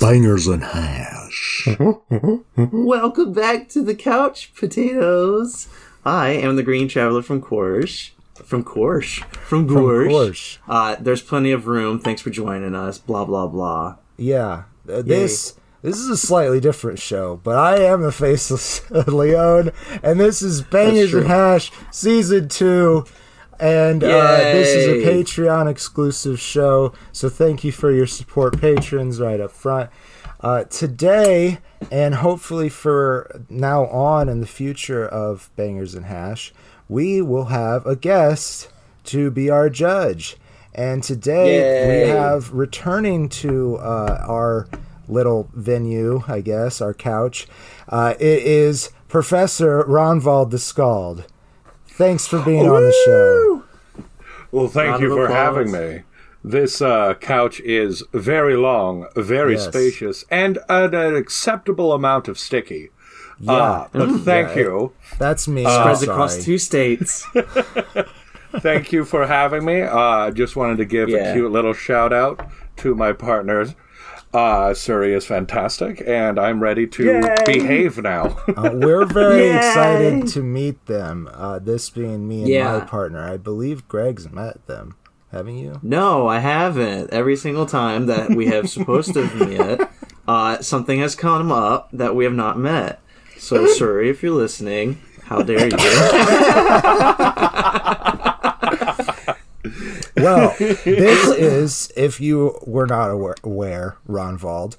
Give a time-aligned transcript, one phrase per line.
[0.00, 1.68] Bangers and hash.
[2.56, 5.68] Welcome back to the couch, potatoes.
[6.04, 8.10] I am the Green Traveler from Korsh.
[8.34, 9.22] From Korsh.
[9.34, 10.08] From Gorsh.
[10.08, 10.58] Gorsh.
[10.66, 11.98] Uh, there's plenty of room.
[11.98, 12.98] Thanks for joining us.
[12.98, 13.96] Blah, blah, blah.
[14.16, 19.72] Yeah, uh, this this is a slightly different show, but I am the faceless Leon,
[20.02, 23.04] and this is Bangers and Hash season two,
[23.62, 26.92] and uh, this is a Patreon exclusive show.
[27.12, 29.88] So thank you for your support, patrons, right up front.
[30.40, 36.52] Uh, today, and hopefully for now on in the future of Bangers and Hash,
[36.88, 38.68] we will have a guest
[39.04, 40.36] to be our judge.
[40.74, 44.66] And today we have returning to uh, our
[45.06, 47.46] little venue, I guess, our couch.
[47.88, 51.26] Uh, it is Professor Ragnvald the Scald.
[51.92, 53.64] Thanks for being on the show.
[54.50, 55.56] Well, thank Round you for applause.
[55.56, 56.02] having me.
[56.44, 59.66] This uh, couch is very long, very Yes.
[59.66, 62.90] spacious, and an, an acceptable amount of sticky.
[63.46, 64.92] Uh, but thank Yeah, you.
[65.18, 65.64] That's me.
[65.64, 67.26] Spreads across two states.
[68.58, 69.82] Thank you for having me.
[69.82, 71.30] I uh, just wanted to give Yeah.
[71.30, 72.46] a cute little shout out
[72.78, 73.74] to my partners.
[74.32, 77.34] Uh, Surrey is fantastic, and I'm ready to Yay.
[77.44, 78.38] behave now.
[78.56, 79.56] Uh, we're very Yay.
[79.56, 81.28] excited to meet them.
[81.34, 82.78] Uh, this being me and Yeah.
[82.78, 83.22] my partner.
[83.22, 84.94] I believe Greg's met them.
[85.30, 85.78] Haven't you?
[85.82, 87.10] No, I haven't.
[87.10, 89.80] Every single time that we have supposed to meet,
[90.26, 93.00] uh, something has come up that we have not met.
[93.36, 94.98] So, sorry if you're listening.
[95.24, 95.76] How dare you?
[100.16, 100.84] Well, this
[101.36, 104.76] is, if you were not aware, aware Ragnvald,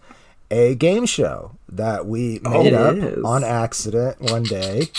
[0.51, 3.23] a game show that we made It up is.
[3.23, 4.89] on accident one day.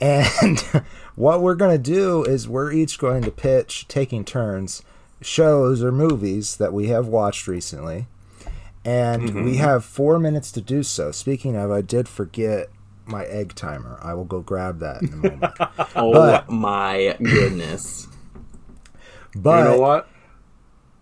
[0.00, 0.58] And
[1.14, 4.82] what we're going to do is we're each going to pitch, taking turns,
[5.20, 8.06] shows or movies that we have watched recently.
[8.84, 9.44] And Mm-hmm.
[9.44, 11.12] we have four minutes to do so.
[11.12, 12.68] Speaking of, I did forget
[13.06, 13.98] my egg timer.
[14.02, 15.44] I will go grab that in a moment.
[15.96, 18.08] Oh But- my goodness.
[19.34, 20.08] But you know what?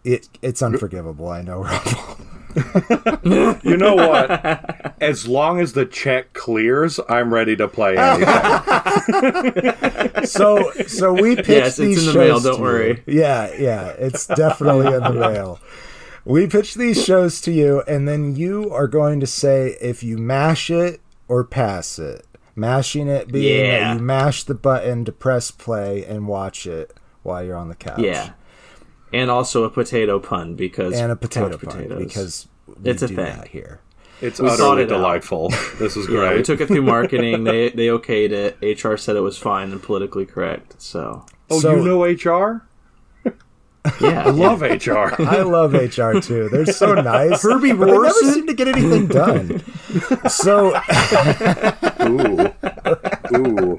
[0.05, 2.27] It, it's unforgivable, I know, Ragnvald.
[3.63, 4.97] You know what?
[5.01, 8.27] As long as the check clears, I'm ready to play anything.
[10.25, 13.05] so so we pitched Yes, it's these in the shows mail, don't to worry.
[13.07, 13.21] You.
[13.21, 15.61] Yeah, yeah, it's definitely in the mail.
[16.25, 20.19] We pitch these shows to you, and then you are going to say if you
[20.19, 22.27] mash it or pass it.
[22.57, 23.95] Mashing it being Yeah.
[23.95, 26.93] that you mash the button to press play and watch it
[27.23, 28.01] while you're on the couch.
[28.01, 28.31] Yeah.
[29.13, 31.99] And also a potato pun because and a potato couch pun potatoes.
[32.07, 33.25] because we It's a do thing.
[33.25, 33.81] that here.
[34.21, 34.97] It's We utterly it out.
[34.97, 35.49] delightful.
[35.79, 37.45] This is yeah, we took it through marketing.
[37.45, 38.59] they they okayed it.
[38.85, 40.81] HR said it was fine and politically correct.
[40.81, 42.67] So oh, So- you know HR?
[44.01, 45.15] yeah, I love HR.
[45.23, 46.49] I love HR too.
[46.51, 47.43] They're so nice.
[47.43, 49.63] Herbie but they never seem to get anything done.
[50.29, 50.79] So
[52.03, 52.53] Ooh.
[53.37, 53.79] Ooh.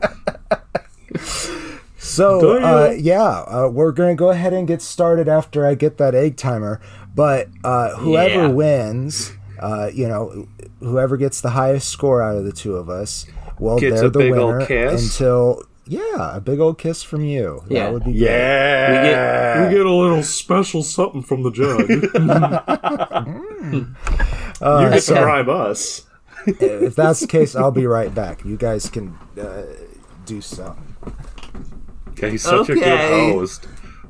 [2.11, 6.13] So uh, yeah, uh, we're gonna go ahead and get started after I get that
[6.13, 6.81] egg timer.
[7.15, 8.47] But uh, whoever Yeah.
[8.47, 10.47] wins, uh, you know,
[10.79, 13.25] whoever gets the highest score out of the two of us,
[13.59, 15.03] well, Gets they're a the big ol' winner kiss?
[15.13, 17.63] until yeah, a big old kiss from you.
[17.69, 17.85] Yeah.
[17.85, 18.89] That would be Yeah.
[18.91, 21.87] we get we get a little special something from the judge.
[23.71, 23.95] good.
[24.61, 26.03] Uh, you get so to bribe us.
[26.45, 28.43] if that's the case, I'll be right back.
[28.45, 29.63] You guys can uh,
[30.25, 30.90] do something.
[32.21, 32.81] Yeah, he's such a Okay.
[32.81, 33.65] good host.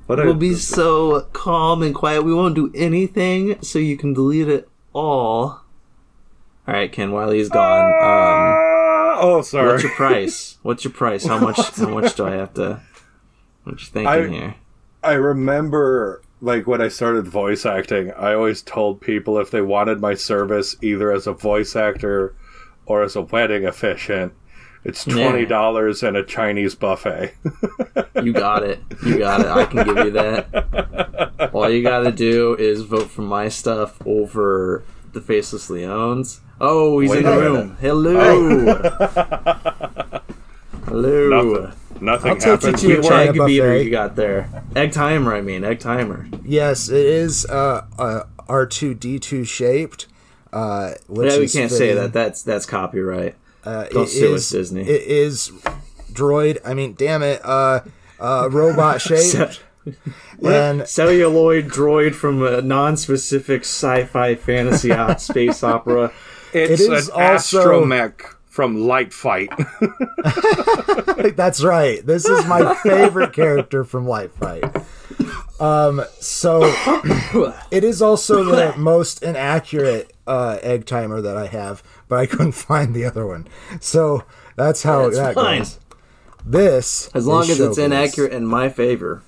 [0.07, 2.23] What We'll be so calm and quiet.
[2.23, 5.61] We won't do anything, so you can delete it all.
[6.67, 7.11] All right, Ken.
[7.11, 9.67] While he's gone, um, Ah, oh, sorry.
[9.69, 10.57] what's your price?
[10.63, 11.25] What's your price?
[11.25, 11.57] How much?
[11.75, 12.81] How much do I have to?
[13.63, 14.55] What you thinking I- here?
[15.03, 19.99] I remember, like, when I started voice acting, I always told people if they wanted
[19.99, 22.35] my service either as a voice actor
[22.85, 24.33] or as a wedding officiant,
[24.83, 27.33] it's $20 and a Chinese buffet.
[28.21, 28.79] You got it.
[29.05, 29.47] You got it.
[29.47, 31.49] I can give you that.
[31.53, 34.83] All you got to do is vote for my stuff over
[35.13, 36.39] the Faceless Leons.
[36.59, 37.53] Oh, he's Wait in the room.
[37.53, 37.77] minute.
[37.79, 38.65] Hello.
[40.85, 41.29] Hello.
[41.29, 42.81] Nothing, nothing I'll take you happens.
[42.81, 43.83] to your Which China egg beater buffet.
[43.83, 44.63] you got there?
[44.75, 45.63] Egg timer, I mean.
[45.63, 46.27] Egg timer.
[46.43, 50.07] Yes, it is uh, uh, R2D2 shaped.
[50.51, 52.11] Uh, which Yeah, we is can't say that.
[52.13, 53.35] That's that's copyright.
[53.63, 54.81] Uh, Don't it sue us, Disney.
[54.81, 55.49] It is
[56.11, 56.57] droid.
[56.65, 57.41] I mean, damn it.
[57.43, 57.81] Uh,
[58.19, 59.61] uh, robot shaped.
[60.43, 66.11] and Celluloid droid from a non-specific sci-fi fantasy op- space opera.
[66.53, 69.49] It's It is an also- astromech from Light Fight.
[71.35, 72.05] that's right.
[72.05, 74.63] This is my favorite character from Light Fight.
[75.59, 76.63] Um, so
[77.71, 82.51] it is also the most inaccurate uh, egg timer that I have, but I couldn't
[82.69, 83.47] find the other one.
[83.79, 84.25] So
[84.57, 85.59] that's how That's that fine.
[85.59, 85.79] goes.
[86.45, 89.23] This As long as it's inaccurate in my favor.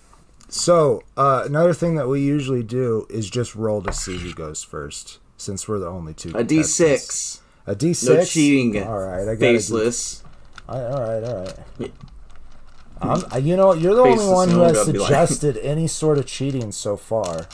[0.49, 4.63] So uh, another thing that we usually do is just roll to see who goes
[4.63, 6.29] first, since we're the only two.
[6.31, 7.37] A contestants.
[7.37, 7.71] D6.
[7.71, 8.09] A D six.
[8.17, 8.83] No cheating.
[8.83, 10.23] All right, I got D- Faceless.
[10.67, 11.43] All right, all right, all
[11.79, 11.91] right.
[13.01, 15.87] I'm, uh, you know, what, you're the only one who has gotta like- suggested any
[15.87, 17.47] sort of cheating so far.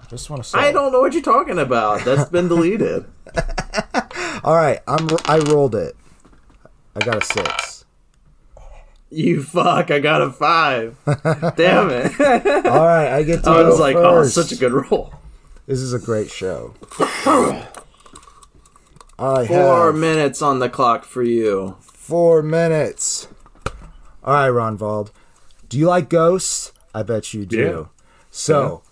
[0.00, 0.58] I Just want to say.
[0.58, 2.04] I don't know what you're talking about.
[2.04, 3.06] That's been deleted.
[4.44, 5.08] All right, I'm.
[5.26, 5.96] I rolled it.
[6.94, 7.84] I got a six.
[9.10, 10.96] You fuck, I got a five.
[11.56, 12.20] Damn it.
[12.66, 14.34] All right, I get to I go was like, oh, first.
[14.34, 15.14] such a good roll.
[15.66, 16.74] This is a great show.
[19.18, 21.76] I Four have minutes on the clock for you.
[21.80, 23.28] four minutes.
[24.24, 25.10] All right, Ragnvald.
[25.68, 26.72] Do you like ghosts?
[26.94, 27.56] I bet you do.
[27.58, 27.84] Yeah.
[28.30, 28.82] So,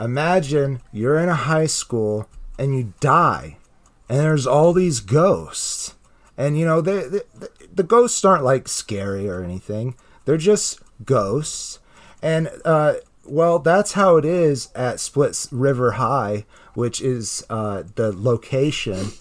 [0.00, 2.28] imagine you're in a high school
[2.58, 3.58] and you die,
[4.08, 5.94] and there's all these ghosts.
[6.36, 7.20] And, you know, they, they,
[7.74, 9.94] the ghosts aren't like scary or anything,
[10.24, 11.78] they're just ghosts.
[12.22, 12.94] And, uh,
[13.24, 16.44] well, that's how it is at Split River High,
[16.74, 19.12] which is uh, the location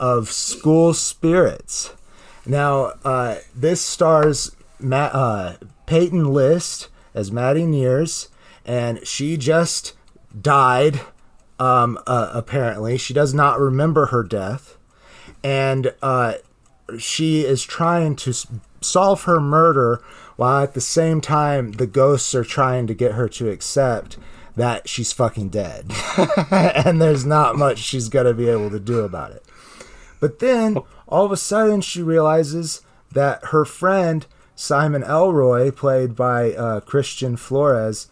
[0.00, 1.92] of school spirits.
[2.44, 4.50] Now, uh, this stars
[4.80, 5.56] Ma- uh,
[5.86, 8.28] Peyton List as Maddie Nears,
[8.64, 9.92] and she just
[10.40, 11.00] died.
[11.62, 14.76] Um, uh, apparently, she does not remember her death,
[15.44, 16.34] and uh,
[16.98, 18.34] she is trying to
[18.80, 20.02] solve her murder
[20.34, 24.18] while at the same time the ghosts are trying to get her to accept
[24.56, 25.92] that she's fucking dead,
[26.50, 29.44] and there's not much she's gonna be able to do about it.
[30.18, 32.82] But then all of a sudden she realizes
[33.12, 34.26] that her friend
[34.56, 38.08] Simon Elroy, played by uh, Kristian Flores,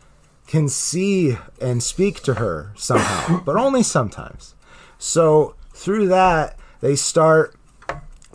[0.50, 4.56] can see and speak to her somehow, but only sometimes.
[4.98, 7.54] So through that, they start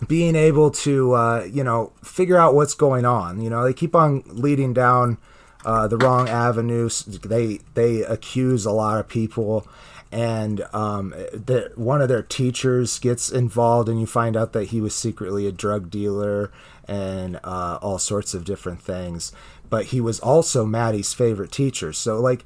[0.08, 3.42] being able to, uh, you know, figure out what's going on.
[3.42, 5.18] You know, they keep on leading down
[5.66, 7.04] uh, the wrong avenues.
[7.04, 9.66] They they accuse a lot of people,
[10.10, 14.80] and um, the, one of their teachers gets involved, and you find out that he
[14.80, 16.50] was secretly a drug dealer
[16.88, 19.32] and uh, all sorts of different things.
[19.68, 21.92] But he was also Maddie's favorite teacher.
[21.92, 22.44] So like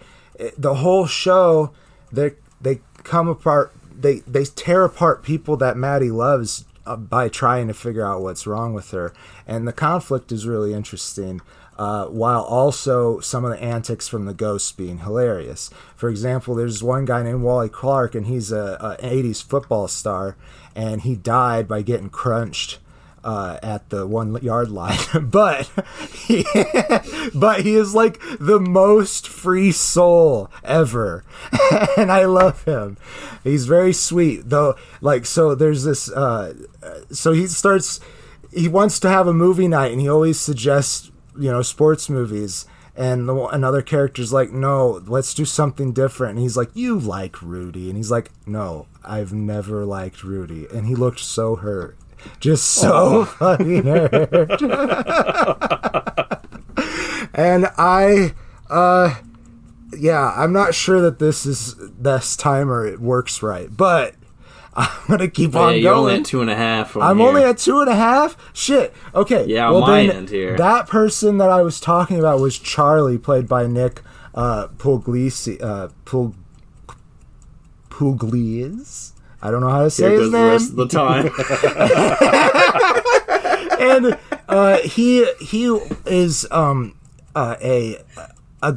[0.56, 1.72] the whole show,
[2.12, 3.72] they they come apart.
[3.92, 8.46] They they tear apart people that Maddie loves uh, by trying to figure out what's
[8.46, 9.12] wrong with her,
[9.46, 11.40] and the conflict is really interesting.
[11.78, 15.70] Uh, while also some of the antics from the ghosts being hilarious.
[15.96, 20.36] For example, there's one guy named Wally Clark, and he's a, a 80s football star,
[20.76, 22.80] and he died by getting crunched
[23.24, 24.98] uh, at the one yard line.
[25.22, 25.70] but
[26.12, 26.44] he,
[27.34, 31.24] but he is like the most free soul ever,
[31.96, 32.96] and I love him.
[33.44, 34.76] He's very sweet, though.
[35.00, 36.10] Like so, there's this.
[36.10, 36.54] Uh,
[37.10, 38.00] so he starts.
[38.52, 42.66] He wants to have a movie night, and he always suggests you know sports movies.
[42.96, 46.32] And the, another character's like, no, let's do something different.
[46.32, 47.88] And he's like, you like Rudy.
[47.88, 50.66] And he's like, no, I've never liked Rudy.
[50.66, 51.96] And he looked so hurt.
[52.40, 54.62] Just so fucking hurt.
[57.34, 58.34] and I,
[58.68, 59.14] uh,
[59.96, 64.14] yeah, I'm not sure that this is this timer it works right, but
[64.74, 66.20] I'm gonna keep Yeah, on you're only going.
[66.22, 66.96] at two and a half.
[66.96, 67.28] I'm here.
[67.28, 68.36] only at two and a half.
[68.54, 68.94] Shit.
[69.14, 69.44] Okay.
[69.46, 70.56] Yeah, well my then, end here.
[70.56, 74.02] that person that I was talking about was Charlie, played by Nick
[74.34, 75.60] uh, Puglisi.
[75.62, 76.34] Uh, Pul-
[77.90, 79.12] Pugliese.
[79.42, 80.48] I don't know how to say Here his goes the name.
[80.48, 81.30] rest of the time.
[83.80, 84.18] and
[84.48, 85.64] uh, he he
[86.06, 86.94] is um
[87.34, 87.96] uh, a
[88.62, 88.76] a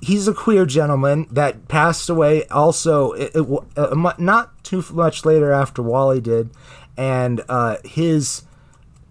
[0.00, 5.50] he's a queer gentleman that passed away also it, it, uh, not too much later
[5.52, 6.50] after Wally did,
[6.96, 8.42] and uh, his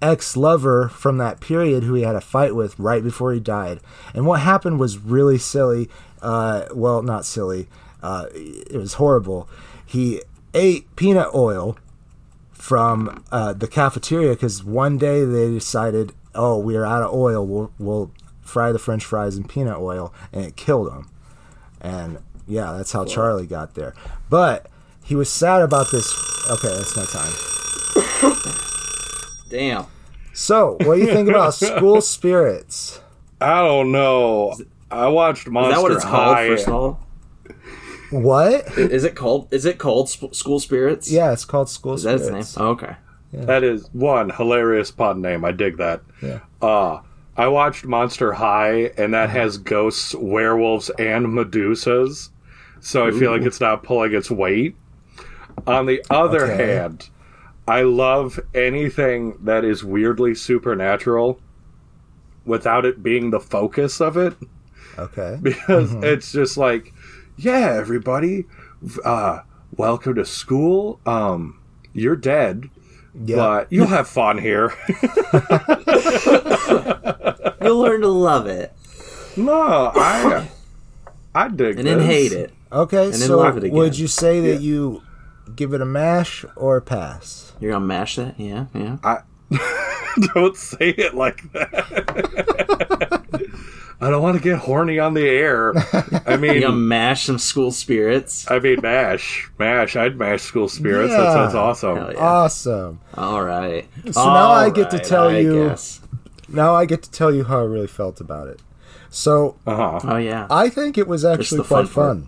[0.01, 3.79] ex lover from that period who he had a fight with right before he died.
[4.13, 5.89] And what happened was really silly.
[6.21, 7.67] Uh, well, not silly.
[8.01, 9.49] Uh, it was horrible.
[9.85, 10.21] He
[10.53, 11.77] ate peanut oil
[12.51, 17.45] from uh, the cafeteria because one day they decided, oh, we're out of oil.
[17.45, 21.09] We'll, we'll fry the French fries in peanut oil, and it killed him.
[21.81, 23.93] And yeah, that's how Charlie got there.
[24.29, 24.69] But
[25.03, 26.13] he was sad about this.
[26.49, 27.33] Okay, that's my time.
[29.49, 29.85] Damn.
[30.33, 32.99] So, what do you think about school spirits?
[33.39, 34.55] I don't know.
[34.89, 36.35] I watched Monster Is that what it's called?
[36.35, 36.47] High.
[36.47, 36.99] First of all,
[38.13, 38.69] What?
[38.77, 39.47] I- is it called?
[39.53, 41.11] Is it called Sp- School Spirits?
[41.11, 42.49] Yeah, it's called school Is that spirits.
[42.49, 42.65] its name?
[42.67, 42.95] Oh, okay.
[43.33, 45.43] That is one hilarious pun name.
[45.43, 46.01] I dig that.
[46.21, 46.39] Yeah.
[46.61, 46.99] Uh
[47.35, 52.29] I watched Monster High, and that has ghosts, werewolves, and Medusas.
[52.79, 54.75] So I feel like it's not pulling its weight.
[55.65, 56.75] On the other Okay.
[56.75, 57.09] hand,
[57.67, 61.39] I love anything that is weirdly supernatural
[62.45, 64.33] without it being the focus of it
[64.99, 65.39] Okay.
[65.41, 66.92] because it's just like,
[67.37, 68.45] yeah, everybody,
[69.03, 69.39] uh,
[69.75, 70.99] welcome to school.
[71.05, 71.59] Um,
[71.93, 72.69] you're dead,
[73.25, 73.35] Yeah.
[73.35, 74.73] but you'll have fun here.
[77.61, 78.73] You'll learn to love it
[79.37, 80.47] no, I,
[81.33, 82.53] I dig and then hate it.
[82.71, 83.75] Okay, then so love it again.
[83.75, 84.59] would you say that Yeah.
[84.59, 85.01] you
[85.55, 87.53] give it a mash or a pass?
[87.59, 88.39] You're gonna mash that?
[88.39, 88.97] Yeah, yeah.
[89.03, 89.21] I
[90.35, 93.23] don't say it like that.
[94.03, 95.73] I don't want to get horny on the air.
[95.93, 98.49] I You're gonna mean, mash some school spirits.
[98.51, 99.95] I mean, mash, mash.
[99.95, 101.11] I'd mash school spirits.
[101.11, 101.17] Yeah.
[101.21, 101.97] That sounds awesome.
[101.97, 102.13] Yeah.
[102.17, 102.99] Awesome.
[103.15, 103.87] All right.
[104.11, 106.01] So now I get to tell I you- guess.
[106.49, 108.61] Now I get to tell you how I really felt about it.
[109.09, 109.99] So Uh huh.
[110.13, 110.47] Oh yeah.
[110.49, 112.27] I think it was actually quite fun fun.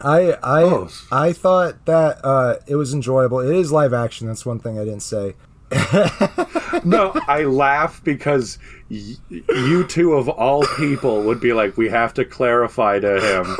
[0.00, 0.88] I I Oh.
[1.12, 3.40] I thought that uh, it was enjoyable.
[3.40, 4.26] It is live action.
[4.26, 5.34] That's one thing I didn't say.
[6.84, 8.58] No, I laugh because
[8.90, 13.56] y- you two of all people would be like, we have to clarify to him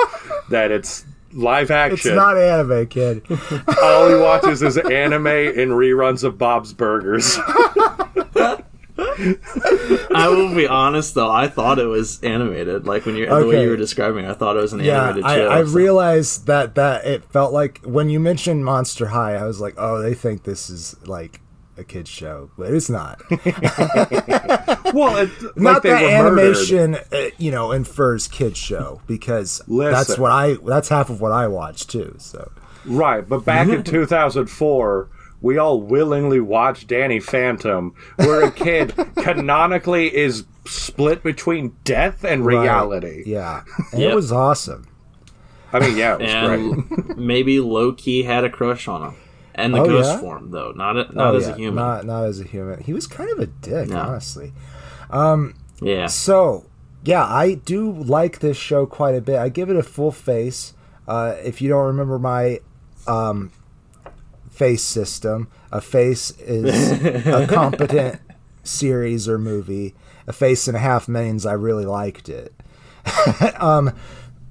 [0.50, 2.12] that it's live action.
[2.12, 3.26] It's not anime, kid.
[3.82, 7.36] all he watches is anime and reruns of Bob's Burgers.
[8.98, 11.30] I will be honest though.
[11.30, 12.86] I thought it was animated.
[12.86, 15.02] Like when you the way you were describing, it, I thought it was an yeah,
[15.02, 15.50] animated I, show.
[15.50, 19.60] I so- realized that that it felt like when you mentioned Monster High, I was
[19.60, 21.40] like, oh, they think this is like
[21.78, 23.20] a kids show, but it's not.
[24.94, 30.18] well, it, like not they that animation, uh, you know, infers kids show because that's
[30.18, 32.14] what I that's half of what I watch too.
[32.18, 32.50] So
[32.84, 35.08] Right, but back in 2004,
[35.40, 42.44] we all willingly watched Danny Phantom, where a kid canonically is split between death and
[42.46, 43.18] reality.
[43.18, 43.26] Right.
[43.26, 44.12] yeah, and Yep.
[44.12, 44.86] it was awesome.
[45.72, 47.08] I mean, yeah, it was great.
[47.10, 49.14] and maybe low key had a crush on him,
[49.56, 50.18] and the Oh, ghost yeah?
[50.20, 51.74] form though, not a, not Oh, as yeah, a human.
[51.74, 52.80] not not as a human.
[52.84, 53.98] He was kind of a dick, No.
[53.98, 54.52] honestly.
[55.82, 56.66] yeah, So,
[57.04, 59.38] yeah, I do like this show quite a bit.
[59.38, 60.72] I give it a full face.
[61.08, 62.60] Uh, if you don't remember my
[63.06, 63.50] um,
[64.50, 68.20] face system, a face is a competent
[68.64, 69.94] series or movie.
[70.26, 72.52] A face and a half means I really liked it.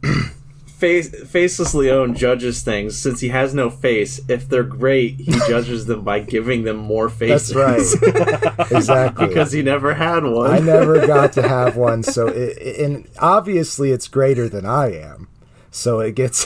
[0.77, 4.19] Face, faceless Leon judges things since he has no face.
[4.27, 7.53] If they're great, he judges them by giving them more faces.
[7.53, 8.71] That's right.
[8.71, 9.27] exactly.
[9.27, 10.51] because he never had one.
[10.51, 14.91] I never got to have one, so it, it- and obviously it's greater than I
[14.99, 15.29] am.
[15.71, 16.45] So it gets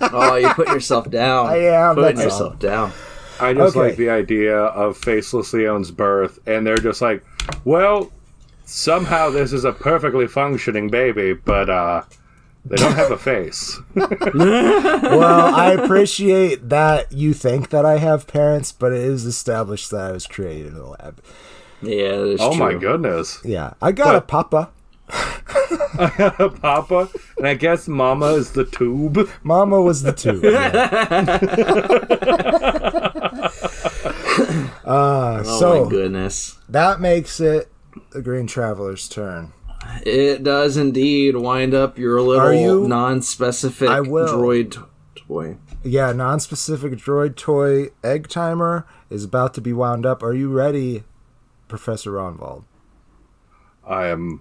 [0.00, 1.46] oh, you put yourself down.
[1.48, 2.92] I am, putting that's yourself down.
[3.40, 3.88] I just Okay.
[3.88, 7.24] like the idea of Faceless Leon's birth, and they're just like,
[7.64, 8.10] well,
[8.64, 12.02] somehow this is a perfectly functioning baby, but uh,
[12.64, 13.78] they don't have a face.
[13.94, 20.00] well, I appreciate that you think that I have parents, but it is established that
[20.00, 21.20] I was created in a lab.
[21.82, 23.40] Yeah, that is oh my goodness.
[23.44, 24.72] Yeah, I got a But-
[25.10, 29.28] a Papa, and I guess Mama is the tube.
[29.42, 30.40] Mama was the two.
[34.84, 36.56] uh, Oh so my goodness.
[36.68, 37.70] that makes it
[38.10, 39.52] the Green Traveler's turn.
[40.04, 44.28] It does indeed wind up your Are little you- non-specific I will.
[44.28, 44.84] droid
[45.14, 45.56] toy.
[45.84, 50.22] Yeah, non-specific droid toy egg timer is about to be wound up.
[50.22, 51.02] Are you ready,
[51.68, 52.64] Professor Ragnvald?
[53.86, 54.40] I am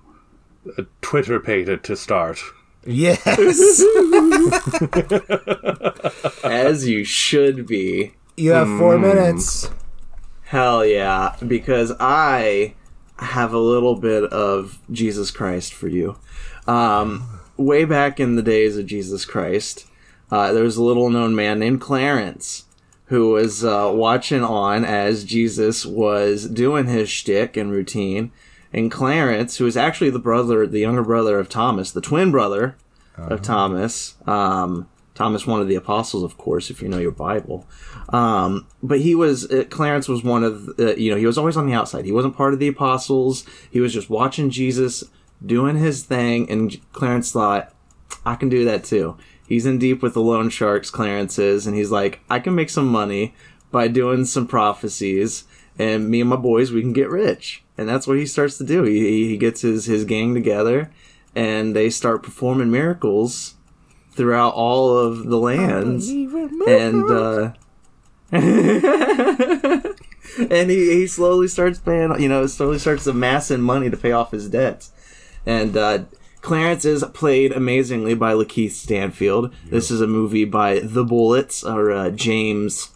[0.77, 2.39] uh, Twitter pated to start.
[2.85, 3.25] Yes.
[6.43, 8.13] As you should be.
[8.37, 9.01] you have four Hmm.
[9.03, 9.69] minutes.
[10.43, 12.75] Hell yeah, because I
[13.21, 16.17] have a little bit of Jesus Christ for you.
[16.67, 19.85] Um, way back in the days of Jesus Christ,
[20.31, 22.65] uh, there was a little known man named Clarence
[23.05, 28.31] who was uh, watching on as Jesus was doing his shtick and routine.
[28.71, 32.77] And Clarence, who is actually the brother, the younger brother of Thomas, the twin brother
[33.17, 34.87] of Thomas, um,
[35.21, 37.67] Thomas, one of the apostles, of course, if you know your Bible.
[38.09, 41.57] Um, but he was uh, Clarence was one of uh, you know he was always
[41.57, 42.05] on the outside.
[42.05, 43.45] He wasn't part of the apostles.
[43.69, 45.03] He was just watching Jesus
[45.45, 47.71] doing his thing, and Clarence thought,
[48.25, 49.15] I can do that too.
[49.47, 52.69] He's in deep with the loan sharks, Clarence is, and he's like, I can make
[52.69, 53.35] some money
[53.69, 55.43] by doing some prophecies,
[55.77, 57.63] and me and my boys, we can get rich.
[57.77, 58.83] And that's what he starts to do.
[58.83, 60.91] He, he gets his, his gang together,
[61.35, 63.55] and they start performing miracles
[64.11, 66.09] throughout all of the lands.
[66.09, 67.53] And, uh,
[70.51, 74.31] and he, he slowly starts paying, you know, slowly starts amassing money to pay off
[74.31, 74.91] his debts.
[75.45, 76.05] And uh,
[76.41, 79.53] Clarence is played amazingly by Lakeith Stanfield.
[79.65, 82.91] This is a movie by The Bullitts or uh, James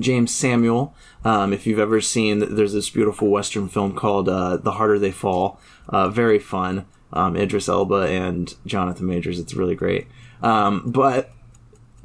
[0.00, 0.94] Jeymes Samuel.
[1.24, 5.10] Um, if you've ever seen, there's this beautiful Western film called uh, The Harder They
[5.10, 5.60] Fall.
[5.88, 6.86] Uh, very fun.
[7.12, 9.38] Um, Idris Elba and Jonathan Majors.
[9.38, 10.06] It's really great.
[10.42, 11.30] Um, but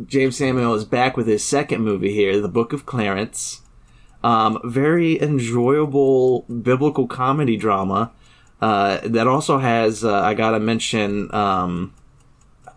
[0.01, 3.61] Jeymes Samuel is back with his second movie here, The Book of Clarence.
[4.23, 8.11] Um, very enjoyable biblical comedy drama
[8.61, 10.03] uh, that also has.
[10.03, 11.33] Uh, I gotta mention.
[11.33, 11.93] Um,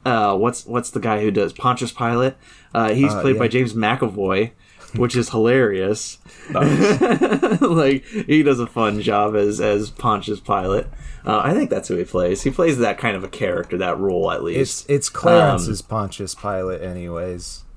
[0.06, 2.34] uh, what's what's the guy who does Pontius Pilate?
[2.74, 3.48] Uh, he's Uh, played by.
[3.48, 4.52] James McAvoy,
[4.96, 6.18] which is hilarious.
[6.52, 10.86] like he does a fun job as as Pontius Pilate.
[11.26, 12.42] Uh, I think that's who he plays.
[12.42, 14.58] He plays that kind of a character, that role at least.
[14.84, 17.60] It's it's Clarence's Pontius Pilate, anyways.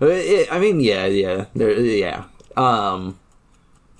[0.00, 2.24] Uh, it- I mean, yeah, yeah, there, yeah.
[2.56, 3.18] Um,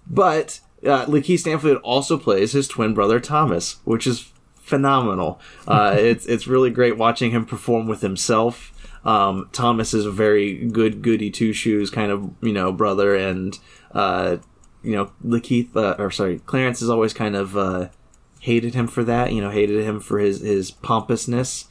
[0.09, 5.41] but uh, Lakeith Stanfield also plays his twin brother Thomas, which is phenomenal.
[5.67, 8.73] Uh, it's it's really great watching him perform with himself.
[9.05, 13.59] Um, Thomas is a very good goody two shoes kind of you know brother, and
[13.93, 14.39] uh,
[14.83, 17.89] you know Lakeith uh, or sorry Clarence has always kind of uh,
[18.41, 19.33] hated him for that.
[19.33, 21.67] You know, hated him for his his pompousness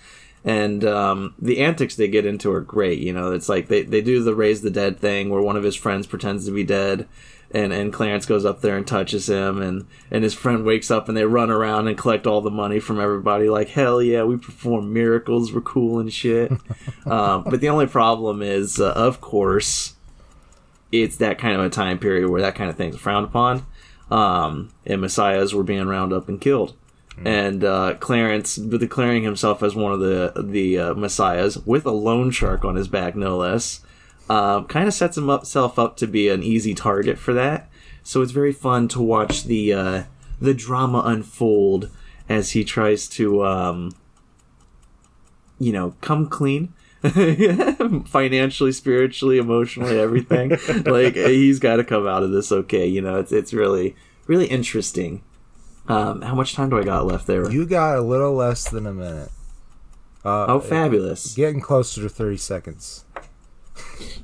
[0.48, 3.00] and um, the antics they get into are great.
[3.00, 5.64] You know, it's like they, they do the raise the dead thing where one of
[5.64, 7.06] his friends pretends to be dead,
[7.52, 11.08] and, and Clarence goes up there and touches him, and, and his friend wakes up
[11.08, 13.50] and they run around and collect all the money from everybody.
[13.50, 16.52] Like hell yeah, we perform miracles, we're cool and shit.
[17.06, 19.96] um, but the only problem is, uh, of course,
[20.92, 23.66] it's that kind of a time period where that kind of thing's frowned upon,
[24.12, 26.74] um, and messiahs were being rounded up and killed
[27.26, 32.32] and uh, Clarence declaring himself as one of the the uh, messiahs with a loan
[32.32, 33.82] shark on his back, no less,
[34.30, 37.70] uh, kind of sets himself up to be an easy target for that.
[38.04, 40.04] So it's very fun to watch the uh,
[40.40, 41.90] the drama unfold
[42.30, 43.92] as he tries to, um,
[45.60, 46.74] you know, come clean.
[48.08, 50.50] financially spiritually emotionally everything
[50.86, 54.48] like he's got to come out of this okay you know it's it's really really
[54.48, 55.22] interesting
[55.88, 57.50] um, how much time do I got left there?
[57.50, 59.30] You got a little less than a minute.
[60.26, 61.34] Uh, oh, fabulous!
[61.34, 63.06] Getting closer to thirty seconds.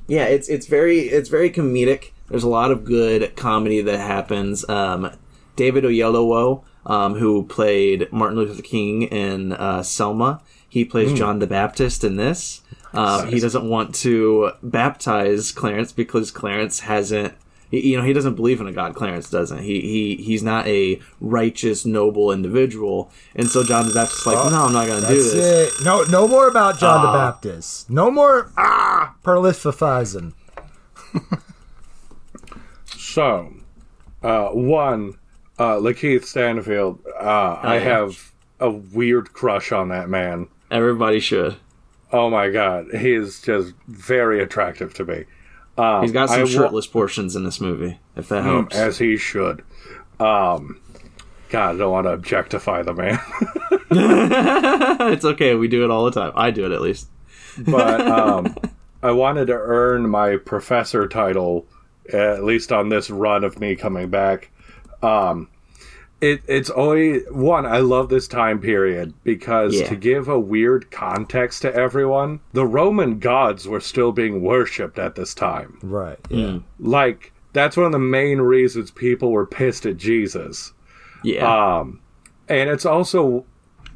[0.06, 2.10] Yeah, it's it's very it's very comedic.
[2.28, 4.68] There's a lot of good comedy that happens.
[4.68, 5.10] Um,
[5.56, 11.46] David Oyelowo, um, who played Martin Luther King in uh, Selma, he plays John the
[11.46, 12.62] Baptist in this.
[12.92, 17.34] Um, he doesn't want to baptize Clarence because Clarence hasn't.
[17.70, 18.94] He- You know, he doesn't believe in a God.
[18.94, 19.58] Clarence doesn't.
[19.62, 24.50] He he he's not a righteous, noble individual, and so John the Baptist is like,
[24.52, 25.78] no, I'm not going to do this.
[25.80, 25.84] it.
[25.84, 27.30] No, no more about John the Ah.
[27.32, 27.90] Baptist.
[27.90, 30.32] No more ah perliphizing.
[32.96, 33.52] So,
[34.22, 35.14] uh, one,
[35.58, 37.80] uh, Lakeith Stanfield, uh, I yeah.
[37.80, 40.48] have a weird crush on that man.
[40.70, 41.56] Everybody should.
[42.12, 45.24] Oh my god, he is just very attractive to me.
[45.76, 48.76] Um, He's got I some wa- shirtless portions in this movie, if that Mm, helps.
[48.76, 49.62] as he should.
[50.20, 50.80] Um,
[51.48, 53.18] God, I don't want to objectify the man,
[55.12, 55.54] it's okay.
[55.54, 56.32] We do it all the time.
[56.34, 57.08] I do it at least.
[57.58, 58.56] but um,
[59.02, 61.66] I wanted to earn my professor title,
[62.12, 64.50] at least on this run of me coming back.
[65.02, 65.48] Um,
[66.24, 67.66] it, it's always one.
[67.66, 69.88] I love this time period because Yeah.
[69.88, 75.14] to give a weird context to everyone, the Roman gods were still being worshipped at
[75.16, 75.78] this time.
[75.82, 76.18] Right.
[76.30, 76.46] Yeah.
[76.46, 76.62] Mm.
[76.78, 80.72] Like that's one of the main reasons people were pissed at Jesus.
[81.22, 81.44] Yeah.
[81.78, 82.00] Um,
[82.48, 83.44] and it's also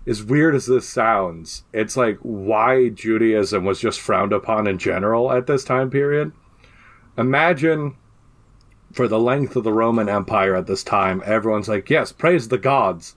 [0.06, 5.30] as weird as this sounds, it's like why Judaism was just frowned upon in general
[5.32, 6.32] at this time period.
[7.18, 7.94] Imagine
[8.92, 12.58] for the length of the Roman Empire at this time, everyone's like, "Yes, praise the
[12.58, 13.14] gods,"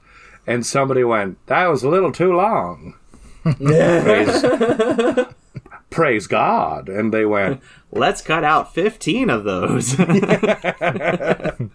[0.48, 2.96] and somebody went, "That was a little too long."
[3.44, 4.46] praise,
[5.90, 7.60] praise God, and they went,
[7.92, 9.96] Let's cut out 15 of those.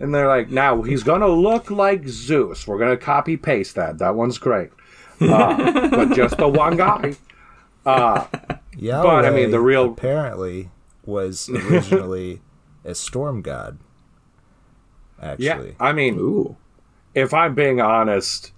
[0.00, 2.66] And they're like, now he's gonna look like Zeus.
[2.66, 3.98] We're gonna copy paste that.
[3.98, 4.70] That one's great.
[5.20, 7.14] Uh, but just the one guy.
[7.86, 10.70] Yahweh, But, I mean, the real- apparently
[11.04, 12.40] was originally
[12.84, 13.78] a storm god.
[15.38, 16.56] Yeah, Actually, I mean, Ooh.
[17.14, 18.52] if I'm being honest,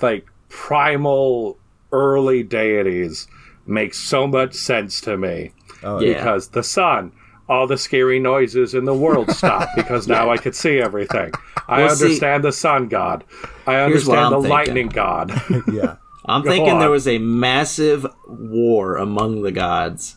[0.00, 1.58] like primal
[1.92, 3.26] early deities
[3.66, 5.52] make so much sense to me
[5.82, 6.14] oh, Yeah.
[6.14, 7.12] because the sun,
[7.48, 11.32] all the scary noises in the world stop because now I could see everything.
[11.68, 13.24] I Well, see- understand the sun god.
[13.66, 14.50] I understand the thinking.
[14.50, 15.32] lightning god.
[15.72, 15.96] yeah.
[16.26, 16.78] I'm Go thinking on.
[16.80, 20.16] there was a massive war among the gods,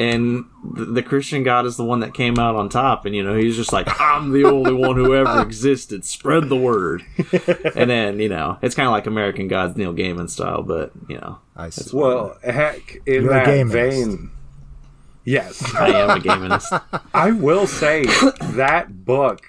[0.00, 3.22] and the, the Christian God is the one that came out on top, and you
[3.22, 6.04] know he's just like, I'm the only one who ever existed.
[6.04, 7.04] Spread the word,
[7.76, 11.18] and then you know it's kind of like American Gods, Neil Gaiman style, but you
[11.18, 11.96] know I see.
[11.96, 13.72] Well, heck, in You're that Gaimanist.
[13.72, 14.30] vein,
[15.24, 16.82] yes, I am a Gaimanist.
[17.14, 18.04] I will say
[18.54, 19.42] that book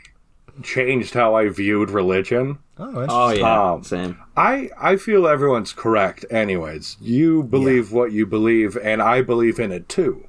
[0.63, 2.59] changed how I viewed religion.
[2.77, 3.09] Oh, interesting.
[3.11, 4.17] Oh yeah, Um, same.
[4.35, 6.25] I I feel everyone's correct.
[6.31, 10.25] Anyways, you believe what you believe, and I believe in it too.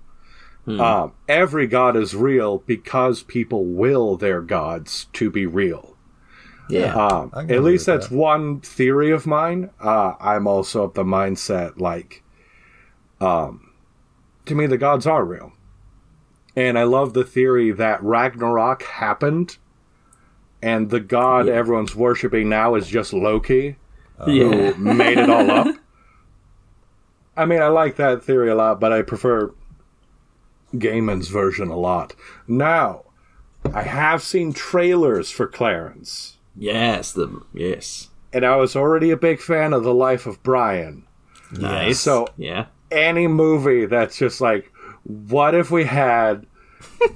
[0.66, 5.96] Um, every god is real because people will their gods to be real.
[6.68, 8.14] Yeah, Um, at least that's that.
[8.14, 9.70] one theory of mine.
[9.80, 12.22] Uh, I'm also of the mindset like,
[13.20, 13.72] um,
[14.46, 15.52] to me the gods are real,
[16.56, 19.58] and I love the theory that Ragnarok happened,
[20.62, 21.54] and the god Yeah.
[21.54, 23.76] everyone's worshiping now is just Loki
[24.28, 24.70] yeah.
[24.70, 25.76] who made it all up.
[27.36, 29.52] I mean, I like that theory a lot, but I prefer
[30.74, 32.14] Gaiman's version a lot.
[32.46, 33.02] Now,
[33.72, 38.08] I have seen trailers for Clarence, Yes, the yes.
[38.32, 41.04] and I was already a big fan of The Life of Brian.
[41.52, 42.00] Nice.
[42.00, 44.70] So- yeah, Any movie that's just like,
[45.04, 46.46] what if we had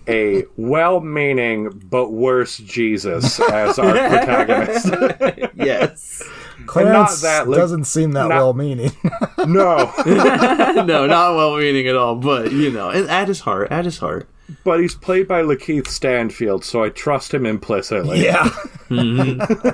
[0.09, 5.51] a well meaning but worse Jesus as our protagonist?
[5.55, 6.23] yes.
[6.67, 8.91] Clarence that, like, doesn't seem that not- well meaning.
[9.47, 9.93] no.
[10.07, 14.29] no, not well meaning at all, but you know, at his heart, at his heart.
[14.65, 18.23] But he's played by Lakeith Stanfield, so I trust him implicitly.
[18.25, 18.49] yeah.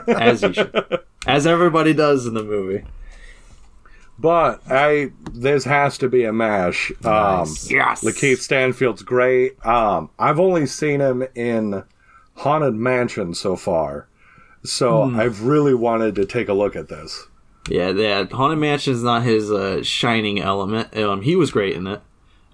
[0.09, 1.01] As he should.
[1.27, 2.85] As everybody does in the movie.
[4.19, 6.91] But I this has to be a mash.
[7.05, 8.03] Um Yes.
[8.05, 9.65] Lakeith Stanfield's great.
[9.67, 11.83] Um I've only seen him in
[12.37, 14.07] Haunted Mansion so far.
[14.65, 15.19] So Hmm.
[15.19, 17.27] I've really wanted to take a look at this.
[17.69, 18.25] Yeah, yeah.
[18.31, 20.97] Haunted Mansion is not his uh, shining element.
[20.97, 22.01] Um, he was great in it.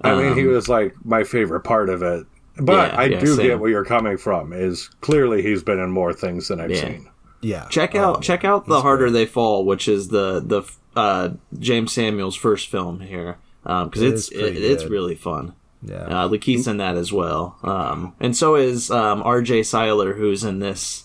[0.03, 2.27] I mean, he was like my favorite part of it.
[2.61, 3.47] But Yeah, I yeah, do same.
[3.47, 4.53] get where you're coming from.
[4.53, 6.81] Is clearly he's been in more things than I've Yeah.
[6.81, 7.09] seen.
[7.41, 7.67] Yeah.
[7.69, 10.63] Check out check out the harder they fall, which is the the
[10.97, 15.53] uh, Jeymes Samuel's first film here, because It it's it, it's really fun.
[15.83, 15.97] Yeah.
[16.25, 19.63] Uh, Lakeith's in that as well, um, and so is um, R.J.
[19.63, 21.05] Cyler, who's in this.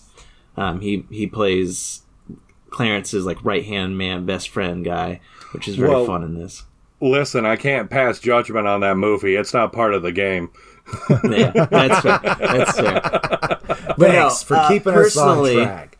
[0.56, 2.02] Um, he he plays
[2.70, 5.20] Clarence's like right hand man, best friend guy,
[5.52, 6.64] which is very Well- fun in this.
[7.00, 9.34] Listen, I can't pass judgment on that movie.
[9.36, 10.50] It's not part of the game.
[11.24, 12.20] Yeah, that's fair.
[12.22, 13.00] That's fair.
[13.98, 15.98] But no, Thanks for uh, keeping us on track.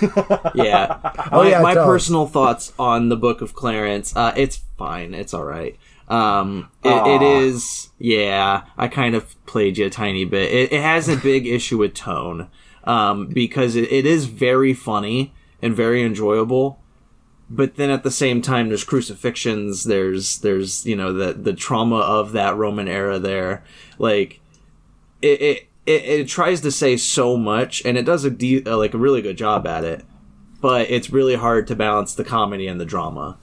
[0.54, 0.98] yeah.
[1.32, 4.14] Oh, my, yeah, my personal thoughts on the Book of Clarence.
[4.14, 5.14] Uh, it's fine.
[5.14, 5.76] It's all right.
[6.08, 7.38] Um, it, it Aw.
[7.40, 7.88] is.
[7.98, 10.52] Yeah, I kind of played you a tiny bit.
[10.52, 12.48] It, it has a big issue with tone
[12.84, 16.78] um, because it, it is very funny and very enjoyable.
[17.50, 19.84] But then at the same time, there's crucifixions.
[19.84, 23.62] There's there's you know the the trauma of that Roman era there.
[23.98, 24.40] Like
[25.20, 28.76] it, it it, it tries to say so much, and it does a de- uh,
[28.76, 30.04] like a really good job at it.
[30.60, 33.36] But it's really hard to balance the comedy and the drama,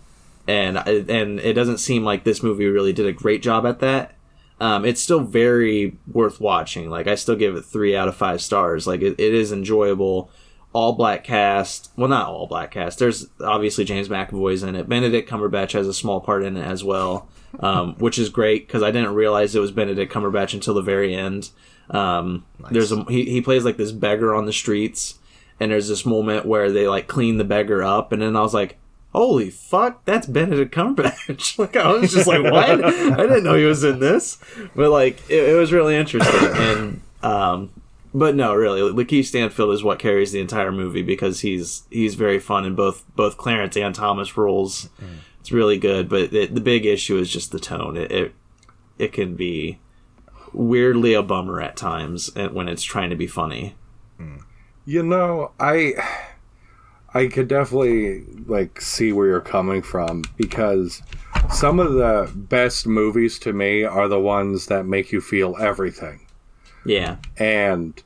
[0.48, 4.16] and and it doesn't seem like this movie really did a great job at that.
[4.62, 6.92] Um, it's still very worth watching.
[6.92, 8.86] Like I still give it three out of five stars.
[8.86, 10.30] Like it, it is enjoyable.
[10.72, 11.92] All black cast.
[11.98, 13.00] Well, not all black cast.
[13.00, 14.88] There's obviously James McAvoy's in it.
[14.88, 17.28] Benedict Cumberbatch has a small part in it as well,
[17.60, 21.16] um, which is great because I didn't realize it was Benedict Cumberbatch until the very
[21.16, 21.50] end.
[21.90, 25.18] Um, There's a he, he plays like this beggar on the streets,
[25.60, 28.54] and there's this moment where they like clean the beggar up, and then I was
[28.54, 28.78] like,
[29.14, 32.84] "Holy fuck, that's Benedict Cumberbatch!" like I was just like, "What?
[32.84, 34.38] I didn't know he was in this,"
[34.76, 37.70] but like it, it was really interesting, and um,
[38.14, 42.40] but no, really, Lakeith Stanfield is what carries the entire movie because he's he's very
[42.40, 44.90] fun in both both Clarence and Thomas roles.
[45.40, 47.98] It's really good, but it, the big issue is just the tone.
[47.98, 48.34] It, it
[49.00, 49.80] it can be
[50.54, 53.76] weirdly a bummer at times and- when it's trying to be funny.
[54.86, 55.94] You know, I
[57.14, 61.02] I could definitely like see where you're coming from because
[61.52, 66.26] some of the best movies to me are the ones that make you feel everything.
[66.86, 68.02] Yeah, And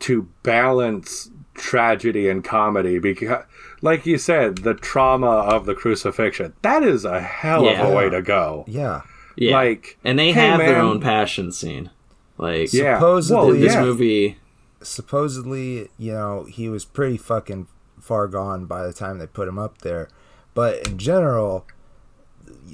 [0.00, 3.44] to balance tragedy and comedy because
[3.80, 8.10] like you said, the trauma of the crucifixion, that is a hell of a way
[8.10, 8.64] to go.
[8.66, 9.02] Yeah.
[9.36, 9.52] yeah.
[9.56, 11.90] Like and they hey, have their own passion scene.
[12.36, 12.98] Like yeah.
[12.98, 13.82] Supposedly- well, this yeah.
[13.82, 14.38] movie.
[14.82, 17.66] supposedly, you know, he was pretty fucking
[18.08, 20.08] far gone by the time they put him up there.
[20.54, 21.66] But in general,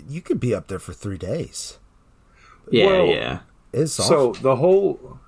[0.09, 1.79] you could be up there for three days.
[2.71, 3.39] Yeah, Well, yeah.
[3.73, 5.19] It's so the whole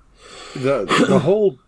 [0.55, 1.59] the the whole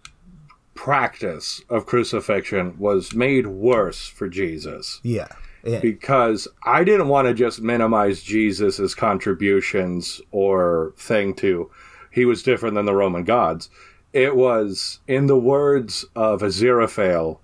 [0.73, 5.01] practice of crucifixion was made worse for Jesus.
[5.03, 5.27] yeah,
[5.63, 5.81] Yeah.
[5.81, 11.69] because I didn't want to just minimize Jesus' contributions or thing to
[12.11, 13.69] he was different than the Roman gods.
[14.13, 17.37] It was, in the words of Aziraphale,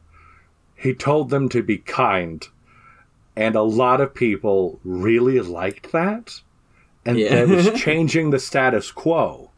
[0.85, 2.47] he told them to be kind.
[3.35, 6.39] And a lot of people really liked that.
[7.05, 7.43] And Yeah.
[7.45, 9.49] that was changing the status quo.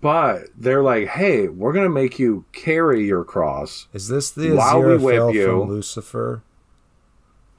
[0.00, 3.86] But they're like, hey, we're going to make you carry your cross.
[3.92, 6.42] Is this the While we whip you- from Lucifer?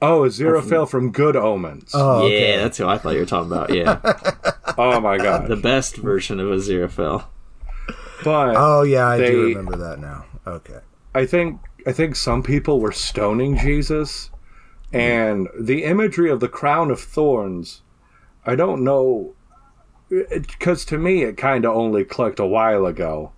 [0.02, 1.90] Oh, Aziraphale from Good Omens.
[1.94, 2.56] Oh, Yeah, okay.
[2.58, 3.72] that's who I thought you were talking about.
[3.72, 4.00] Yeah,
[4.78, 5.48] Oh my god.
[5.48, 7.24] the best version of Aziraphale.
[8.22, 10.26] But Oh yeah, I do remember that now.
[10.46, 10.80] Okay.
[11.14, 14.30] I think I think some people were stoning Jesus,
[14.92, 17.82] and the imagery of the crown of thorns.
[18.46, 19.34] I don't know,
[20.08, 23.32] because to me it kind of only clicked a while ago,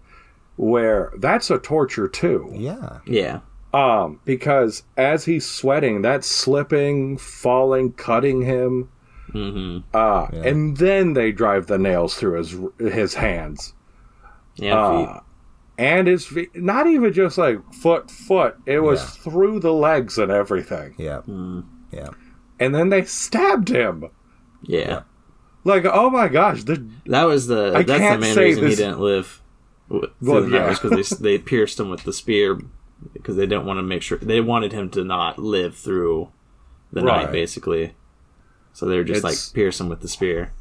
[0.57, 2.51] where that's a torture too.
[2.55, 2.99] Yeah.
[3.07, 3.41] Yeah,
[3.75, 8.89] Um, because as he's sweating, that's slipping, falling, cutting him.
[9.33, 10.43] hmm Uh, Yeah.
[10.45, 13.75] and then they drive the nails through his his hands.
[14.57, 14.77] yeah.
[14.79, 15.23] Uh, feet.
[15.79, 19.07] And his feet, not even just like foot foot it was Yeah.
[19.31, 21.21] through the legs and everything Yeah.
[21.29, 22.09] Mm, Yeah.
[22.59, 24.07] and then they stabbed him
[24.63, 25.03] yeah.
[25.65, 28.65] like oh my gosh the That was the I that's the can't main say reason
[28.65, 29.43] this- he didn't live.
[29.89, 30.79] Well, through the night yeah.
[30.91, 32.59] because they they pierced him with the spear
[33.13, 36.31] because they didn't want to make sure they wanted him to not live through
[36.93, 37.25] the Right.
[37.27, 37.95] night basically.
[38.73, 40.53] So they were just It's- like pierce him with the spear.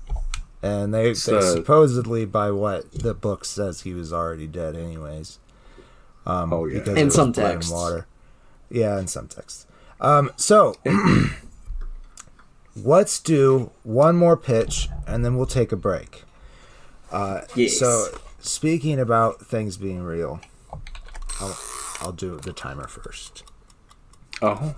[0.65, 5.37] And they, they supposedly, by what the book says, he was already dead, anyways.
[6.25, 6.79] Um, Oh, yeah.
[6.79, 7.71] because In some blood and texts.
[7.71, 8.07] water.
[8.69, 9.67] Yeah, in some texts.
[10.01, 10.75] Um, so
[12.75, 16.23] let's do one more pitch, and then we'll take a break.
[17.11, 17.77] Uh, Yes.
[17.79, 18.07] So,
[18.39, 20.41] speaking about things being real,
[21.39, 21.57] I'll,
[22.01, 23.43] I'll do the timer first.
[24.41, 24.75] oh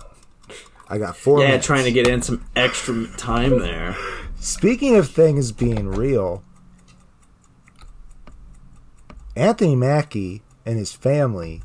[0.90, 1.40] I got four.
[1.40, 1.66] yeah, minutes.
[1.66, 3.96] trying to get in some extra time there.
[4.40, 6.42] Speaking of things being real,
[9.36, 11.62] Anthony Mackie and his family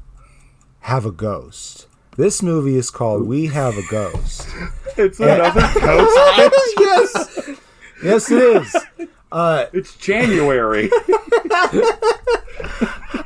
[0.82, 1.88] have a ghost.
[2.18, 4.48] This movie is called We Have a Ghost.
[4.98, 7.50] it's another ghost yes,
[8.04, 8.76] yes, it is.
[9.32, 10.92] Uh, it's january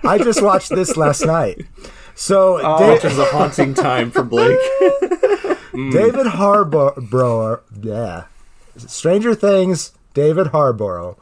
[0.06, 1.66] I just watched this last night.
[2.16, 2.80] So Oh.
[2.80, 4.58] Da- Which is a haunting time for Blake.
[5.74, 6.94] David Harbour,
[7.82, 8.24] yeah,
[8.78, 9.94] Stranger Things.
[10.14, 11.18] David Harborough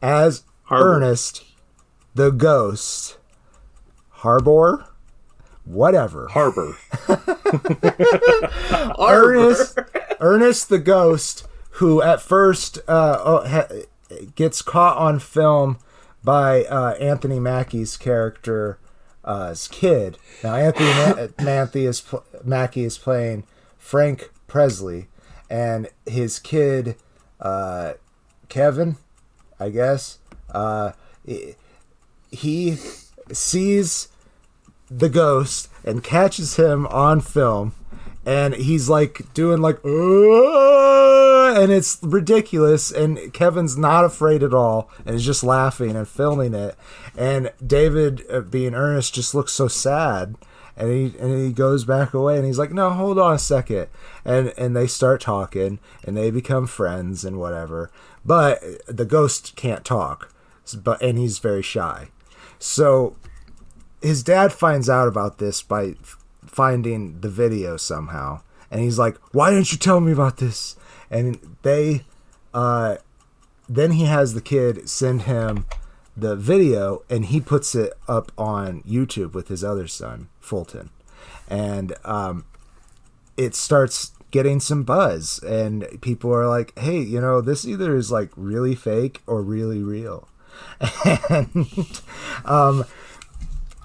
[0.00, 0.94] as Harbour.
[0.94, 1.44] Ernest,
[2.14, 3.18] the ghost.
[4.10, 4.86] Harbor,
[5.64, 6.28] whatever.
[6.30, 6.76] harbor
[8.98, 9.78] Ernest,
[10.20, 13.64] Ernest the ghost, who at first uh, oh,
[14.34, 15.78] gets caught on film
[16.22, 18.78] by uh, Anthony Mackie's character,
[19.24, 20.18] uh, as kid.
[20.44, 23.44] Now Anthony Ma- Mackie is pl- Mackie is playing
[23.78, 25.08] Frank Presley,
[25.50, 26.96] and his kid,
[27.40, 27.94] uh,
[28.48, 28.96] Kevin,
[29.58, 30.18] I guess,
[30.54, 30.92] uh,
[32.30, 32.78] he-
[33.32, 34.08] sees
[34.90, 37.72] the ghost and catches him on film
[38.26, 45.14] and he's like doing like and it's ridiculous and kevin's not afraid at all and
[45.14, 46.76] is just laughing and filming it
[47.16, 50.34] and david uh, being earnest just looks so sad
[50.80, 53.88] and he and he goes back away and he's like no hold on a second.
[54.24, 57.90] And and they start talking and they become friends and whatever.
[58.24, 60.32] But the ghost can't talk.
[60.82, 62.08] But and he's very shy.
[62.58, 63.14] So
[64.00, 65.96] his dad finds out about this by
[66.46, 68.40] finding the video somehow.
[68.70, 70.76] And he's like why didn't you tell me about this?
[71.10, 72.04] And they
[72.54, 72.96] uh
[73.68, 75.66] then he has the kid send him
[76.20, 80.90] the video and he puts it up on youtube with his other son fulton.
[81.48, 82.44] And um
[83.36, 88.12] it starts getting some buzz and people are like hey you know this either is
[88.12, 90.28] like really fake or really real.
[91.30, 92.02] And
[92.44, 92.84] um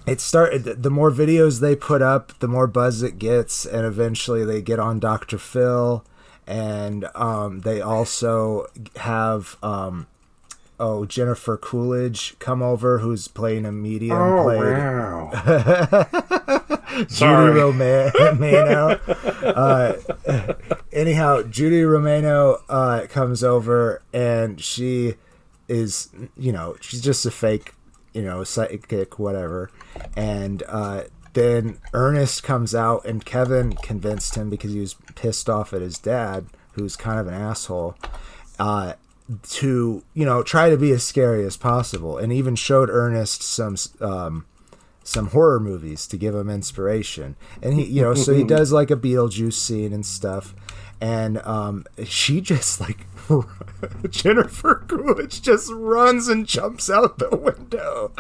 [0.05, 4.43] it started the more videos they put up the more buzz it gets and eventually
[4.45, 6.05] they get on dr phil
[6.47, 8.67] and um, they also
[8.97, 10.07] have um,
[10.79, 16.61] oh jennifer coolidge come over who's playing a medium oh played wow
[16.95, 17.59] Judy Sorry.
[17.59, 18.99] Romano.
[19.45, 19.93] Uh,
[20.91, 25.15] anyhow, Judy Romano uh, comes over and she
[25.67, 27.73] is, you know, she's just a fake,
[28.13, 29.69] you know, psychic, whatever.
[30.15, 35.73] And uh, then Ernest comes out and Kevin convinced him because he was pissed off
[35.73, 37.95] at his dad, who's kind of an asshole.
[38.57, 38.93] Uh,
[39.41, 43.75] to you know try to be as scary as possible and even showed ernest some
[44.01, 44.45] um,
[45.05, 47.35] some horror movies to give him inspiration.
[47.61, 50.55] And he, you know, so he does like a Beetlejuice scene and stuff.
[50.99, 53.05] And um, she just like
[54.09, 58.11] Jennifer Coolidge just runs and jumps out the window,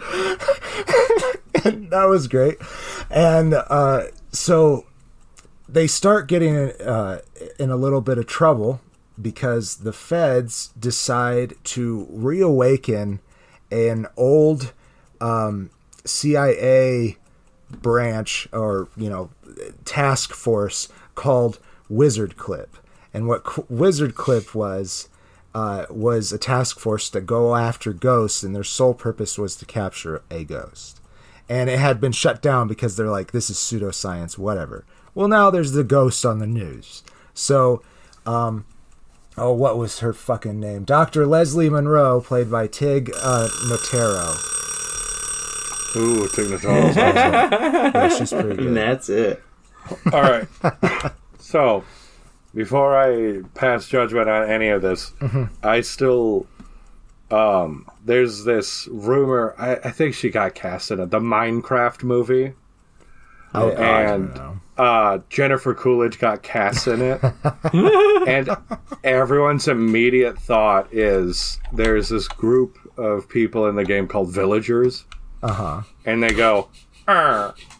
[1.63, 2.57] and that was great.
[3.09, 4.85] And uh, so
[5.69, 7.21] they start getting uh,
[7.59, 8.81] in a little bit of trouble
[9.21, 13.19] because the feds decide to reawaken
[13.71, 14.73] an old
[15.21, 15.69] um,
[16.05, 17.17] CIA
[17.69, 19.29] branch or you know
[19.85, 22.77] task force called Wizard Clip.
[23.13, 25.09] And what Qu- Wizard Clip was
[25.53, 29.65] uh, was a task force to go after ghosts, and their sole purpose was to
[29.65, 30.99] capture a ghost.
[31.47, 34.83] And it had been shut down because they're like, this is pseudoscience, whatever.
[35.13, 37.03] Well, now there's the ghost on the news.
[37.33, 37.83] So,
[38.25, 38.65] um,
[39.37, 40.83] oh, what was her fucking name?
[40.83, 41.25] Dr.
[41.25, 44.35] Leslie Monroe, played by Tig uh, Notaro.
[45.97, 47.51] Ooh, Tig Notaro's awesome.
[47.95, 49.41] Yeah, she's pretty And that's it.
[50.11, 50.47] All right.
[51.39, 51.83] So,
[52.53, 55.13] before I pass judgment on any of this,
[55.63, 56.47] I still
[57.31, 62.53] um there's this rumor I, I think she got cast in it, the Minecraft movie.
[63.53, 64.59] I, I and don't know.
[64.77, 67.21] Uh Jennifer Coolidge got cast in it.
[68.27, 68.49] and
[69.03, 75.05] everyone's immediate thought is there's this group of people in the game called villagers
[75.43, 75.81] Uh huh.
[76.05, 76.69] and they go.
[77.07, 77.51] Uh,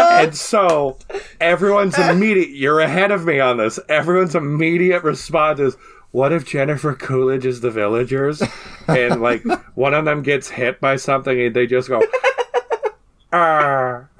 [0.00, 0.96] and so
[1.40, 5.76] everyone's immediate you're ahead of me on this everyone's immediate response is
[6.12, 8.40] what if jennifer coolidge is the villagers
[8.86, 9.42] and like
[9.74, 12.00] one of them gets hit by something and they just go
[13.32, 14.10] "Arr."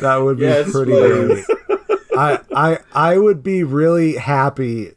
[0.00, 1.46] That would be Yes, pretty please.
[1.46, 1.98] great.
[2.18, 4.92] I, I I would be really happy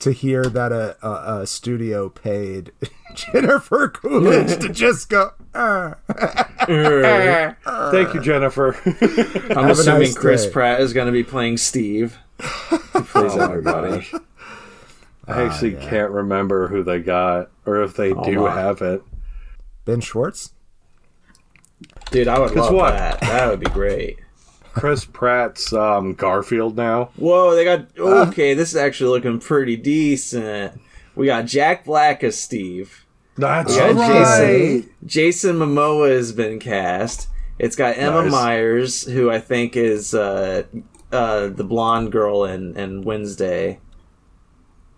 [0.00, 2.72] to hear that a, a, a studio paid
[3.14, 5.30] Jennifer Coolidge to just go.
[5.54, 5.94] Ah.
[6.08, 8.76] "Uh." thank you jennifer
[9.56, 10.50] I'm a assuming nice Chris day.
[10.52, 12.16] Pratt is going to be playing Steve.
[12.38, 12.46] He
[13.02, 13.98] plays Oh everybody.
[13.98, 14.14] gosh.
[15.26, 15.90] i actually ah, yeah.
[15.90, 18.54] can't remember who they got or if they oh, do my.
[18.54, 19.02] have it
[19.84, 20.52] Ben Schwartz.
[22.10, 22.90] Dude, I would 'Cause love what?
[22.94, 23.20] that.
[23.20, 24.18] That would be great.
[24.72, 28.54] chris pratt's um, garfield now Whoa, they got okay.
[28.54, 30.80] This is actually looking pretty decent.
[31.16, 33.04] We got Jack Black as Steve.
[33.36, 33.96] that's right.
[33.96, 34.90] Jason.
[35.04, 37.28] Jason Momoa has been cast.
[37.58, 38.32] It's got Emma Nice.
[38.32, 40.62] Myers, who I think is uh,
[41.12, 43.80] uh, the blonde girl in, in Wednesday.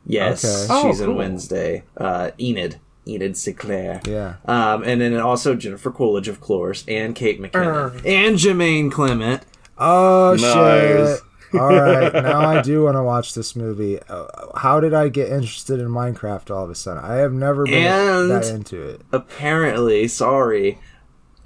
[0.07, 0.67] Yes, Okay.
[0.71, 1.15] Oh, she's in.
[1.17, 1.85] Wednesday.
[1.97, 2.79] Uh, Enid.
[3.07, 4.01] Enid Sinclair.
[4.07, 4.37] Yeah.
[4.47, 9.43] Um, and then also Jennifer Coolidge, of course, and Kate McKinnon, and Jermaine Clement.
[9.79, 11.19] Oh Nice.
[11.19, 11.21] shit!
[11.61, 13.99] All right, now I do want to watch this movie.
[14.09, 17.05] Uh, how did I get interested in Minecraft all of a sudden?
[17.05, 19.03] I have never been And- that into it.
[19.13, 20.79] Apparently, sorry,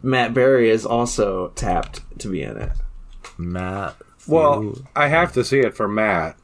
[0.03, 2.71] Matt Berry is also tapped to be in it.
[3.38, 3.97] Matt.
[4.29, 6.37] well i have to see it for matt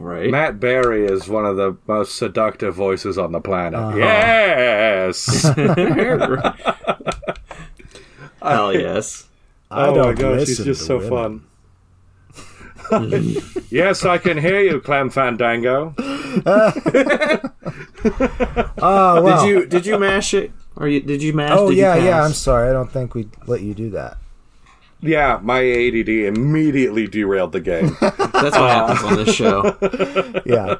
[0.00, 0.30] Right?
[0.30, 3.78] Matt Berry is one of the most seductive voices on the planet.
[3.78, 3.98] Uh-huh.
[3.98, 5.42] Yes.
[8.42, 9.26] Hell yes.
[9.70, 11.44] I oh don't my gosh, he's just so women.
[12.90, 12.90] fun.
[13.70, 15.94] yes, I can hear you, Clam Fandango.
[18.78, 19.44] Oh well.
[19.44, 20.50] Did you did you mash it?
[20.76, 21.50] Or you, did you mash?
[21.50, 21.58] It?
[21.58, 22.24] Oh did you yeah, yeah.
[22.24, 22.70] I'm sorry.
[22.70, 24.16] I don't think we let you do that.
[25.02, 27.96] Yeah, my ADD immediately derailed the game.
[28.00, 29.76] That's what happens on this show.
[30.46, 30.76] Yeah.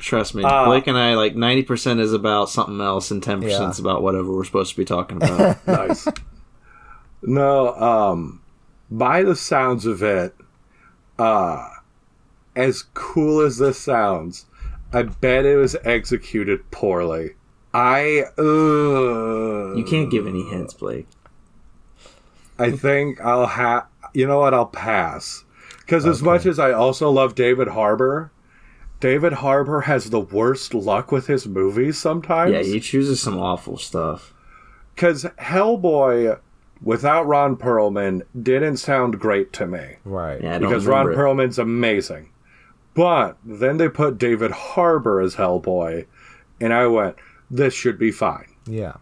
[0.00, 0.42] Trust me.
[0.44, 3.78] Uh, Blake and I like ninety percent is about something else, and ten percent is
[3.78, 5.66] about whatever we're supposed to be talking about.
[5.66, 6.08] nice.
[7.22, 8.40] No, um,
[8.90, 10.34] by the sounds of it,
[11.18, 11.68] uh,
[12.56, 14.46] as cool as this sounds,
[14.92, 17.34] I bet it was executed poorly.
[17.72, 21.08] I, uh, you can't give any hints, Blake.
[22.58, 22.78] I mm.
[22.78, 23.86] think I'll have.
[24.12, 24.54] You know what?
[24.54, 25.44] I'll pass.
[25.80, 28.30] Because as much as I also love David Harbour,
[29.00, 32.52] David Harbour has the worst luck with his movies sometimes.
[32.52, 34.32] Yeah, he chooses some awful stuff.
[34.94, 36.38] Because Hellboy,
[36.80, 39.96] without Ron Perlman, didn't sound great to me.
[40.04, 40.40] Right.
[40.42, 41.16] Yeah, Because Ron it.
[41.16, 42.30] Perlman's amazing.
[42.94, 46.06] But then they put David Harbour as Hellboy,
[46.60, 47.16] and I went,
[47.50, 48.46] this should be fine.
[48.66, 48.94] Yeah.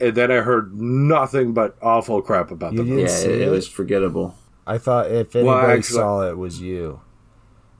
[0.00, 3.02] And then I heard nothing but awful crap about You the movie.
[3.02, 3.50] Yeah, it, it it?
[3.50, 4.34] was forgettable.
[4.66, 7.00] I thought if anybody Well, actually- saw it, it was you,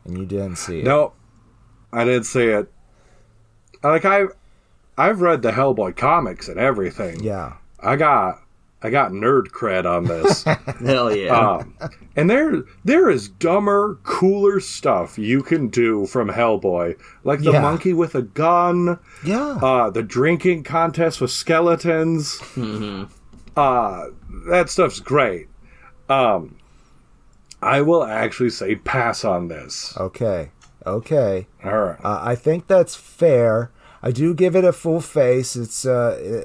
[0.04, 0.84] and you didn't see it.
[0.84, 1.12] No,
[1.92, 2.70] I didn't see it.
[3.82, 4.24] Like I,
[4.98, 7.22] I've read the Hellboy comics and everything.
[7.24, 7.54] Yeah.
[7.80, 8.40] I got
[8.82, 10.42] I got nerd cred on this.
[10.84, 11.36] Hell yeah.
[11.38, 11.74] um,
[12.16, 17.60] and there there is dumber, cooler stuff you can do from Hellboy, like the Yeah.
[17.60, 19.58] monkey with a gun, Yeah.
[19.62, 22.40] uh, the drinking contest with skeletons.
[23.56, 24.06] Uh,
[24.48, 25.48] that stuff's great.
[26.08, 26.56] Um,
[27.60, 29.94] I will actually say pass on this.
[29.98, 30.50] okay.
[30.86, 31.46] Okay.
[31.62, 31.98] All right.
[32.02, 33.70] Uh, I think that's fair.
[34.02, 35.54] I do give it a full face.
[35.54, 36.44] It's uh,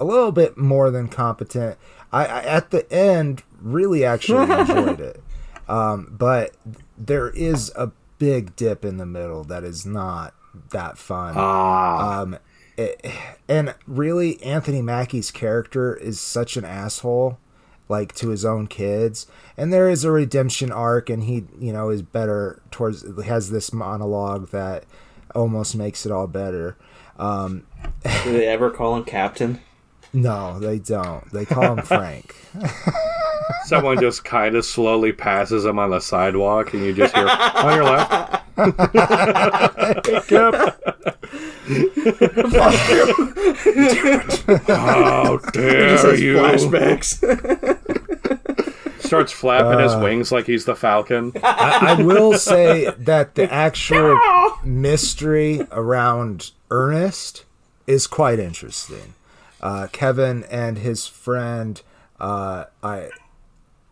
[0.00, 1.78] a little bit more than competent.
[2.12, 5.22] I, I at the end really actually enjoyed it,
[5.68, 6.54] um, but
[6.96, 10.34] there is a big dip in the middle that is not
[10.70, 11.34] that fun.
[11.36, 12.38] Ah, Um,
[12.76, 13.04] it,
[13.48, 17.38] and really, Anthony Mackie's character is such an asshole,
[17.88, 19.26] like to his own kids.
[19.56, 23.04] And there is a redemption arc, and he, you know, is better towards.
[23.24, 24.84] Has this monologue that
[25.34, 26.76] almost makes it all better.
[27.18, 27.66] Um,
[28.24, 29.60] Do they ever call him Captain?
[30.12, 31.30] No, they don't.
[31.32, 32.34] They call him Frank.
[33.66, 37.74] someone just kind of slowly passes him on the sidewalk, and you just hear on
[37.74, 38.42] your left.
[38.56, 38.72] How
[45.52, 46.36] dare you!
[46.36, 47.20] flashbacks.
[49.00, 51.32] Starts flapping his uh, wings like he's the Falcon.
[51.42, 54.18] I, I will say that the actual
[54.64, 57.44] mystery around Ernest
[57.86, 59.15] is quite interesting.
[59.66, 61.82] Uh, Kevin and his friend,
[62.20, 63.08] uh, I,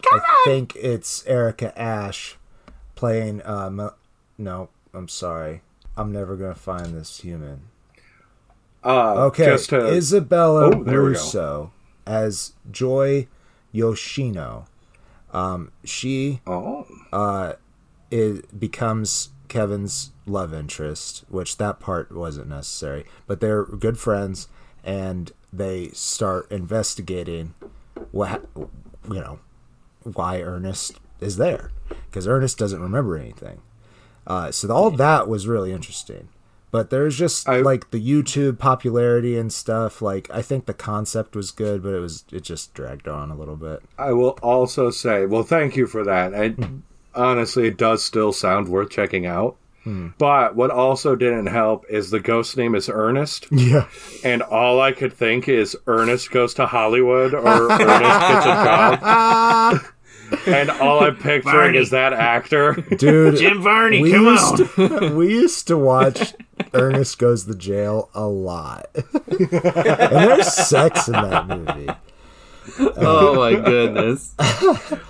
[0.09, 2.37] I think it's Erica Ash
[2.95, 3.43] playing.
[3.45, 3.95] Uh, Mo-
[4.39, 5.62] no, I'm sorry.
[5.97, 7.62] I'm never gonna find this human.
[8.85, 11.18] Uh, Okay, just to, Isabella Oh, there we go.
[11.18, 11.72] Russo
[12.07, 13.27] as Joy
[13.72, 14.66] Yoshino.
[15.33, 17.55] Um, she oh, uh,
[18.12, 23.05] it becomes Kevin's love interest, which that part wasn't necessary.
[23.27, 24.47] But they're good friends,
[24.85, 27.55] and they start investigating
[28.11, 29.38] what you know
[30.02, 31.70] why Ernest is there
[32.07, 33.61] because Ernest doesn't remember anything.
[34.26, 36.28] Uh, so all that was really interesting.
[36.70, 40.02] But there's just I- like the YouTube popularity and stuff.
[40.02, 43.36] Like I think the concept was good, but it was it just dragged on a
[43.36, 43.80] little bit.
[43.96, 46.34] I will also say, well, thank you for that.
[46.34, 46.57] I,
[47.14, 49.57] honestly, it does still sound worth checking out.
[49.85, 50.09] Hmm.
[50.18, 53.87] But what also didn't help is the ghost name is Ernest, Yeah.
[54.24, 59.80] and all I could think is Ernest goes to Hollywood or Ernest gets a job.
[60.47, 62.72] and all I'm picturing is that actor.
[62.97, 64.99] Dude, Jim Varney, we come used on.
[65.01, 66.32] To, we used to watch
[66.72, 68.89] Ernest Goes to Jail a lot.
[68.95, 71.89] and there's sex in that movie.
[72.97, 74.35] oh my goodness.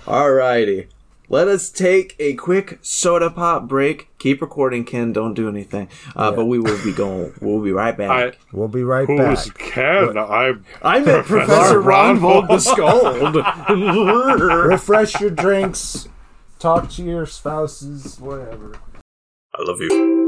[0.05, 0.87] Alrighty.
[1.27, 4.07] Let us take a quick soda pop break.
[4.19, 5.11] Keep recording, Ken.
[5.11, 5.89] Don't do anything.
[6.15, 7.33] Uh, But we will be going.
[7.41, 8.35] We'll be right back.
[8.35, 9.57] I, We'll be right who's back.
[9.57, 10.17] Ken?
[10.17, 13.35] I'm I met Professor Ragnvald the Scald.
[14.69, 16.07] Refresh your drinks.
[16.59, 18.75] Talk to your spouses, whatever.
[19.53, 20.21] I love you.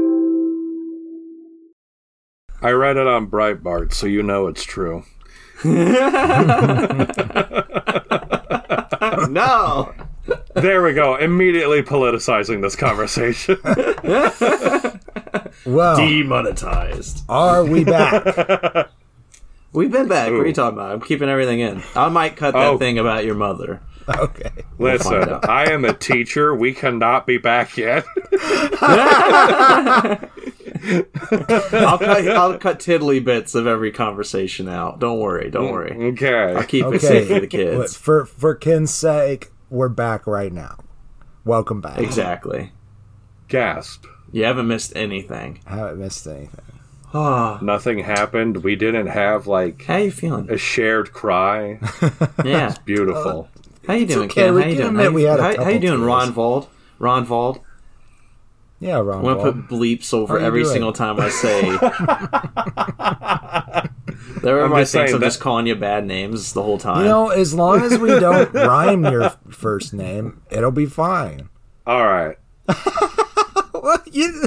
[2.60, 5.04] I read it on Breitbart, so you know it's true.
[9.30, 9.92] No.
[10.54, 11.16] There we go.
[11.16, 13.56] Immediately politicizing this conversation.
[15.66, 17.24] Well, Demonetized.
[17.28, 18.24] are we back?
[19.72, 20.30] We've been back.
[20.30, 20.92] What are you talking about?
[20.92, 21.82] I'm keeping everything in.
[21.94, 22.78] I might cut that Oh.
[22.78, 23.80] thing about your mother.
[24.08, 24.50] Okay.
[24.78, 25.48] Listen, find out.
[25.48, 26.54] I am a teacher.
[26.54, 28.06] We cannot be back yet.
[28.32, 28.68] I'll
[31.98, 32.28] cut.
[32.28, 34.98] I'll cut tiddly bits of every conversation out.
[35.00, 35.50] Don't worry.
[35.50, 36.08] Don't mm, worry.
[36.12, 36.54] Okay.
[36.56, 37.96] I'll keep it safe for the But kids.
[37.96, 40.78] For for Ken's sake, we're back right now.
[41.44, 41.98] Welcome back.
[41.98, 42.72] Exactly.
[43.48, 44.04] Gasp.
[44.32, 45.60] You haven't missed anything.
[45.66, 46.64] I haven't missed anything.
[47.14, 48.58] Ah, Nothing happened.
[48.58, 50.50] We didn't have like how you feeling?
[50.50, 51.78] a shared cry.
[52.44, 52.68] Yeah.
[52.68, 53.48] It's beautiful.
[53.86, 54.54] How you doing, okay, Ken?
[54.54, 54.88] we How you doing?
[54.88, 56.08] admit How, we you- had a how, how you doing, tears.
[56.10, 56.68] Ragnvald?
[56.98, 57.60] Ron Vold.
[58.80, 59.18] Yeah, Ron.
[59.26, 60.72] I'm gonna put bleeps over every doing?
[60.74, 61.78] single time I say.
[64.42, 67.02] There I'm everybody just thinks I'm that- just calling you bad names the whole time.
[67.02, 71.48] You know, as long as we don't rhyme your first name, it'll be fine.
[71.86, 72.36] All right.
[73.72, 74.42] What you?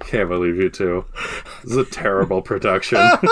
[0.00, 1.04] Can't believe you two.
[1.62, 2.98] This is a terrible production.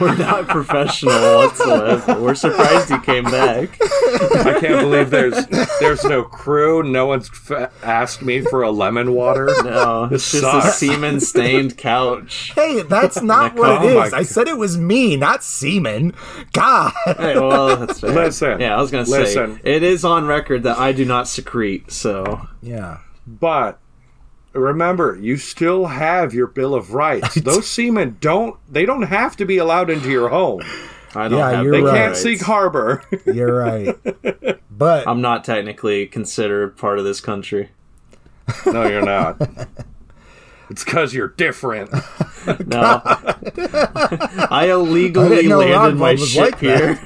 [0.00, 2.20] we're not professional whatsoever.
[2.20, 3.78] We're surprised you came back.
[3.80, 5.46] I can't believe there's
[5.80, 6.82] there's no crew.
[6.82, 9.50] No one's f- asked me for a lemon water.
[9.64, 12.52] No, it's just a semen stained couch.
[12.54, 14.12] Hey, that's not what it is.
[14.12, 16.14] I said it was me, not semen.
[16.52, 16.92] God.
[17.04, 18.10] Hey, well, that's fair.
[18.10, 18.60] Listen.
[18.60, 19.56] Yeah, I was gonna Listen.
[19.56, 21.90] say it is on record that I do not secrete.
[21.92, 22.98] So Yeah.
[23.26, 23.78] But
[24.54, 27.34] remember, you still have your Bill of Rights.
[27.42, 28.56] Those seamen don't.
[28.72, 30.62] They don't have to be allowed into your home.
[31.14, 31.94] I don't Yeah, have you're They right.
[31.94, 33.02] can't seek harbor.
[33.26, 33.96] You're right.
[34.76, 37.68] But I'm not technically considered part of this country.
[38.66, 39.40] no, you're not.
[40.68, 41.92] It's because you're different.
[42.66, 46.98] No, I I illegally didn't landed Ron my ship like here.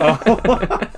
[0.00, 0.88] Oh.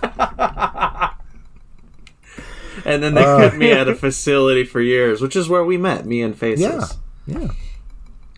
[2.87, 3.39] And then they Uh.
[3.41, 6.63] kept me at a facility for years, which is where we met, me and Faces.
[6.65, 6.87] yeah,
[7.27, 7.49] yeah,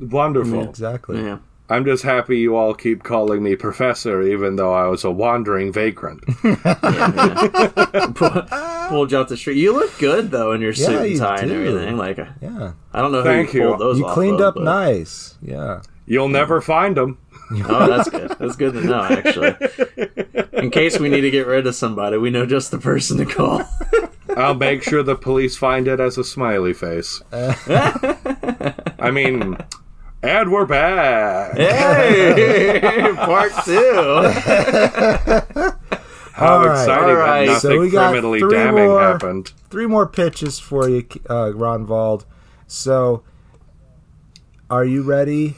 [0.01, 0.65] Wonderful.
[0.65, 1.23] exactly.
[1.23, 1.39] Yeah.
[1.71, 5.71] I'm just happy you all keep calling me professor, even though I was a wandering
[5.71, 6.25] vagrant.
[8.15, 8.43] Pull-
[8.89, 9.59] Pulled you out the street.
[9.59, 11.99] You look good though in your suit Yeah, and you tie and everything.
[11.99, 13.77] Like Yeah, I don't know Thank who you you.
[13.77, 15.37] those you cleaned of, up but- nice.
[15.43, 15.83] Yeah.
[16.07, 17.19] You'll never find them.
[17.51, 18.29] Oh, that's good.
[18.39, 19.55] That's good to know, actually.
[20.53, 23.25] In case we need to get rid of somebody, we know just the person to
[23.27, 23.63] call.
[24.37, 27.23] I'll make sure the police find it as a smiley face.
[27.33, 29.57] I mean,
[30.23, 31.57] and we're back.
[31.57, 33.85] Hey, part two.
[36.33, 36.81] How All right.
[36.83, 37.47] exciting All right.
[37.49, 39.53] that So nothing we got criminally three damning more- happened.
[39.71, 42.25] Three more pitches for you, uh, Ragnvald.
[42.67, 43.23] So,
[44.71, 45.57] are you ready?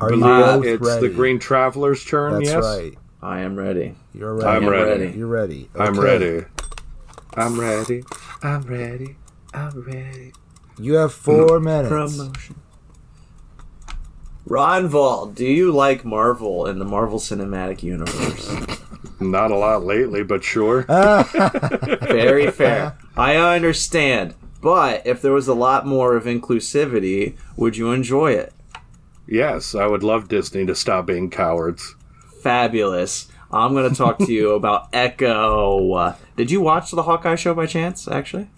[0.00, 1.08] Are you Believe both it's ready?
[1.08, 2.64] the Green Traveler's turn, That's yes?
[2.64, 2.94] right.
[3.20, 3.96] I am ready.
[4.14, 4.46] You're ready.
[4.46, 5.04] I'm ready.
[5.06, 5.18] ready.
[5.18, 5.68] You're ready.
[5.78, 6.44] I'm ready.
[7.38, 8.02] I'm ready.
[8.42, 9.16] I'm ready.
[9.54, 10.32] I'm ready.
[10.78, 11.88] You have four minutes.
[11.88, 12.56] Promotion.
[14.48, 18.50] Ragnvald, do you like Marvel in the Marvel Cinematic Universe?
[19.20, 20.86] Not a lot lately, but sure.
[20.88, 21.22] Ah.
[22.02, 22.96] Very fair.
[23.16, 24.34] I understand.
[24.60, 28.52] But if there was a lot more of inclusivity, would you enjoy it?
[29.30, 31.94] yes, I would love Disney to stop being cowards.
[32.42, 33.28] Fabulous.
[33.52, 36.14] I'm going to talk to you about Echo.
[36.36, 38.48] Did you watch the Hawkeye show by chance, actually?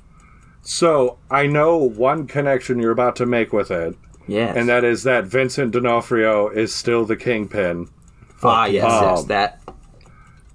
[0.63, 3.97] So, I know one connection you're about to make with it,
[4.29, 4.57] Yes.
[4.57, 7.89] and that is that Vincent D'Onofrio is still the kingpin.
[8.43, 9.21] ah, yes, yes.
[9.21, 9.61] Um, That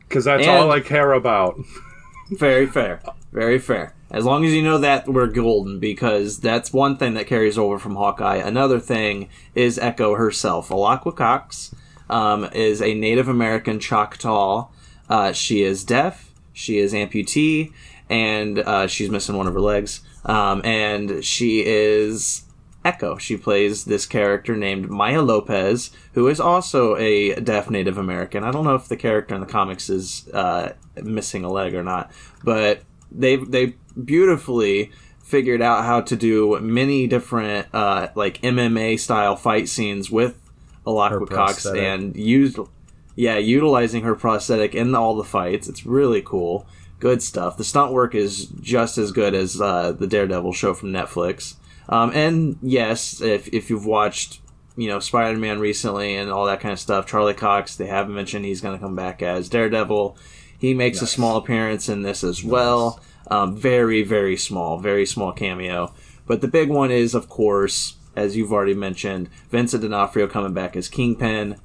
[0.08, 1.58] Because that's And- all I care about.
[2.32, 3.02] Very fair.
[3.34, 3.94] Very fair.
[4.12, 7.78] As long as you know that, we're golden because that's one thing that carries over
[7.80, 8.38] from Hawkeye.
[8.38, 10.70] Another thing is Echo herself.
[10.70, 11.74] Alaqua Cox
[12.10, 14.68] um, is a Native American Choctaw.
[15.10, 17.72] Uh, she is deaf, she is amputee,
[18.10, 20.02] and uh, she's missing one of her legs.
[20.26, 22.46] Um, and she is
[22.84, 23.18] Echo.
[23.18, 28.44] She plays this character named Maya Lopez, who is also a deaf Native American.
[28.44, 31.84] I don't know if the character in the comics is uh, missing a leg or
[31.84, 32.12] not,
[32.44, 34.92] but they they beautifully
[35.24, 40.40] figured out how to do many different uh, like MMA style fight scenes with
[40.86, 42.60] Alaqua Cox and used
[43.16, 45.68] yeah utilizing her prosthetic in all the fights.
[45.68, 46.68] It's really cool.
[47.00, 47.58] Good stuff.
[47.58, 51.56] The stunt work is just as good as uh, the Daredevil show from Netflix.
[51.90, 54.42] Um, and yes, if, if you've watched,
[54.76, 58.10] you know, Spider Man recently and all that kind of stuff, Charlie Cox, they have
[58.10, 60.18] mentioned he's going to come back as Daredevil.
[60.58, 63.02] He makes a small appearance in this as well.
[63.30, 65.94] Um, very, very small, very small cameo.
[66.26, 70.76] But the big one is, of course, as you've already mentioned, Vincent D'Onofrio coming back
[70.76, 71.58] as Kingpin.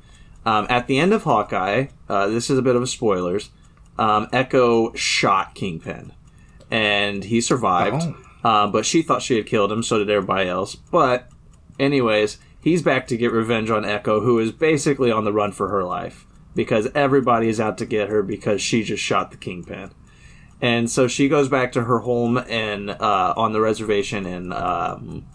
[0.45, 3.51] Um, at the end of Hawkeye, uh, this is a bit of a spoilers.
[3.99, 6.13] Um, Echo shot Kingpin,
[6.71, 8.15] and he survived.
[8.43, 10.75] Uh, but she thought she had killed him, so did everybody else.
[10.75, 11.29] But,
[11.79, 15.69] anyways, he's back to get revenge on Echo, who is basically on the run for
[15.69, 19.91] her life because everybody is out to get her because she just shot the Kingpin.
[20.61, 25.27] And so she goes back to her home and uh, on the reservation in, um,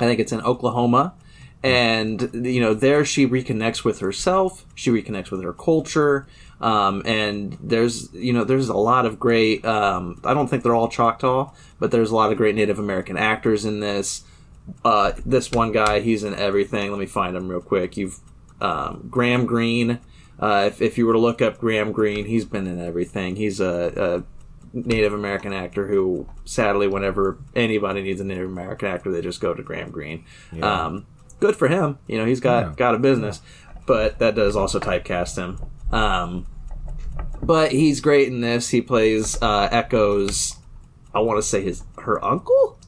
[0.00, 1.14] I think it's in Oklahoma.
[1.62, 4.64] And, you know, there she reconnects with herself.
[4.74, 6.26] She reconnects with her culture.
[6.58, 10.74] Um, and there's, you know, there's a lot of great, um, I don't think they're
[10.74, 14.24] all Choctaw, but there's a lot of great Native American actors in this.
[14.84, 16.90] Uh, this one guy, he's in everything.
[16.90, 17.96] Let me find him real quick.
[17.96, 18.20] You've,
[18.60, 20.00] um, Graham Greene.
[20.38, 23.36] Uh, if, if you were to look up Graham Greene, he's been in everything.
[23.36, 24.39] He's a, a
[24.72, 29.52] Native American actor who, sadly, whenever anybody needs a Native American actor, they just go
[29.54, 30.24] to Graham Greene.
[30.62, 31.06] Um,
[31.40, 31.98] good for him.
[32.06, 32.72] You know, he's got Yeah.
[32.76, 33.40] got a business,
[33.86, 35.58] but that does also typecast him.
[35.92, 36.46] Um,
[37.42, 38.68] but he's great in this.
[38.68, 40.56] He plays uh, Echo's.
[41.14, 42.78] I want to say his her uncle,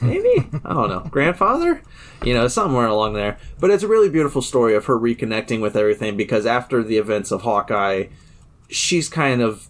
[0.00, 1.82] maybe I don't know, grandfather.
[2.24, 3.38] You know, somewhere along there.
[3.58, 7.32] But it's a really beautiful story of her reconnecting with everything because after the events
[7.32, 8.06] of Hawkeye,
[8.68, 9.68] she's kind of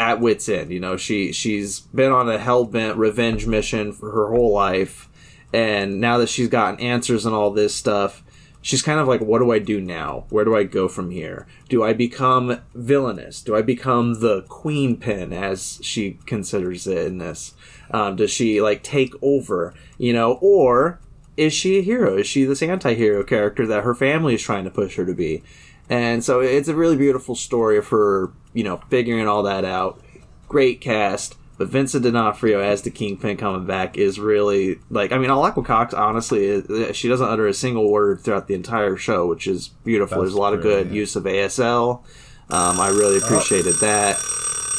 [0.00, 0.72] at wit's end.
[0.72, 5.08] You know, she she's been on a hell bent revenge mission for her whole life,
[5.52, 8.24] and now that she's gotten answers and all this stuff,
[8.62, 10.24] she's kind of like, what do I do now?
[10.30, 11.46] Where do I go from here?
[11.68, 13.42] Do I become villainous?
[13.42, 17.52] Do I become the queen pin as she considers it in this?
[17.90, 19.74] Um, does she like take over?
[19.98, 20.98] You know, or
[21.36, 22.16] is she a hero?
[22.16, 25.42] Is she this anti-hero character that her family is trying to push her to be?
[25.90, 30.00] And so it's a really beautiful story of her, you know, figuring all that out.
[30.48, 31.34] Great cast.
[31.58, 35.92] But Vincent D'Onofrio as the Kingpin coming back is really like I mean Alaqua Cox
[35.92, 40.16] honestly is- she doesn't utter a single word throughout the entire show which is beautiful.
[40.18, 40.94] That's There's a lot of good yeah.
[40.94, 42.02] use of ASL.
[42.48, 44.16] Um, I really appreciated that.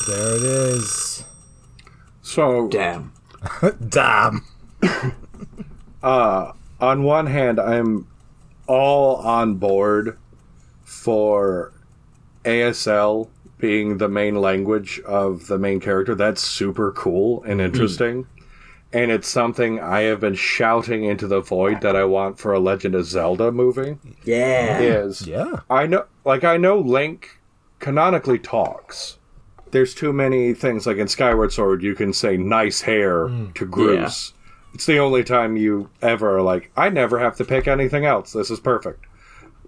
[0.08, 1.24] There it is.
[2.24, 3.14] So Damn.
[3.90, 4.44] Damn.
[6.02, 8.08] uh, on one hand, I'm
[8.66, 10.18] all on board
[10.92, 11.72] for
[12.44, 16.14] ASL being the main language of the main character.
[16.16, 18.28] That's super cool and interesting.
[18.92, 22.60] And it's something I have been shouting into the void that I want for a
[22.60, 23.98] Legend of Zelda movie.
[24.26, 24.80] Yeah.
[24.80, 25.62] Is Yeah.
[25.70, 27.40] I know, like I know Link
[27.80, 29.18] canonically talks.
[29.72, 34.34] There's too many things like in Skyward Sword you can say nice hair to Groose.
[34.74, 38.34] It's the only time you ever are like I never have to pick anything else.
[38.34, 39.06] This is perfect.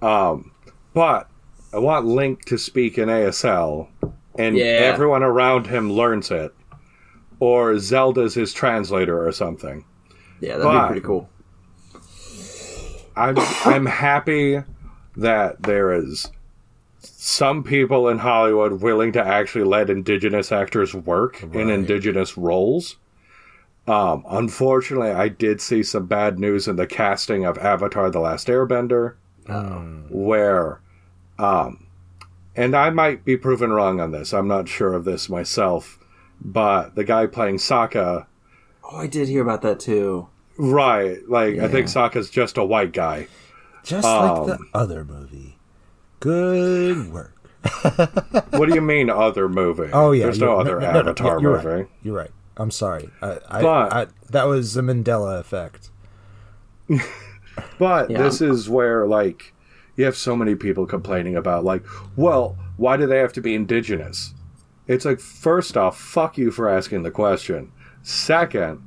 [0.01, 0.51] Um,
[0.93, 1.29] but
[1.73, 3.87] I want Link to speak in ASL,
[4.37, 4.63] and Yeah.
[4.63, 6.53] everyone around him learns it,
[7.39, 9.85] or Zelda's his translator or something.
[10.39, 11.29] Yeah, that'd But- be pretty cool.
[13.15, 14.61] I'm I'm happy
[15.15, 16.31] that there is
[16.99, 22.97] some people in Hollywood willing to actually let indigenous actors work in indigenous roles.
[23.87, 28.47] Um, unfortunately, I did see some bad news in the casting of Avatar: The Last
[28.47, 29.13] Airbender,
[30.09, 30.79] where,
[31.39, 31.87] um,
[32.55, 34.33] and I might be proven wrong on this.
[34.33, 35.97] I'm not sure of this myself,
[36.41, 38.25] but the guy playing Sokka,
[38.91, 40.27] Oh, I did hear about that too.
[40.57, 41.17] right?
[41.27, 41.93] Like I think Yeah.
[42.09, 43.27] Sokka's just a white guy.
[43.83, 45.57] Just like the Um, other movie.
[46.19, 47.31] Good work.
[48.53, 49.89] What do you mean other movie?
[49.93, 50.25] Oh yeah.
[50.25, 51.67] there's no other no, no, no, Avatar you're movie.
[51.67, 51.87] Right.
[52.03, 52.31] You're right.
[52.55, 53.09] I'm sorry.
[53.21, 55.89] I, I, But- I, that was the Mandela effect.
[57.77, 58.21] But Yeah.
[58.23, 59.53] this is where like
[59.95, 61.83] you have so many people complaining about like,
[62.15, 64.33] well, why do they have to be indigenous?
[64.87, 67.71] It's like first off, fuck you for asking the question.
[68.01, 68.81] Second,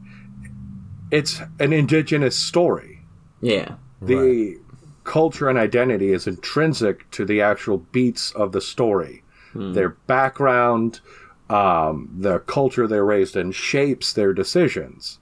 [1.10, 3.02] it's an indigenous story.
[3.40, 3.76] Yeah.
[4.02, 4.58] The
[5.04, 9.22] culture and identity is intrinsic to the actual beats of the story.
[9.54, 11.00] Their background,
[11.48, 15.18] um, the culture they're raised in shapes their decisions.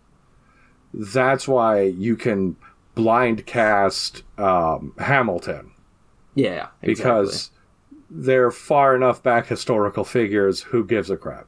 [0.92, 2.56] That's why you can
[2.94, 5.72] blind cast um, Hamilton
[6.34, 6.68] Yeah.
[6.82, 6.94] Exactly.
[7.22, 7.50] because
[8.10, 10.62] they're far enough back historical figures.
[10.62, 11.46] Who gives a crap?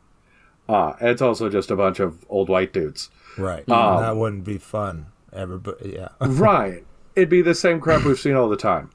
[0.69, 3.11] Uh, it's also just a bunch of old white dudes.
[3.39, 3.69] Right.
[3.69, 5.07] Um, that wouldn't be fun.
[5.33, 5.93] Everybody.
[5.95, 6.09] Yeah.
[6.21, 6.85] right.
[7.15, 8.91] It'd be the same crap we've seen all the time.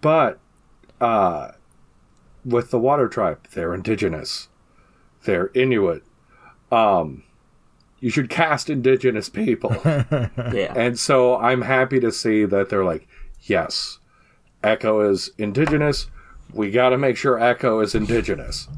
[0.00, 0.40] But
[1.00, 1.52] uh,
[2.44, 4.48] with the Water Tribe, they're indigenous.
[5.24, 6.02] They're Inuit.
[6.72, 7.22] Um,
[8.04, 9.74] you should cast indigenous people.
[9.82, 10.74] yeah.
[10.76, 13.08] and so I'm happy to see that they're like,
[13.40, 13.98] yes,
[14.62, 16.08] Echo is indigenous.
[16.52, 18.68] We got to make sure Echo is indigenous.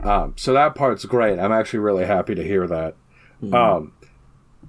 [0.00, 1.38] Um, so that part's great.
[1.38, 2.96] I'm actually really happy to hear that.
[3.52, 3.92] Um,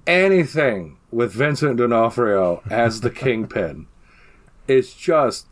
[0.06, 3.88] anything with Vincent D'Onofrio as the kingpin
[4.68, 5.48] is just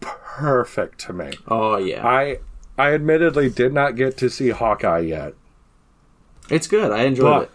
[0.00, 1.30] perfect to me.
[1.48, 2.06] oh yeah.
[2.06, 2.40] I
[2.76, 5.32] I admittedly did not get to see Hawkeye yet,
[6.50, 6.92] it's good.
[6.92, 7.50] I enjoyed but it.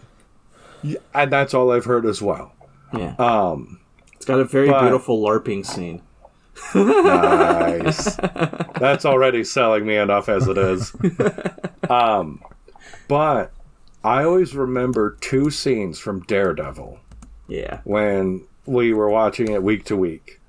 [1.14, 2.52] And that's all I've heard as well.
[2.96, 3.14] Yeah.
[3.18, 3.80] Um,
[4.14, 6.02] it's got a very but- beautiful LARPing scene.
[6.74, 8.14] nice.
[8.78, 10.94] that's already selling me enough as it is.
[11.90, 12.42] Um,
[13.08, 13.52] but
[14.04, 17.00] I always remember two scenes from Daredevil.
[17.48, 17.80] Yeah.
[17.84, 20.40] when we were watching it week to week.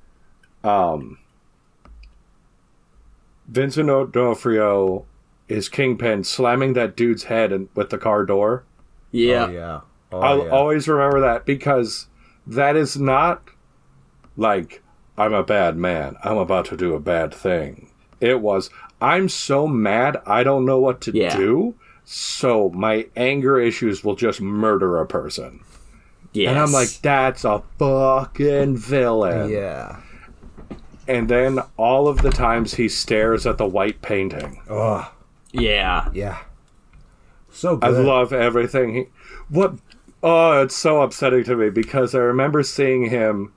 [0.64, 1.18] Um,
[3.48, 5.06] Vincent D'Onofrio
[5.50, 8.64] is Kingpin slamming that dude's head in, with the car door.
[9.12, 9.46] Yeah.
[9.46, 9.82] Oh, yeah.
[10.14, 10.52] Oh, I'll yeah.
[10.52, 12.08] always remember that because
[12.48, 13.44] that is not
[14.38, 14.82] like
[15.18, 16.16] I'm a bad man.
[16.24, 17.90] I'm about to do a bad thing.
[18.22, 18.70] It was
[19.02, 21.36] I'm so mad I don't know what to Yeah.
[21.36, 21.76] do.
[22.06, 25.62] So my anger issues will just murder a person.
[26.34, 26.50] Yes.
[26.50, 29.50] And I'm like, that's a fucking villain.
[29.52, 30.02] Yeah.
[31.08, 34.62] And then all of the times he stares at the white painting.
[34.70, 35.10] Oh,
[35.52, 36.10] yeah.
[36.14, 36.40] yeah.
[37.52, 38.94] So I love everything.
[38.96, 39.06] He,
[39.50, 39.76] what?
[40.26, 43.52] Oh, it's so upsetting to me because I remember seeing him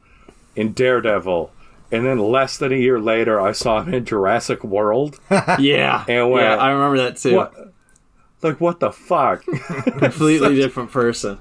[0.57, 1.53] in Daredevil,
[1.93, 5.21] and then less than a year later, I saw him in Jurassic World.
[5.61, 6.05] Yeah.
[6.09, 6.57] And when- yeah.
[6.57, 7.37] I remember that too.
[7.37, 7.55] what?
[8.43, 9.45] Like what the fuck?
[9.99, 11.39] Completely different person.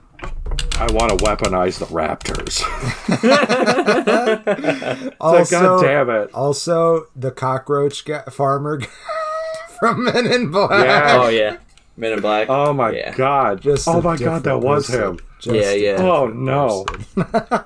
[0.80, 2.62] I want to weaponize the Raptors.
[5.20, 6.34] Also, God damn it.
[6.34, 8.80] also the cockroach farmer
[9.80, 10.86] from Men in Black.
[10.86, 11.20] Yeah.
[11.22, 11.58] Oh yeah,
[11.98, 12.50] Men in Black.
[12.50, 13.14] Oh my Yeah.
[13.16, 13.62] god.
[13.62, 15.02] Just oh my god, that was person.
[15.04, 15.20] him.
[15.40, 15.98] Just Yeah, yeah.
[16.02, 16.86] Oh no.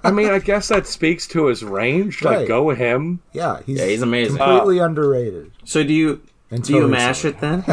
[0.03, 2.23] I mean, I guess that speaks to his range.
[2.23, 2.47] Like, Right.
[2.47, 3.21] go him.
[3.33, 4.37] Yeah, he's, Yeah, he's amazing.
[4.37, 5.51] completely underrated.
[5.63, 6.21] So do you
[6.51, 7.63] Until do you he's mash it then?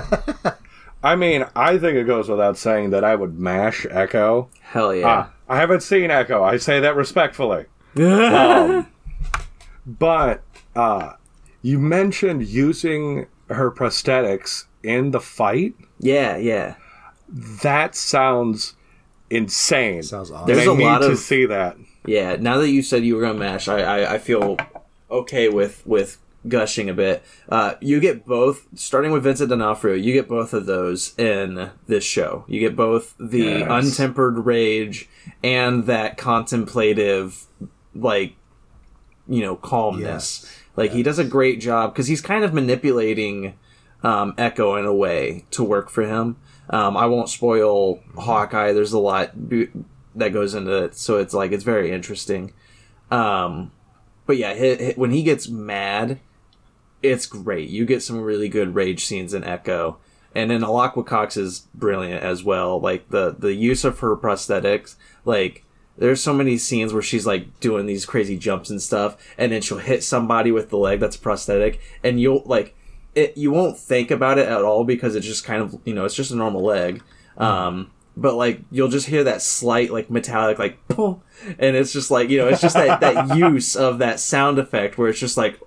[1.03, 4.49] I mean, I think it goes without saying that I would mash Echo.
[4.61, 5.07] Hell yeah.
[5.07, 6.43] Ah, I haven't seen Echo.
[6.43, 7.67] I say that respectfully.
[7.97, 8.87] um,
[9.87, 10.43] but
[10.75, 11.13] uh,
[11.63, 15.75] you mentioned using her prosthetics in the fight.
[15.99, 16.75] Yeah, yeah.
[17.29, 18.75] That sounds
[19.31, 20.03] insane.
[20.03, 20.47] Sounds awesome.
[20.47, 21.77] There's and I a need lot to see that.
[22.07, 24.57] Yeah, now that you said you were gonna mash, I, I, I feel
[25.11, 26.19] okay with with
[26.49, 27.25] gushing a bit.
[27.49, 32.05] Uh, you get both, starting with Vincent D'Onofrio, you get both of those in this
[32.05, 32.45] show.
[32.47, 33.69] You get both the Yes.
[33.69, 35.09] untempered rage
[35.43, 37.47] and that contemplative,
[37.97, 38.37] like,
[39.29, 40.43] you know, calmness.
[40.45, 40.61] Yes.
[40.77, 43.55] Like he does a great job because he's kind of manipulating
[44.07, 46.37] um, Echo in a way to work for him.
[46.71, 48.73] Um, I won't spoil Hawkeye.
[48.73, 49.33] There's a lot
[50.15, 52.53] that goes into it, so it's like it's very interesting.
[53.11, 53.73] Um,
[54.25, 56.21] but yeah, when he gets mad,
[57.03, 57.69] it's great.
[57.69, 59.99] You get some really good rage scenes in Echo,
[60.37, 62.81] and then Alaqua Cox is brilliant as well.
[62.81, 64.95] Like the the use of her prosthetics,
[65.25, 65.65] like
[65.99, 69.63] there's so many scenes where she's like doing these crazy jumps and stuff, and then
[69.63, 72.77] she'll hit somebody with the leg that's prosthetic, and you'll like
[73.17, 73.37] it.
[73.37, 76.15] You won't think about it at all because it's just kind of you know it's
[76.15, 77.03] just a normal leg.
[77.37, 81.21] Um, but like you'll just hear that slight like metallic like boom,
[81.59, 84.97] and it's just like you know it's just that that use of that sound effect
[84.97, 85.61] where it's just like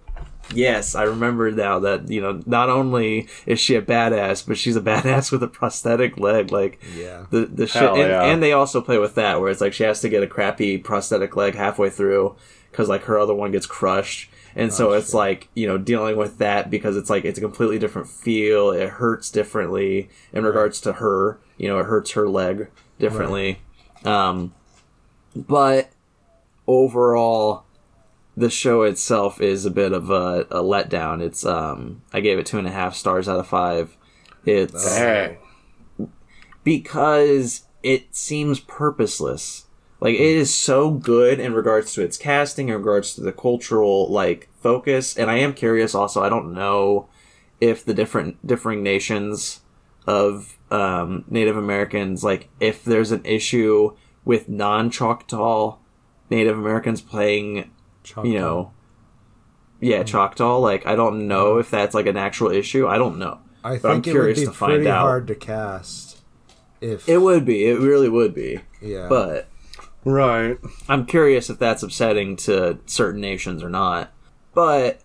[0.51, 4.75] yes i remember now that you know not only is she a badass but she's
[4.75, 7.27] a badass with a prosthetic leg like Yeah.
[7.29, 8.23] the the shit and, yeah.
[8.23, 10.79] and they also play with that where it's like she has to get a crappy
[10.79, 12.35] prosthetic leg halfway through
[12.71, 16.37] because like her other one gets crushed and so it's like you know dealing with
[16.39, 18.71] that because it's like it's a completely different feel.
[18.71, 21.39] It hurts differently in regards to her.
[21.57, 23.61] You know it hurts her leg differently.
[24.03, 24.53] Um
[25.35, 25.89] but
[26.67, 27.63] overall
[28.35, 31.21] the show itself is a bit of a, a letdown.
[31.21, 33.95] It's um i gave it two and a half stars out of five.
[34.45, 35.37] It's Dang.
[36.63, 39.67] because it seems purposeless.
[40.01, 44.09] Like it is so good in regards to its casting, in regards to the cultural
[44.09, 45.93] like focus, and I am curious.
[45.95, 47.07] Also, I don't know
[47.61, 49.61] if the different differing nations
[50.07, 53.95] of um, Native Americans, like if there's an issue
[54.25, 55.77] with non-Choctaw
[56.29, 57.71] Native Americans playing,
[58.23, 58.71] you know,
[59.79, 60.57] yeah, Choctaw.
[60.57, 62.87] Like I don't know if that's like an actual issue.
[62.87, 63.39] I don't know.
[63.63, 65.01] I But I'm think it would curious be to find pretty out.
[65.01, 66.21] hard to cast.
[66.81, 67.65] If It would be.
[67.65, 68.61] It really would be.
[68.81, 69.49] yeah, But
[70.05, 70.57] Right.
[70.87, 74.13] I'm curious if that's upsetting to certain nations or not.
[74.59, 74.99] But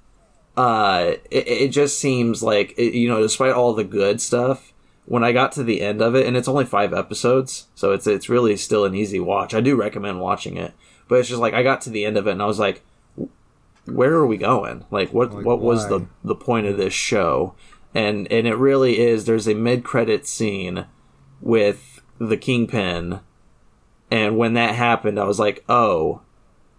[0.57, 4.73] uh, it, it just seems like it, you know, despite all the good stuff,
[5.05, 8.09] when I got to the end of it, and it's only five episodes, so it's
[8.09, 9.55] it's really still an easy watch.
[9.55, 10.75] I do recommend watching it,
[11.07, 12.83] but it's just like I got to the end of it and I was like,
[13.85, 14.87] where are we going?
[14.91, 17.55] Like, what Like, what was the the point of this show?
[17.95, 19.25] And and it really is.
[19.25, 20.87] There's a mid credit scene
[21.41, 23.21] with the kingpin
[24.11, 26.23] and when that happened, I was like, "Oh,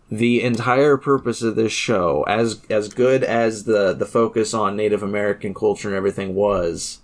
[0.09, 5.01] the entire purpose of this show, as as good as the the focus on Native
[5.01, 6.99] American culture and everything was,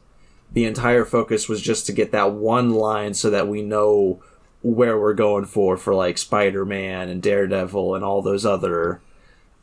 [0.52, 4.22] the entire focus was just to get that one line so that we know
[4.62, 9.02] where we're going for for like Spider-Man and Daredevil and all those other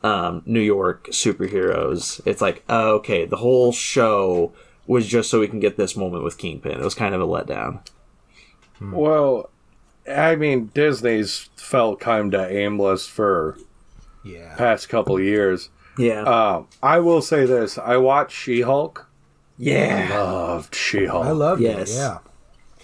[0.03, 2.19] um, New York superheroes.
[2.25, 4.51] It's like, oh, okay, the whole show
[4.87, 6.79] was just so we can get this moment with Kingpin.
[6.79, 7.81] It was kind of a letdown.
[8.81, 9.49] Well,
[10.09, 13.57] I mean, Disney's felt kind of aimless for
[14.23, 15.69] yeah, past couple years.
[15.97, 16.21] Yeah.
[16.23, 19.07] Um, I will say this: I watched She-Hulk.
[19.57, 20.07] yeah.
[20.11, 21.25] I loved She-Hulk.
[21.25, 21.91] I loved Yes.
[21.91, 21.95] it.
[21.95, 22.17] Yeah,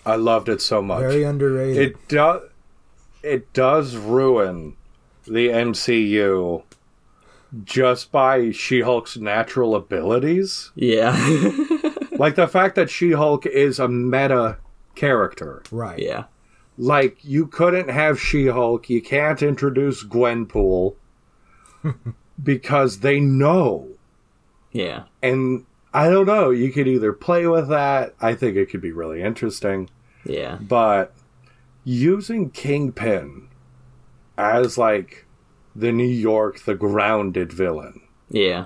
[0.05, 0.99] I loved it so much.
[0.99, 1.77] very underrated.
[1.81, 2.41] it does.
[3.23, 4.75] It does ruin
[5.25, 6.61] the MCU
[7.63, 10.71] just by She-Hulk's natural abilities.
[10.75, 11.13] Yeah.
[12.11, 14.57] like the fact that She-Hulk is a meta
[14.93, 15.63] character.
[15.71, 15.97] right.
[15.97, 16.25] yeah.
[16.77, 20.95] Like you couldn't have She-Hulk, you can't introduce Gwenpool
[22.43, 23.89] because they know.
[24.71, 25.03] Yeah.
[25.23, 28.91] And I don't know, you could either play with that, I think it could be
[28.91, 29.89] really interesting,
[30.25, 30.57] Yeah.
[30.61, 31.13] but
[31.85, 33.47] using Kingpin
[34.37, 35.25] as like
[35.73, 38.01] the New York the grounded villain.
[38.29, 38.65] Yeah.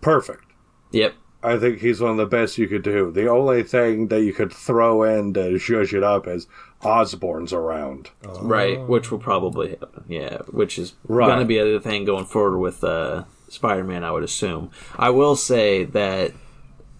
[0.00, 0.44] Perfect.
[0.90, 1.14] Yep.
[1.42, 3.12] I think he's one of the best you could do.
[3.12, 6.48] The only thing that you could throw in to zhuzh it up is
[6.86, 8.10] Osborn's around.
[8.40, 10.04] Right, which will probably happen.
[10.08, 11.26] Yeah, which is Right.
[11.26, 14.04] going to be a thing going forward with uh, Spider-Man.
[14.04, 14.70] I would assume.
[14.96, 16.32] I will say that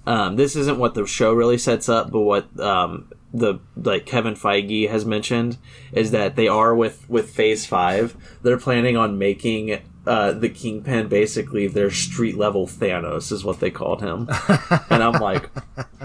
[0.06, 4.34] um, this isn't what the show really sets up, but what um, the like Kevin
[4.34, 5.58] Feige has mentioned
[5.92, 8.16] is that they are with with Phase Five.
[8.42, 9.80] They're planning on making.
[10.06, 14.28] Uh, the Kingpin basically their street level Thanos is what they called him,
[14.90, 15.50] and I'm like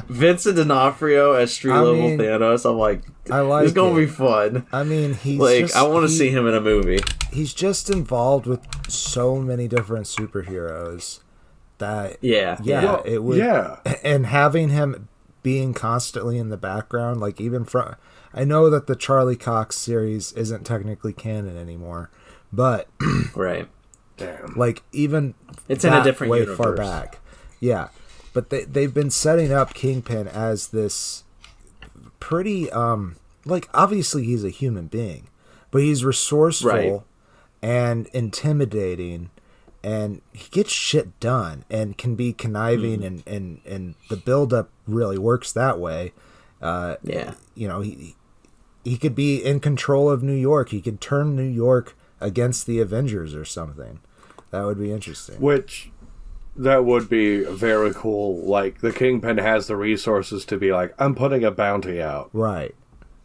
[0.07, 2.67] Vincent D'Onofrio as street I level mean, Thanos.
[2.69, 4.05] I'm like, I like it's gonna it.
[4.05, 4.65] be fun.
[4.73, 6.99] I mean, he's Like just, I want to see him in a movie.
[7.31, 11.19] He's just involved with so many different superheroes
[11.77, 12.57] that Yeah.
[12.63, 13.77] yeah, Well, it would yeah.
[14.03, 15.07] and having him
[15.43, 17.95] being constantly in the background, like even from
[18.33, 22.09] I know that the Charlie Cox series isn't technically canon anymore,
[22.51, 22.87] but
[23.35, 23.67] Right.
[24.17, 24.53] Damn.
[24.55, 25.33] like even
[25.67, 26.57] It's in a different way universe.
[26.57, 27.19] far back.
[27.59, 27.89] Yeah,
[28.33, 31.23] but they they've been setting up Kingpin as this
[32.19, 35.27] pretty um like obviously he's a human being,
[35.71, 37.01] but he's resourceful Right.
[37.61, 39.29] and intimidating
[39.83, 43.05] and he gets shit done and can be conniving Hmm.
[43.05, 46.13] and and and the build up really works that way.
[46.61, 47.33] Uh Yeah.
[47.55, 48.15] you know, he
[48.83, 50.69] he could be in control of New York.
[50.69, 53.99] He could turn New York against the Avengers or something.
[54.51, 55.39] That would be interesting.
[55.39, 55.91] Which
[56.55, 58.37] that would be very cool.
[58.45, 62.29] Like the Kingpin has the resources to be like, I'm putting a bounty out.
[62.33, 62.75] Right.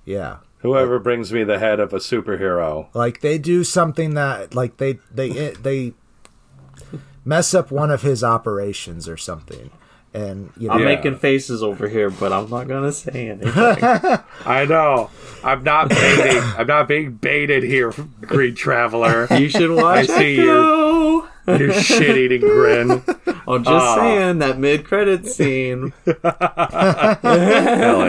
[0.05, 0.39] Yeah.
[0.59, 2.89] Whoever brings me the head of a superhero.
[2.95, 5.95] Like they do something that like they they they
[7.25, 9.71] mess up one of his operations or something.
[10.17, 10.87] And you know I'm Yeah.
[10.87, 13.53] making faces over here, but I'm not gonna say anything.
[14.47, 15.11] I know.
[15.45, 16.43] I'm not baiting.
[16.57, 17.93] I'm not being baited here,
[18.23, 19.27] Green Traveler.
[19.39, 21.29] you should watch I see Echo.
[21.49, 22.91] Your shit-eating grin.
[23.47, 23.97] I'm just Ah.
[23.97, 25.93] saying that mid-credit scene.
[26.05, 26.17] Hell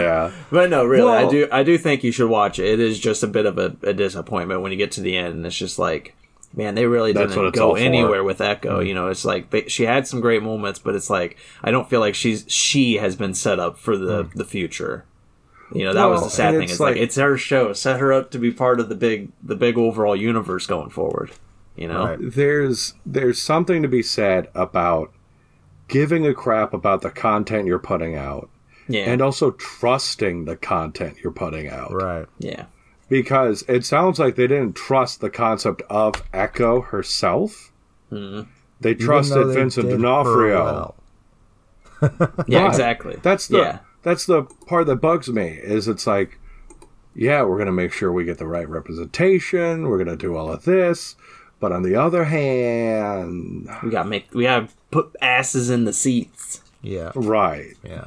[0.00, 0.30] yeah.
[0.50, 1.48] But no, really, I do.
[1.52, 2.66] I do think you should watch it.
[2.66, 5.34] It is just a bit of a, a disappointment when you get to the end,
[5.34, 6.14] and it's just like,
[6.54, 7.80] man, they really That's didn't go for.
[7.80, 8.80] anywhere with Echo.
[8.80, 8.86] Mm.
[8.88, 11.88] You know, it's like they, she had some great moments, but it's like I don't
[11.88, 14.32] feel like she's she has been set up for the mm.
[14.34, 15.04] the future.
[15.74, 16.62] You know, that was the sad thing.
[16.62, 17.74] it's It's like, like- it's her show.
[17.74, 21.30] Set her up to be part of the big the big overall universe going forward.
[21.76, 22.18] You know, Right.
[22.20, 25.12] There's there's something to be said about
[25.86, 28.50] giving a crap about the content you're putting out
[28.88, 31.92] yeah, and also trusting the content you're putting out.
[31.92, 32.26] right.
[32.38, 32.64] yeah,
[33.08, 37.72] Because it sounds like they didn't trust the concept of Echo herself.
[38.10, 38.42] Hmm.
[38.80, 40.64] They trusted they Vincent did D'Onofrio.
[40.64, 40.94] well.
[42.46, 43.18] yeah, exactly.
[43.22, 43.78] That's the yeah.
[44.02, 46.38] that's the part that bugs me is it's like
[47.14, 50.64] yeah we're gonna make sure we get the right representation we're gonna do all of
[50.64, 51.16] this
[51.58, 55.84] but on the other hand We got to make we got to put asses in
[55.84, 56.62] the seats.
[56.82, 57.12] Yeah.
[57.14, 58.06] right Yeah.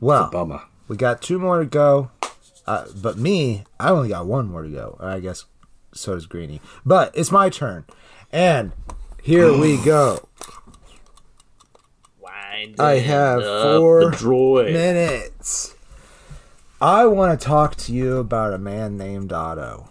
[0.00, 2.10] Well, bummer we got two more to go.
[2.66, 4.96] Uh, but me, I only got one more to go.
[5.00, 5.44] I guess
[5.92, 6.60] so does Greeny.
[6.84, 7.84] But it's my turn.
[8.32, 8.72] And
[9.22, 10.28] here we go.
[12.20, 14.10] Winding I have four
[14.64, 15.74] minutes.
[16.80, 19.88] I want to talk to you about a man named Otto.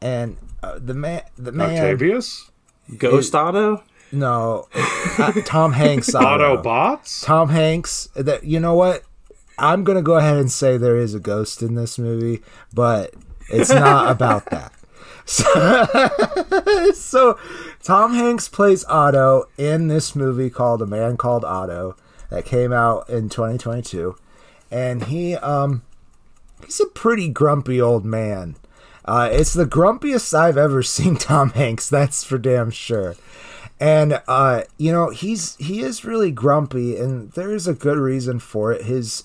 [0.00, 2.50] And uh, the man, the man, octavius
[2.98, 3.82] Ghost Auto.
[4.12, 6.14] no, uh, Tom Hanks.
[6.14, 6.56] Otto.
[6.62, 8.08] autobots Tom Hanks.
[8.14, 9.02] That you know what?
[9.58, 12.42] I'm gonna go ahead and say there is a ghost in this movie,
[12.72, 13.14] but
[13.48, 14.72] it's not about that.
[15.24, 17.38] So, so
[17.82, 21.96] Tom Hanks plays Otto in this movie called A Man Called Otto
[22.30, 24.16] that came out in 2022,
[24.70, 25.82] and he um
[26.64, 28.56] he's a pretty grumpy old man.
[29.04, 31.88] Uh, it's the grumpiest I've ever seen Tom Hanks.
[31.88, 33.16] That's for damn sure
[33.78, 38.72] and uh you know he's he is really grumpy and there's a good reason for
[38.72, 39.22] it his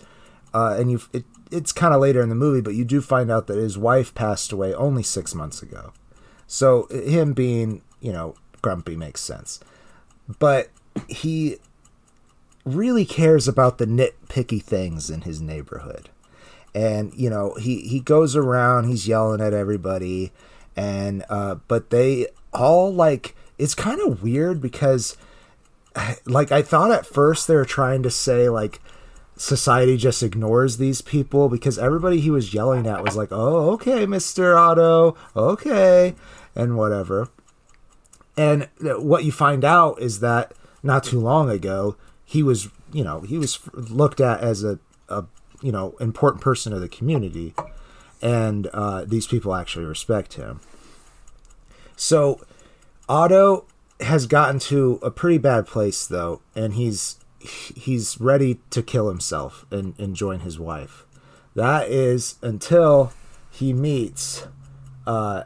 [0.53, 3.29] uh and you it, it's kind of later in the movie but you do find
[3.29, 5.93] out that his wife passed away only six months ago.
[6.47, 9.59] So him being you know grumpy makes sense.
[10.39, 10.69] But
[11.07, 11.57] he
[12.65, 16.09] really cares about the nitpicky things in his neighborhood.
[16.73, 20.31] And you know he he goes around he's yelling at everybody
[20.75, 25.17] and uh but they all like it's kind of weird because
[26.25, 28.79] like i thought at first they were trying to say like
[29.41, 34.05] society just ignores these people because everybody he was yelling at was like oh okay
[34.05, 36.13] mr otto okay
[36.55, 37.29] and whatever.
[38.37, 43.21] And what you find out is that not too long ago he was you know
[43.21, 44.79] he was looked at as a,
[45.09, 45.25] a
[45.61, 47.53] you know important person of the community
[48.21, 50.59] and uh, these people actually respect him.
[51.95, 52.41] So
[53.09, 53.65] otto
[53.99, 59.09] has gotten to a pretty bad place though and he's he- he's ready to kill
[59.09, 61.05] himself and, and join his wife.
[61.55, 63.11] That is until
[63.49, 64.47] he meets,
[65.05, 65.43] uh,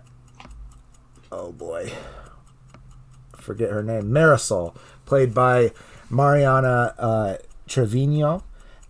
[1.31, 1.91] oh boy,
[3.37, 4.75] forget her name, Marisol,
[5.05, 5.71] played by
[6.09, 7.37] Mariana uh,
[7.67, 8.43] Trevino,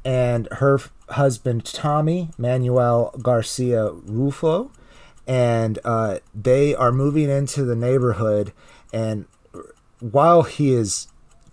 [0.03, 0.79] and her
[1.09, 4.71] husband Tommy Manuel Garcia Rufo,
[5.27, 8.51] and uh, they are moving into the neighborhood,
[8.93, 9.25] and
[9.99, 11.07] while he is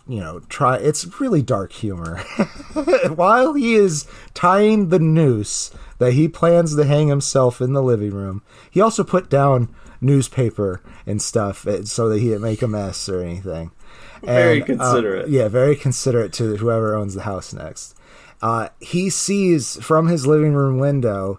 [0.08, 2.18] you know try it's really dark humor.
[3.14, 8.10] While he is tying the noose that he plans to hang himself in the living
[8.12, 12.68] room he also put down newspaper and stuff eh, so that he didn't make a
[12.68, 13.70] mess or anything.
[14.22, 15.28] Very And, uh, considerate.
[15.28, 17.94] yeah very considerate to whoever owns the house next.
[18.40, 21.38] Uh, he sees from his living room window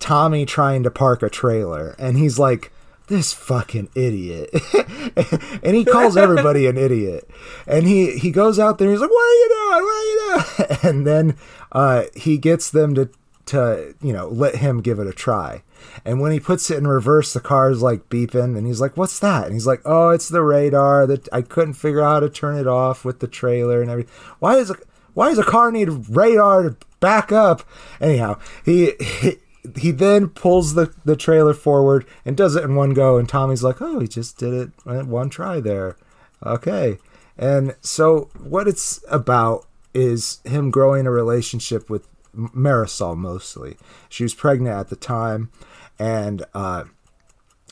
[0.00, 2.70] Tommy trying to park a trailer, and he's like,
[3.06, 4.50] "This fucking idiot,"
[5.62, 7.28] and he calls everybody an idiot.
[7.66, 9.84] And he he goes out there, and he's like, "What are you doing?
[9.84, 11.36] What are you doing?" And then
[11.72, 13.08] uh, he gets them to
[13.46, 15.62] to you know let him give it a try.
[16.04, 19.18] And when he puts it in reverse, the car's like beeping, and he's like, "What's
[19.20, 22.28] that?" And he's like, "Oh, it's the radar that I couldn't figure out how to
[22.28, 24.12] turn it off with the trailer and everything.
[24.38, 24.76] Why does a
[25.14, 27.62] why does a car need radar to back up?"
[28.00, 28.92] Anyhow, he.
[29.00, 29.38] he
[29.76, 33.62] he then pulls the, the trailer forward and does it in one go and tommy's
[33.62, 35.96] like oh he just did it at one try there.
[36.44, 36.98] Okay.
[37.38, 43.76] And so what it's about is him growing a relationship with marisol mostly.
[44.08, 45.50] She was pregnant at the time
[45.98, 46.84] and uh,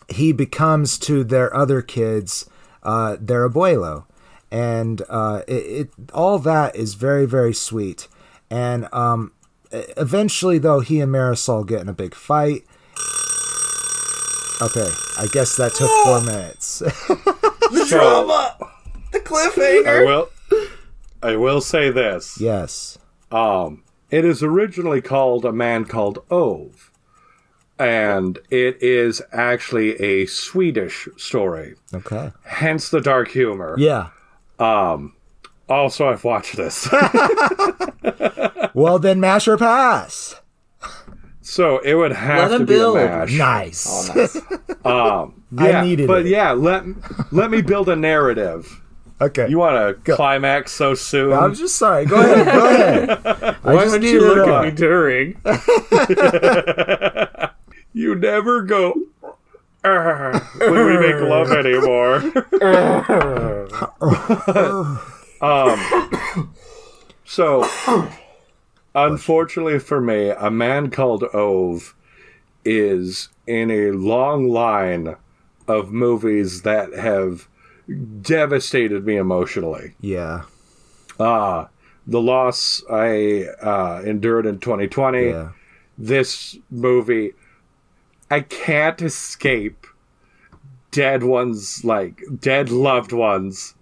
[0.08, 2.48] he becomes to their other kids
[2.82, 4.04] uh, their abuelo.
[4.50, 8.08] And uh, it, it all that is very very sweet.
[8.50, 9.32] And um,
[9.96, 12.62] eventually though he and marisol get in a big fight
[14.62, 16.82] okay i guess that took four minutes
[17.72, 18.56] The drama,
[19.10, 19.86] the cliffhanger.
[19.86, 20.06] I cliffhanger.
[20.06, 20.28] will.
[21.22, 22.38] I will say this.
[22.40, 22.98] yes
[23.32, 26.92] Um, it is originally called a man called Ove,
[27.78, 31.74] and it is actually a Swedish story.
[31.92, 33.74] okay Hence the dark humor.
[33.78, 34.10] yeah
[35.68, 36.88] Oh, also, I've watched this,
[38.74, 40.40] well then mash or pass
[41.40, 42.96] so it would have Let to be build.
[42.96, 43.32] a mash.
[43.38, 44.36] nice Oh, nice.
[44.84, 46.30] Um, I Yeah, needed but it.
[46.30, 46.84] yeah, let
[47.32, 48.80] let me build a narrative.
[49.20, 51.32] okay You want to climax so soon?
[51.32, 53.10] i'm just sorry go ahead go ahead
[53.64, 55.36] i Why just don't needed you look at me during?
[57.94, 58.92] You never go
[59.84, 62.20] ah, when we make love anymore.
[65.44, 66.54] Um,
[67.24, 67.68] so,
[68.94, 71.94] unfortunately for me, a man called Ove
[72.64, 75.16] is in a long line
[75.68, 77.48] of movies that have
[78.22, 79.94] devastated me emotionally.
[80.00, 80.42] yeah
[81.18, 81.66] Uh,
[82.06, 85.50] the loss I uh, endured in 2020 yeah
[85.96, 87.32] this movie
[88.28, 89.86] i can't escape
[90.90, 93.73] dead ones like dead loved ones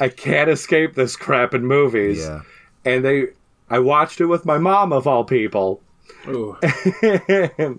[0.00, 2.18] i can't escape this crap in movies.
[2.20, 2.40] Yeah.
[2.84, 3.28] And they
[3.68, 5.80] i watched it with my mom of all people.
[6.26, 6.56] Ooh.
[7.02, 7.78] and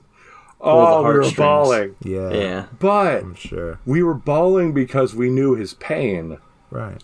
[0.62, 1.96] oh we were bawling.
[2.02, 2.30] Yeah.
[2.32, 2.66] Yeah.
[2.80, 3.80] but i'm sure.
[3.86, 6.38] we were bawling because we knew his pain.
[6.70, 7.04] Right.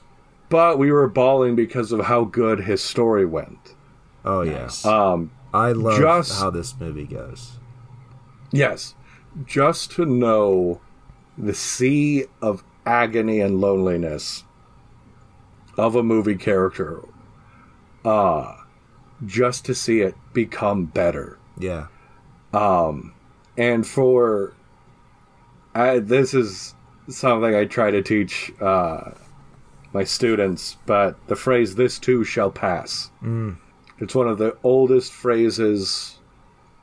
[0.50, 3.76] But we were bawling because of how good his story went.
[4.24, 4.86] Oh Nice.
[4.86, 7.54] yeah um i love Just- how this movie goes.
[8.52, 8.96] Yes.
[9.46, 10.80] Just to know
[11.38, 14.44] the sea of agony and loneliness
[15.78, 17.02] of a movie character.
[18.04, 18.54] Uh
[19.26, 21.40] just to see it become better.
[21.58, 21.88] yeah
[22.54, 23.14] Um,
[23.58, 24.54] And for
[25.74, 26.76] I this is
[27.10, 29.12] something I try to teach uh
[29.94, 33.10] my students, but the phrase this too shall pass.
[34.00, 36.20] It's one of the oldest phrases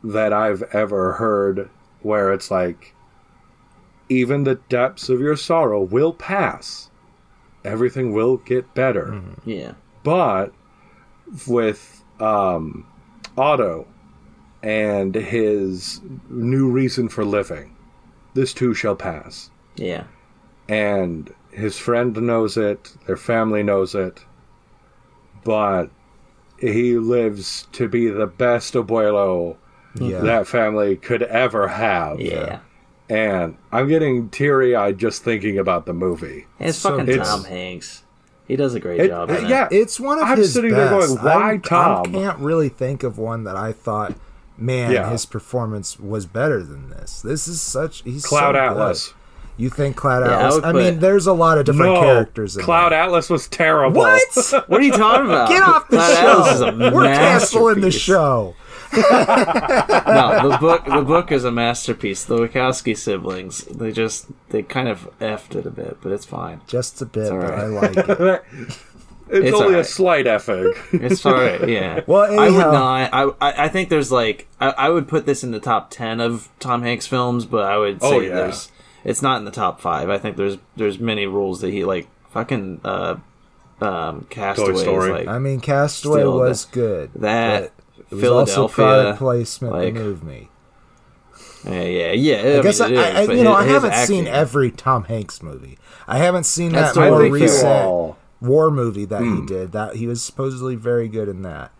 [0.03, 1.70] that I've ever heard
[2.03, 2.95] where it's like
[4.09, 6.90] even the depths of your sorrow will pass.
[7.64, 9.22] Everything will get better.
[9.44, 9.72] Yeah.
[10.02, 10.52] But
[11.46, 12.86] with um,
[13.36, 13.86] Otto
[14.62, 17.76] and his new reason for living,
[18.34, 19.50] this too shall pass.
[19.76, 20.04] Yeah.
[20.68, 24.24] And his friend knows it, their family knows it,
[25.44, 25.90] but
[26.58, 29.56] he lives to be the best abuelo
[30.00, 32.20] yeah that family could ever have.
[32.20, 32.60] Yeah.
[33.09, 36.46] And I'm getting teary eyed just thinking about the movie.
[36.59, 38.02] It's So fucking it's- Tom Hanks.
[38.46, 39.30] He does a great It- job.
[39.30, 39.48] in it.
[39.48, 40.90] yeah, It's one of I'm his sitting best.
[40.90, 44.12] there going, "Why I'm- Tom?" I can't really think of one that I thought,
[44.59, 45.09] man, Yeah.
[45.11, 47.22] his performance was better than this.
[47.22, 49.09] This is such he's Cloud so Atlas.
[49.09, 49.14] Good.
[49.57, 50.55] You think Cloud Yeah, Atlas?
[50.57, 52.57] would I, put- mean, there's a lot of different no, characters.
[52.57, 53.00] In Cloud there.
[53.02, 54.00] Atlas was terrible.
[54.00, 54.20] What?
[54.66, 55.48] What are you talking about?
[55.48, 56.68] Get off the Cloud Atlas is show.
[56.68, 58.55] a We're canceling the show.
[60.07, 62.24] no, the book the book is a masterpiece.
[62.24, 66.61] The Wachowski siblings, they just they kind of effed it a bit, but it's fine.
[66.66, 67.55] Just a bit, all but.
[67.55, 68.45] I like it.
[69.26, 70.74] It's, It's only a slight effing.
[70.92, 72.03] It's alright, yeah.
[72.07, 73.11] Well, I would not.
[73.11, 76.20] I, I I think there's like I, I would put this in the top ten
[76.20, 78.34] of Tom Hanks films, but I would say Oh, yeah.
[78.34, 78.70] there's
[79.03, 80.11] it's not in the top five.
[80.11, 83.16] I think there's there's many rules that he like fucking uh
[83.80, 87.11] um Castaway like I mean, Castaway Still, was good.
[87.14, 87.74] that but
[88.11, 90.48] it was also Philadelphia product placement like- to move me.
[91.64, 92.59] yeah yeah yeah.
[92.59, 95.05] I guess I, mean, I, is, but you know, his- I haven't seen every Tom
[95.05, 95.78] Hanks movie.
[96.07, 97.38] I haven't seen That's that totally more.
[97.38, 97.42] Hmm.
[97.44, 98.18] recent all.
[98.40, 99.72] war movie that he did.
[99.72, 101.70] That he was supposedly very good in that.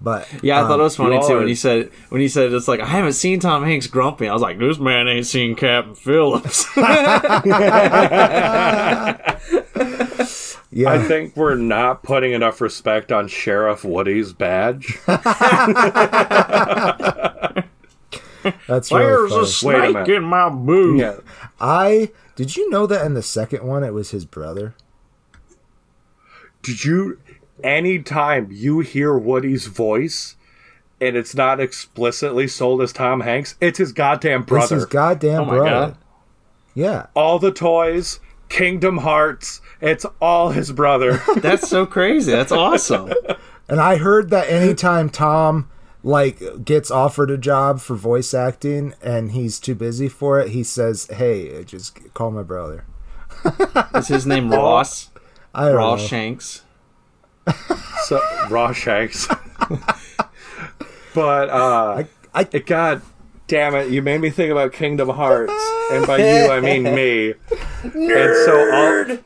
[0.00, 2.52] But Yeah, I thought it was funny you too when he said when he said
[2.52, 4.28] it's like I haven't seen Tom Hanks grumpy.
[4.28, 6.66] I was like, this man ain't seen Captain Phillips.
[10.70, 14.98] yeah, I think we're not putting enough respect on Sheriff Woody's badge.
[18.66, 19.80] that's really funny.
[19.80, 20.08] Wait a minute.
[20.10, 20.98] in my boot?
[20.98, 21.16] yeah.
[21.60, 24.74] I did you know that in the second one it was his brother?
[26.62, 27.18] Did you?
[27.64, 30.36] Anytime you hear Woody's voice,
[31.00, 34.74] and it's not explicitly sold as Tom Hanks, it's his goddamn It's brother.
[34.76, 35.70] his goddamn Oh brother.
[35.70, 35.96] God.
[36.74, 37.06] Yeah.
[37.14, 41.22] all the toys, Kingdom Hearts, it's all his brother.
[41.36, 42.32] That's so crazy.
[42.32, 43.12] That's awesome.
[43.68, 45.70] And I heard that anytime Tom
[46.02, 50.62] like gets offered a job for voice acting and he's too busy for it, he
[50.62, 52.84] says, "Hey, just call my brother."
[53.94, 55.10] Is his name Ross?
[55.54, 56.06] I don't Ross know.
[56.06, 56.62] Shanks.
[58.04, 59.28] so Raw Shanks.
[61.14, 62.04] but uh
[62.34, 63.02] I it god
[63.48, 65.52] damn it, you made me think about Kingdom Hearts.
[65.90, 67.34] And by you I mean me.
[67.82, 67.92] And
[68.44, 69.18] so all,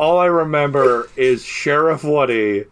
[0.00, 2.64] all I remember is Sheriff Woody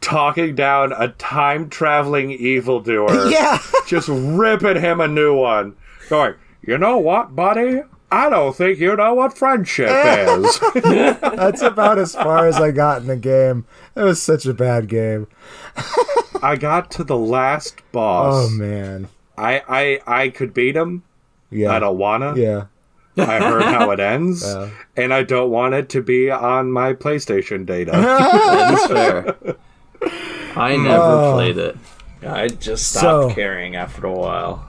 [0.00, 3.28] talking down a time traveling evildoer.
[3.28, 3.58] yeah.
[3.88, 5.74] just ripping him a new one.
[6.08, 7.82] Going, you know what, buddy?
[8.12, 10.60] I don't think you know what friendship is.
[10.80, 13.66] That's about as far as I got in the game.
[13.96, 15.26] It was such a bad game.
[16.40, 18.46] I got to the last boss.
[18.46, 19.08] Oh man.
[19.36, 21.02] I, I I could beat him.
[21.50, 21.72] Yeah.
[21.72, 22.36] I don't wanna.
[22.36, 22.66] Yeah.
[23.20, 24.70] I heard how it ends, Yeah.
[24.96, 27.90] and I don't want it to be on my PlayStation data.
[27.92, 29.36] That's fair.
[30.56, 31.32] I never Oh.
[31.34, 31.76] played it.
[32.26, 34.66] I just stopped So- caring after a while.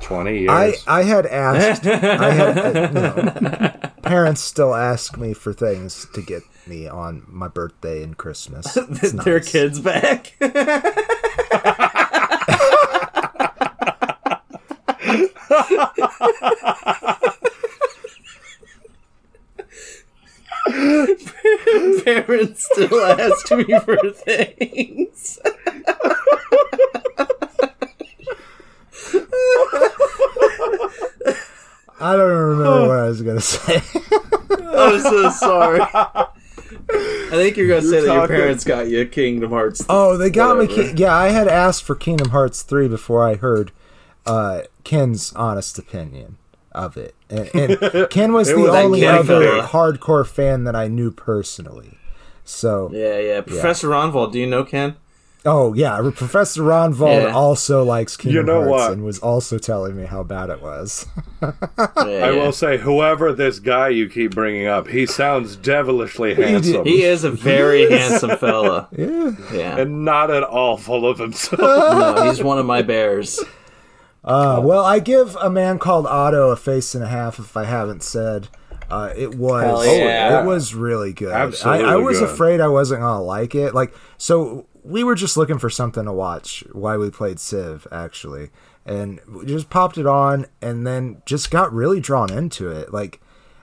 [0.00, 0.50] Twenty years.
[0.50, 2.90] I I had asked I had uh,
[3.34, 8.16] you know, parents still ask me for things to get me on my birthday and
[8.16, 8.76] Christmas.
[8.76, 9.50] It's Their nice.
[9.50, 10.34] kids back.
[22.26, 25.38] Parents still ask me for things.
[31.98, 33.76] I don't remember what I was gonna say.
[34.50, 35.80] I'm so sorry.
[35.82, 39.84] I think you're gonna say that your parents got you Kingdom Hearts.
[39.88, 40.66] Oh, they got me.
[40.66, 40.92] Whatever.
[40.94, 43.72] Ki- Yeah, I had asked for Kingdom Hearts three before I heard
[44.26, 46.36] uh, Ken's honest opinion
[46.72, 49.62] of it, and, and Ken was the was only Ken other fella.
[49.62, 51.95] hardcore fan that I knew personally.
[52.46, 53.40] So, Yeah, yeah.
[53.42, 54.96] Professor Ragnvald, do you know Ken?
[55.48, 57.32] oh yeah, Professor Ragnvald Yeah.
[57.32, 58.92] also likes Kingdom know Hearts what?
[58.94, 61.06] and was also telling me how bad it was.
[61.42, 61.52] Yeah,
[61.98, 62.42] I yeah.
[62.42, 67.22] will say, whoever this guy you keep bringing up, he sounds devilishly handsome He is
[67.24, 68.88] a very handsome fella.
[68.96, 69.32] yeah.
[69.52, 69.78] Yeah.
[69.78, 71.60] and not at all full of himself.
[71.60, 73.38] No, he's one of my bears.
[74.24, 77.38] Uh, well, I give a man called Otto a face and a half.
[77.38, 78.48] If I haven't said,
[78.90, 80.40] uh, it was Hell yeah.
[80.42, 81.32] it was really good.
[81.32, 82.30] Absolutely I, I was good.
[82.30, 83.74] afraid I wasn't gonna like it.
[83.74, 88.50] Like, so we were just looking for something to watch while we played Civ, actually,
[88.84, 92.92] and we just popped it on, and then just got really drawn into it.
[92.92, 93.20] Like.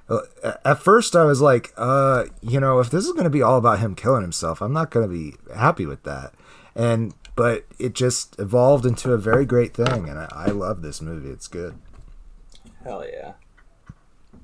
[0.10, 0.20] uh,
[0.66, 3.58] At first, I was like, uh, you know, if this is going to be all
[3.58, 6.34] about him killing himself, I'm not going to be happy with that.
[6.76, 11.02] And but it just evolved into a very great thing, and I, I love this
[11.02, 11.30] movie.
[11.30, 11.80] It's good.
[12.84, 13.34] Hell yeah.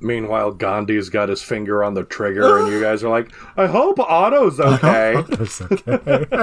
[0.02, 4.00] Meanwhile, Gandhi's got his finger on the trigger, and you guys are like, I hope
[4.00, 5.16] Otto's okay.
[5.30, 6.26] It's okay.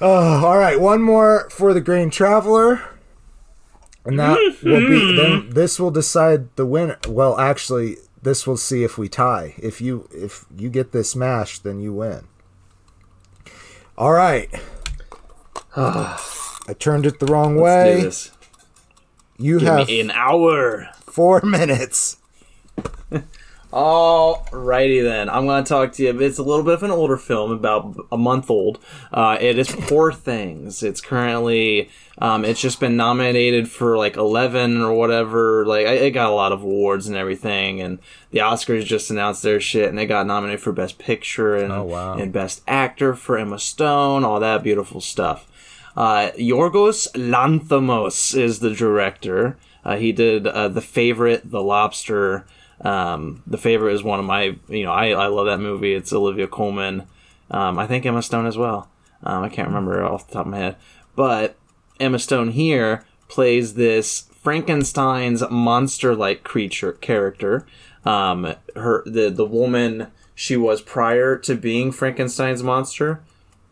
[0.00, 0.78] oh, all right.
[0.78, 2.82] One more for the Green Traveler,
[4.04, 5.16] and that will be mm-hmm.
[5.16, 5.50] then.
[5.50, 6.98] This will decide the winner.
[7.08, 9.54] Well, actually, this will see if we tie.
[9.58, 12.26] If you if you get this match, then you win.
[13.96, 14.50] All right.
[15.76, 18.33] I turned it the wrong Let's way.
[19.38, 19.46] Do this.
[19.46, 20.88] You Give have me an hour.
[21.06, 22.16] four minutes.
[23.72, 26.20] Alrighty then, I'm going to talk to you.
[26.20, 28.78] It's a little bit of an older film, about a month old.
[29.12, 30.84] Uh, it is Poor Things.
[30.84, 35.66] It's currently, um, it's just been nominated for like 11 or whatever.
[35.66, 37.80] Like, it got a lot of awards and everything.
[37.80, 37.98] And
[38.30, 41.82] the Oscars just announced their shit, and they got nominated for Best Picture and, Oh,
[41.82, 42.14] wow.
[42.14, 45.48] and Best Actor for Emma Stone, all that beautiful stuff.
[45.96, 49.56] Uh, Yorgos Lanthimos is the director.
[49.84, 52.46] Uh, he did uh, The Favorite, The Lobster.
[52.80, 55.94] Um, the Favorite is one of my, you know, I, I love that movie.
[55.94, 57.06] It's Olivia Colman.
[57.50, 58.88] Um, I think Emma Stone as well.
[59.22, 60.76] Um, I can't remember off the top of my head.
[61.14, 61.56] But
[62.00, 67.66] Emma Stone here plays this Frankenstein's monster-like creature character.
[68.04, 73.22] Um, her the the woman she was prior to being Frankenstein's monster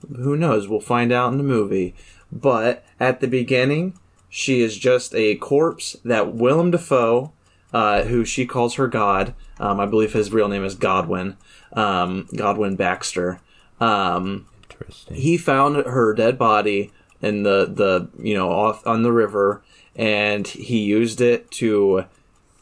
[0.08, 0.68] who knows?
[0.68, 1.94] We'll find out in the movie.
[2.32, 3.98] But at the beginning,
[4.28, 7.32] she is just a corpse that Willem Dafoe,
[7.72, 11.36] uh, who she calls her god, um, I believe his real name is Godwin,
[11.74, 13.40] um, Godwin Baxter.
[13.80, 15.16] Um, Interesting.
[15.16, 16.90] he found her dead body
[17.20, 19.62] in the the you know off on the river,
[19.94, 22.06] and he used it to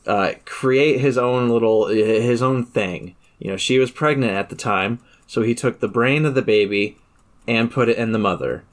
[0.07, 3.15] uh, create his own little his own thing.
[3.39, 6.43] You know, she was pregnant at the time, so he took the brain of the
[6.43, 6.99] baby
[7.49, 8.65] and put it in the mother,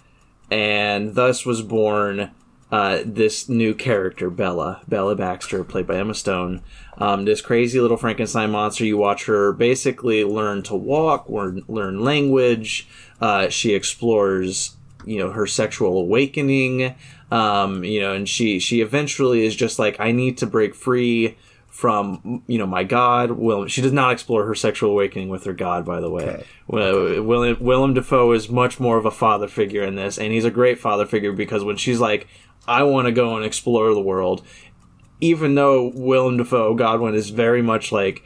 [0.49, 2.31] and thus was born
[2.71, 4.81] uh, this new character, Bella.
[4.87, 6.61] Bella Baxter, played by Emma Stone.
[6.97, 8.85] Um, this crazy little Frankenstein monster.
[8.85, 12.87] You watch her basically learn to walk, learn, learn language.
[13.21, 14.75] Uh, she explores,
[15.05, 16.95] you know, her sexual awakening.
[17.31, 21.37] Um, you know, and she she eventually is just like, I need to break free
[21.77, 23.67] from you know my god Willem.
[23.67, 26.23] She does not explore her sexual awakening with her god, by the way.
[26.23, 26.43] Okay.
[26.65, 30.43] Well, Willem, Willem Dafoe is much more of a father figure in this, and he's
[30.43, 32.27] a great father figure because when she's like,
[32.67, 34.41] "I want to go and explore the world,"
[35.21, 38.23] even though Willem Dafoe Godwin is very much like,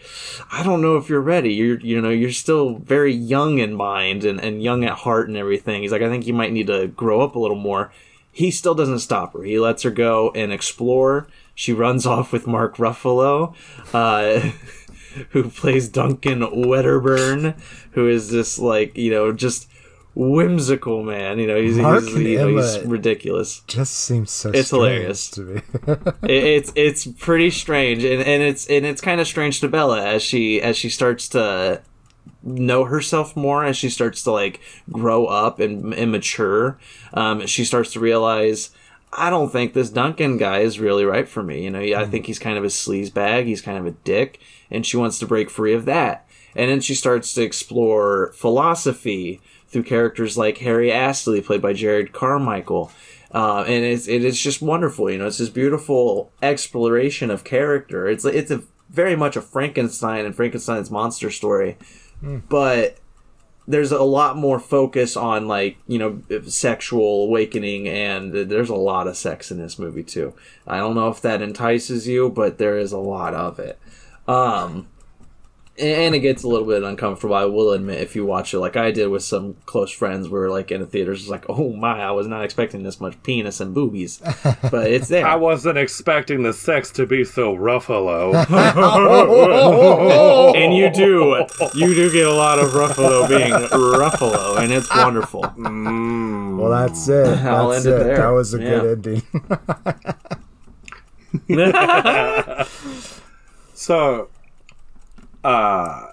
[0.49, 1.53] "I don't know if you're ready.
[1.53, 5.35] You're you know you're still very young in mind and and young at heart and
[5.35, 7.91] everything." He's like, "I think you might need to grow up a little more."
[8.31, 9.43] He still doesn't stop her.
[9.43, 11.27] He lets her go and explore.
[11.61, 13.53] She runs off with Mark Ruffalo.
[13.93, 14.49] Uh,
[15.29, 17.53] who plays Duncan Wedderburn,
[17.91, 19.69] who is this like you know just
[20.15, 21.37] whimsical man.
[21.37, 23.59] You know he's Mark he's, and you know, he's ridiculous.
[23.67, 24.49] Just seems so.
[24.49, 25.29] It's hilarious.
[25.31, 25.61] to me.
[26.23, 30.03] It, it's it's pretty strange, and, and it's and it's kind of strange to Bella
[30.03, 31.83] as she as she starts to
[32.41, 34.61] know herself more as she starts to like
[34.91, 36.79] grow up and, and mature.
[37.13, 38.71] Um, she starts to realize.
[39.13, 41.63] I don't think this Duncan guy is really right for me.
[41.63, 43.45] You know, I think he's kind of a sleaze bag.
[43.45, 44.39] He's kind of a dick,
[44.69, 46.27] and she wants to break free of that.
[46.55, 52.11] And then she starts to explore philosophy through characters like Harry Astley, played by Jerrod
[52.11, 52.91] Carmichael.
[53.33, 55.09] Uh, and it's it is just wonderful.
[55.09, 58.07] You know, it's this beautiful exploration of character.
[58.07, 61.77] It's it's a very much a Frankenstein and Frankenstein's monster story,
[62.49, 62.97] but
[63.67, 69.07] there's a lot more focus on like you know sexual awakening and there's a lot
[69.07, 70.33] of sex in this movie too.
[70.67, 73.79] I don't know if that entices you but there is a lot of it.
[74.27, 74.87] Um
[75.79, 78.75] and it gets a little bit uncomfortable i will admit if you watch it like
[78.75, 81.71] i did with some close friends we were like in the theaters it's like oh
[81.73, 84.19] my i was not expecting this much penis and boobies
[84.69, 88.33] but it's there I wasn't expecting the sex to be so ruffalo.
[90.55, 95.41] and you do you do get a lot of ruffalo being ruffalo and it's wonderful
[95.43, 96.57] mm.
[96.57, 97.27] well, that's it.
[97.45, 98.03] I'll That's end it it.
[98.03, 98.17] there.
[98.17, 98.79] That was a Yeah.
[98.81, 99.23] good ending.
[103.73, 104.29] So,
[105.43, 106.07] uh,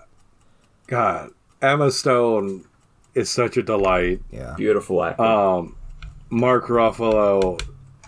[0.86, 1.30] God,
[1.60, 2.64] Emma Stone
[3.14, 4.20] is such a delight.
[4.30, 4.54] yeah.
[4.56, 5.76] beautiful acting Um,
[6.30, 7.60] Mark Ruffalo,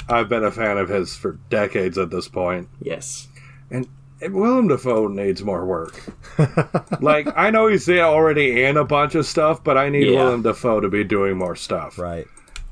[0.08, 2.68] I've been a fan of his for decades at this point.
[2.80, 3.28] yes
[3.70, 3.86] And
[4.22, 5.98] Willem Dafoe needs more work.
[7.00, 10.24] like, I know he's already in a bunch of stuff, but I need Yeah.
[10.24, 11.98] Willem Dafoe to be doing more stuff.
[11.98, 12.26] Right.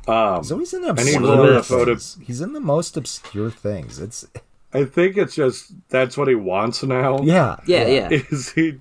[0.07, 3.99] Um, So he's in need obscure Willem Dafoe to- He's in the most obscure things.
[3.99, 4.27] It's
[4.73, 7.21] I think it's just that's what he wants now.
[7.23, 7.57] yeah.
[7.67, 8.81] yeah yeah Is he?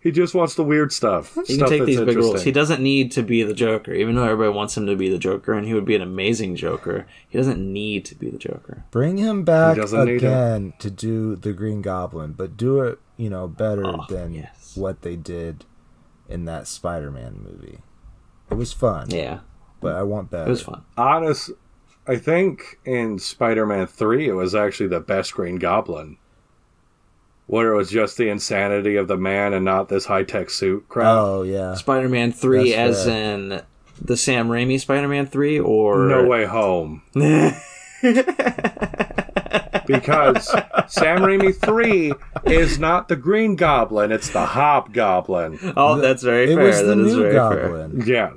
[0.00, 1.34] He just wants the weird stuff.
[1.46, 2.42] He stuff can take these big roles.
[2.42, 5.16] He doesn't need to be the Joker, even though everybody wants him to be the
[5.16, 7.06] Joker, and he would be an amazing Joker.
[7.26, 8.84] He doesn't need to be the Joker.
[8.90, 13.30] Bring him back doesn't need again to do the Green Goblin, but do it, you
[13.30, 14.72] know, better Oh, than yes.
[14.76, 15.64] what they did
[16.28, 17.78] in that Spider-Man movie.
[18.50, 19.38] It was fun, Yeah,
[19.80, 20.48] but I want better.
[20.48, 20.82] it was fun.
[20.98, 21.50] honest.
[22.06, 26.18] I think in Spider-Man Three, it was actually the best Green Goblin,
[27.46, 31.06] where it was just the insanity of the man and not this high-tech suit crap.
[31.08, 33.34] Oh yeah, Spider-Man Three, That's as fair.
[33.34, 33.62] in
[34.02, 37.02] the Sam Raimi Spider-Man Three, or no way home.
[39.86, 40.48] because
[40.88, 42.12] Sam Raimi 3
[42.46, 45.58] is not the Green Goblin, it's the Hobgoblin.
[45.76, 46.64] Oh, that's very It fair.
[46.64, 47.68] was the That is new very fair.
[47.68, 48.02] Goblin.
[48.06, 48.32] Yeah.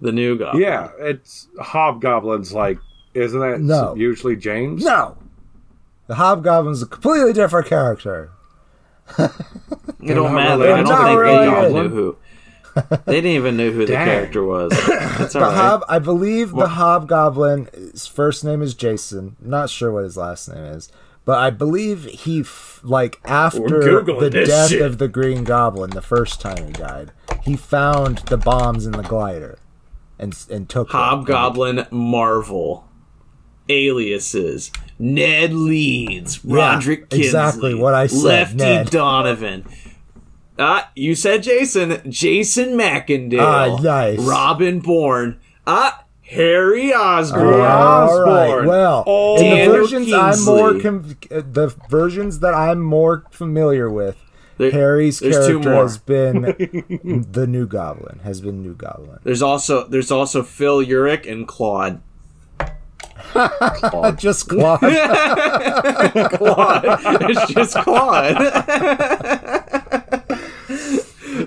[0.00, 0.62] The new goblin.
[0.62, 2.78] Yeah, it's Hobgoblin's like,
[3.16, 3.94] isn't that No.
[3.96, 4.84] usually James?
[4.84, 5.16] No,
[6.06, 8.30] the Hobgoblin's a completely different character.
[9.18, 10.58] It don't not matter.
[10.58, 11.82] related I don't think the they even Goblin.
[11.82, 12.16] knew who.
[13.06, 14.70] They didn't even know who the character was.
[14.86, 15.54] That's all The right.
[15.56, 17.68] Hob, I believe the Hobgoblin.
[17.72, 19.36] His first name is Jason.
[19.40, 20.90] Not sure what his last name is,
[21.24, 24.82] but I believe he f- like after the death shit.
[24.82, 27.12] of the Green Goblin, the first time he died,
[27.42, 29.58] he found the bombs in the glider,
[30.18, 31.00] and and took them.
[31.00, 32.85] Hobgoblin Marvel.
[33.68, 34.70] Aliases.
[34.98, 36.40] Ned Leeds.
[36.44, 37.26] Yeah, Roderick Kingsley.
[37.26, 38.90] exactly what I said, Lefty Ned.
[38.90, 39.64] Donovan.
[40.58, 42.00] Ah, you said Jason.
[42.10, 43.40] Jason Macendale.
[43.40, 44.18] Ah, nice.
[44.20, 45.38] Robin Borne.
[45.66, 47.60] Ah, Harry Osborn.
[47.60, 48.64] All right.
[48.66, 53.90] Well, Oh, in the versions I'm more com- uh, the versions that I'm more familiar
[53.90, 54.16] with,
[54.58, 56.42] there, Harry's character has been
[57.30, 58.20] the new Goblin.
[58.24, 59.18] Has been new Goblin.
[59.24, 62.00] There's also there's also Phil Urich and Claude.
[64.18, 64.80] Just Claude.
[66.32, 66.84] Claude.
[67.30, 68.36] it's just Claude.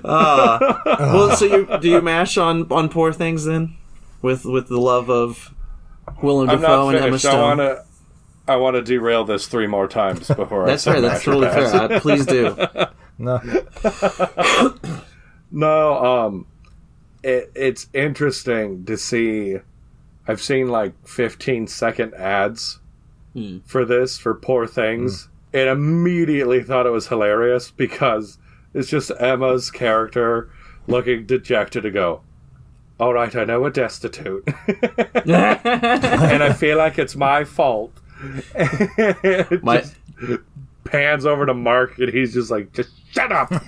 [0.03, 3.75] uh, well, so you do you mash on on poor things then,
[4.21, 5.53] with with the love of
[6.21, 7.25] Willem I'm Dafoe not and Emma finished.
[7.25, 7.41] I Stone?
[7.41, 7.85] want to.
[8.47, 11.01] I want to derail this three more times before That's I fair.
[11.01, 11.91] That's smash it totally fair.
[11.91, 12.55] I, please do.
[13.19, 13.39] no.
[15.51, 16.45] No, um,
[17.23, 19.57] it, it's interesting to see.
[20.29, 22.79] I've seen like 15 second ads
[23.33, 23.57] Hmm.
[23.65, 28.37] for this for Poor Things, and immediately thought it was hilarious because
[28.73, 30.49] it's just Emma's character
[30.87, 32.21] looking dejected to go.
[32.99, 34.43] All right, I know we're destitute,
[35.25, 37.91] and I feel like it's my fault.
[38.55, 39.95] It My- just
[40.83, 43.51] pans over to Mark, and he's just like, "Just shut up."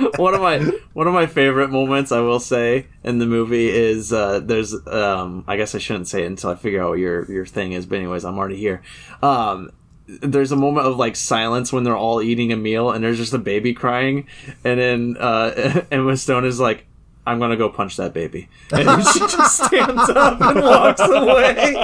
[0.18, 0.58] one of my
[0.92, 5.44] one of my favorite moments I will say in the movie is uh, there's um,
[5.46, 7.86] I guess I shouldn't say it until I figure out what your your thing is,
[7.86, 8.82] but anyways, I'm already here.
[9.22, 9.70] Um,
[10.06, 13.32] there's a moment of like silence when they're all eating a meal and there's just
[13.32, 14.26] a baby crying
[14.64, 16.86] and then uh, Emma Stone is like.
[17.26, 21.76] I'm gonna go punch that baby, and she just stands up and walks away.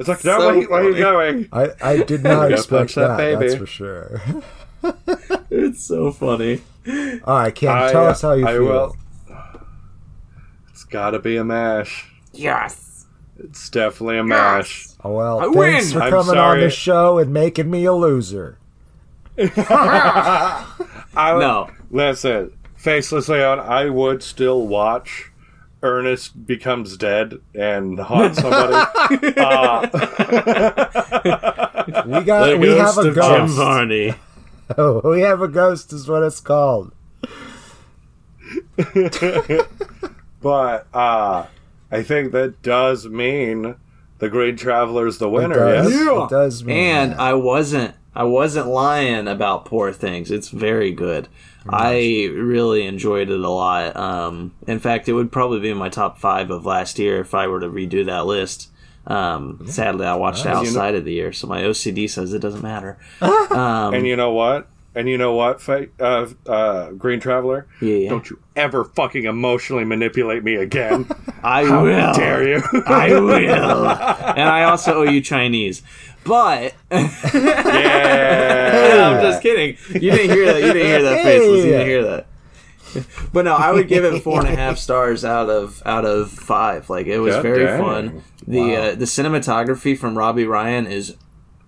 [0.00, 1.48] It's like, no, So wait, where are you going?
[1.52, 3.38] I, I did not expect punch that that.
[3.38, 4.22] That's for sure.
[5.50, 6.62] It's so funny.
[7.24, 8.64] All right, Ken, I- tell us how you I feel.
[8.64, 8.96] will.
[10.70, 12.08] It's gotta be a mash.
[12.32, 13.04] Yes.
[13.38, 14.88] It's definitely a mash.
[15.04, 16.02] Oh well, I thanks win!
[16.02, 18.58] for coming on the show and making me a loser.
[19.38, 20.66] I,
[21.38, 21.70] No.
[21.90, 25.29] Listen, Faceless Leon, I would still watch
[25.82, 28.74] Ernest Becomes Dead and haunts somebody.
[29.36, 29.86] uh,
[32.06, 33.46] We got, we have a ghost Jim.
[33.48, 34.14] Varney.
[34.78, 36.92] Oh, we have a ghost, is what it's called.
[40.40, 41.46] but uh,
[41.90, 43.76] I think that does mean
[44.18, 46.04] the Green Traveler's the It winner, does, yes?
[46.04, 46.24] Yeah.
[46.24, 47.20] it does mean and that.
[47.20, 50.30] I wasn't I wasn't lying about Poor Things.
[50.30, 51.28] It's very good.
[51.68, 53.96] I really enjoyed it a lot.
[53.96, 57.34] Um, in fact, it would probably be in my top five of last year if
[57.34, 58.68] I were to redo that list.
[59.06, 62.62] Um, sadly, I watched it outside of the year, so my OCD says it doesn't
[62.62, 62.98] matter.
[63.50, 64.68] Um, And you know what?
[64.94, 67.66] And you know what, uh, uh, Green Traveler?
[67.80, 68.08] Yeah.
[68.08, 71.08] Don't you ever fucking emotionally manipulate me again.
[71.44, 72.12] I How will.
[72.12, 72.62] dare you?
[72.86, 73.88] I will.
[73.88, 75.82] and I also owe you Chinese.
[76.24, 77.00] But yeah.
[79.16, 79.76] I'm just kidding.
[79.94, 80.62] You didn't hear that.
[80.62, 81.64] You didn't hear that faceless.
[81.64, 82.26] You didn't hear that.
[83.32, 86.30] But no, I would give it four and a half stars out of out of
[86.30, 86.90] five.
[86.90, 87.80] Like it was God very dang.
[87.80, 88.22] fun.
[88.46, 91.16] The uh, the cinematography from Robbie Ryan is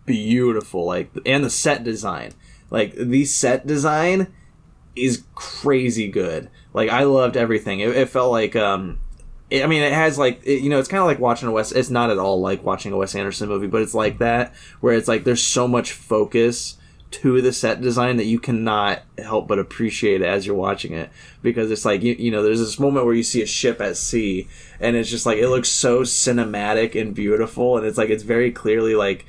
[0.05, 0.85] beautiful.
[0.85, 2.33] Like and the set design.
[2.73, 4.33] Like the set design
[4.97, 6.49] is crazy good.
[6.73, 7.81] Like I loved everything.
[7.81, 8.99] It, it felt like um
[9.51, 11.53] it, I mean it has like it, you know it's kind of like watching a
[11.53, 14.55] Wes it's not at all like watching a Wes Anderson movie, but it's like that
[14.81, 16.79] where it's like there's so much focus
[17.11, 21.11] to the set design that you cannot help but appreciate it as you're watching it
[21.43, 23.99] because it's like you, you know there's this moment where you see a ship at
[23.99, 24.49] sea
[24.81, 28.51] and it's just like it looks so cinematic and beautiful and it's like it's very
[28.51, 29.27] clearly like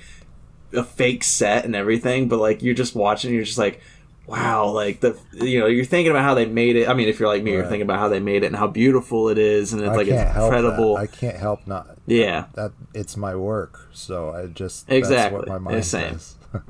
[0.74, 3.82] a fake set and everything, but like you're just watching, you're just like,
[4.28, 6.88] wow, like the you know you're thinking about how they made it.
[6.90, 8.68] I mean, if you're like me, you're thinking about how they made it and how
[8.68, 10.96] beautiful it is, and it's I like it's incredible.
[10.96, 11.02] That.
[11.02, 11.98] I can't help not.
[12.06, 15.40] yeah, That it's my work, so I just Exactly.
[15.40, 16.20] That's what my mind It's same.
[16.20, 16.36] says.
[16.52, 16.64] but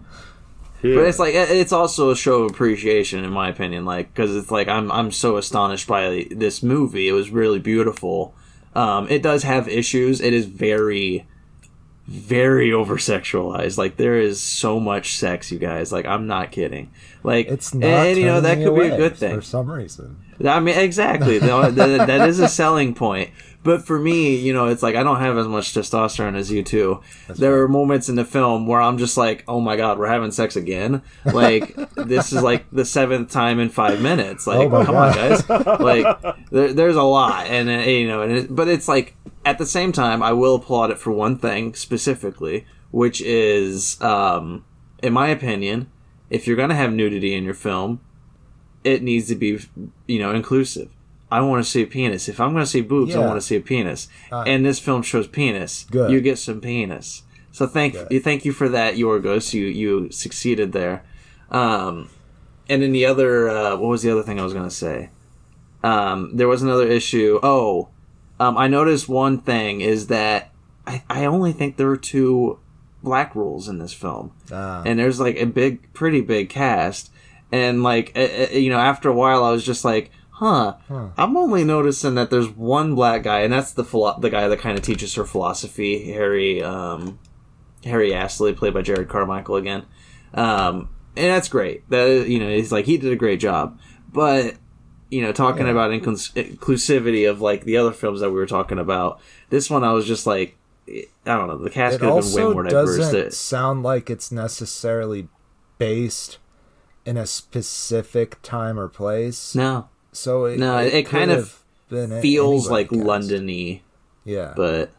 [1.08, 3.86] it's like it's also a show of appreciation, in my opinion.
[3.86, 7.08] Like because it's like I'm I'm so astonished by this movie.
[7.08, 8.36] It was really beautiful.
[8.76, 10.20] Um, it does have issues.
[10.20, 11.28] It is very
[12.08, 13.78] very over sexualized.
[13.78, 15.92] Like there is so much sex, you guys.
[15.92, 16.92] Like I'm not kidding.
[17.24, 17.88] Like It's not.
[17.88, 19.36] and, you know that could be a good thing.
[19.36, 20.18] for some reason.
[20.46, 21.40] I mean, exactly.
[21.40, 21.76] That,
[22.08, 23.32] that is a selling point.
[23.64, 26.64] But for me, you know, it's like I don't have as much testosterone as you
[26.64, 27.02] two.
[27.30, 30.32] there are moments in the film where I'm just like, "Oh my god, we're having
[30.32, 34.46] sex again!" Like this is like the seventh time in five minutes.
[34.46, 35.50] Like, Oh come on, guys!
[35.50, 36.06] Like,
[36.52, 39.16] there, there's a lot, and uh, you know, and it, but it's like
[39.46, 44.66] at the same time, I will applaud it for one thing specifically, which is, um,
[45.02, 45.90] in my opinion,
[46.30, 48.02] if you're gonna have nudity in your film,
[48.84, 49.60] it needs to be
[50.08, 50.90] you know inclusive.
[51.32, 52.30] I want to see a penis.
[52.30, 53.26] If I'm going to see boobs, I Yeah.
[53.26, 54.08] want to see a penis.
[54.32, 55.86] and this film shows penis.
[55.90, 56.12] Good.
[56.12, 57.24] You get some penis.
[57.52, 59.54] So thank you, thank you for that, Yorgos.
[59.54, 61.04] You you succeeded there.
[61.52, 62.10] Um,
[62.70, 65.10] and then the other, uh, what was the other thing I was going to say?
[65.84, 67.40] Um, there was another issue.
[67.44, 67.90] Oh,
[68.40, 70.52] um, I noticed one thing is that
[70.88, 72.60] I, I only think there were two
[73.04, 74.82] black roles in this film Ah.
[74.86, 77.12] and there's like a big pretty big cast
[77.54, 80.74] and like uh, uh, you know after a while i was just like huh,
[81.18, 84.60] i'm only noticing that there's one black guy and that's the philo- the guy that
[84.60, 87.20] kind of teaches her philosophy harry um
[87.86, 89.86] harry astley played by jerrod carmichael again.
[90.34, 91.88] Um and that's great.
[91.92, 93.78] That is, you know he's like he did a great job.
[94.12, 94.56] But
[95.12, 98.80] you know talking about inclus- inclusivity of like the other films that we were talking
[98.80, 99.22] about
[99.52, 100.58] this one i was just like
[100.90, 102.98] i don't know the cast It could have been way more diverse.
[102.98, 105.28] doesn't sound like it's necessarily
[105.78, 106.40] based
[107.06, 109.56] in a specific time or place.
[109.56, 112.92] no So it, No, it kind of feels like.
[112.92, 113.82] London-y,
[114.24, 114.92] Yeah, but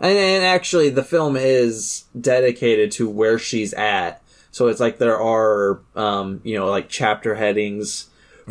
[0.00, 4.22] and, and actually the film is dedicated to where she's at.
[4.50, 8.08] So it's like there are um, you know like chapter headings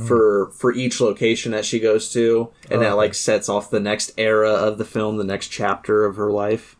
[0.07, 2.93] for for each location that she goes to, and that okay.
[2.93, 6.75] like sets off the next era of the film, the next chapter of her life.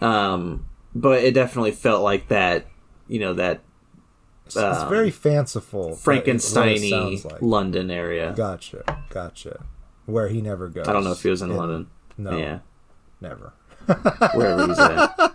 [0.00, 2.66] Um, but it definitely felt like that,
[3.08, 3.60] you know, that
[4.46, 5.82] it's, it's very fanciful.
[5.82, 7.42] but it- what it Frankenstein-y like.
[7.42, 8.32] London area.
[8.36, 9.64] Gotcha, gotcha.
[10.06, 10.86] Where he never goes.
[10.88, 11.86] I don't know if he was in Yeah, London.
[12.16, 12.58] No, Yeah,
[13.20, 13.52] never.
[14.34, 15.32] wherever he's at.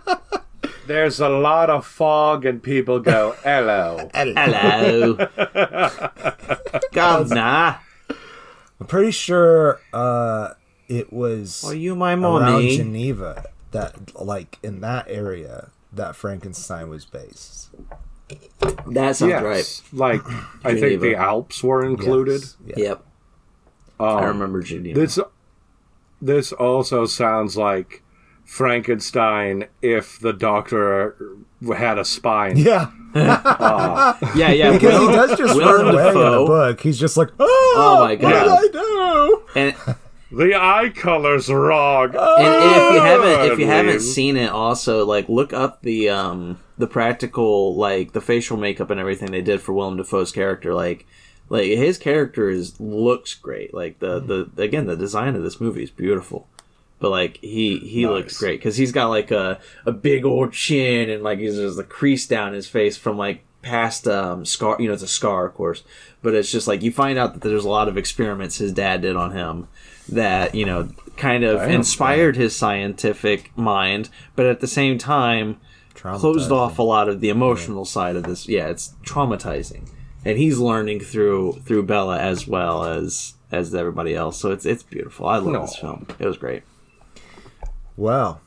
[0.86, 5.14] There's a lot of fog, and people go, "Hello." Hello.
[6.92, 7.78] Governor.
[8.80, 10.50] I'm pretty sure uh,
[10.88, 12.68] it was Are you my around?
[12.68, 17.70] Geneva that, like, in that area that Frankenstein was based.
[18.88, 19.82] That sounds yes, right.
[19.92, 20.22] like
[20.64, 22.42] I think the Alps were included.
[22.42, 22.84] Yes, yeah.
[22.84, 23.04] Yep.
[24.00, 24.98] Um, I remember Geneva.
[24.98, 25.18] This
[26.20, 28.02] this also sounds like
[28.44, 31.16] Frankenstein if the doctor
[31.76, 32.56] had a spine.
[32.56, 34.72] Yeah, yeah, yeah.
[34.72, 36.80] because he does just Willem run away in the book.
[36.80, 38.46] He's just like, oh, Oh my God.
[38.46, 39.42] what did I do?
[39.54, 39.96] And,
[40.32, 42.14] The eye color's wrong.
[42.14, 46.58] and if you haven't if you haven't seen it, also like look up the um
[46.78, 50.74] the practical like the facial makeup and everything they did for Willem Dafoe's character.
[50.74, 51.06] Like
[51.48, 53.74] like his character is looks great.
[53.74, 56.48] Like the the again the design of this movie is beautiful.
[56.98, 61.10] But like he he looks great because he's got like a a big old chin
[61.10, 64.88] and like he's there's a crease down his face from like past um scar you
[64.88, 65.84] know it's a scar of course
[66.20, 69.02] but it's just like you find out that there's a lot of experiments his dad
[69.02, 69.68] did on him
[70.08, 75.60] that you know kind of inspired his scientific mind but at the same time
[75.94, 78.48] closed off a lot of the emotional side of this.
[78.48, 79.88] Yeah it's traumatizing.
[80.24, 84.38] And he's learning through through bella as well as as everybody else.
[84.40, 85.26] So it's it's beautiful.
[85.26, 85.60] I love No.
[85.62, 86.06] this film.
[86.18, 86.62] It was great.
[87.96, 88.40] Well,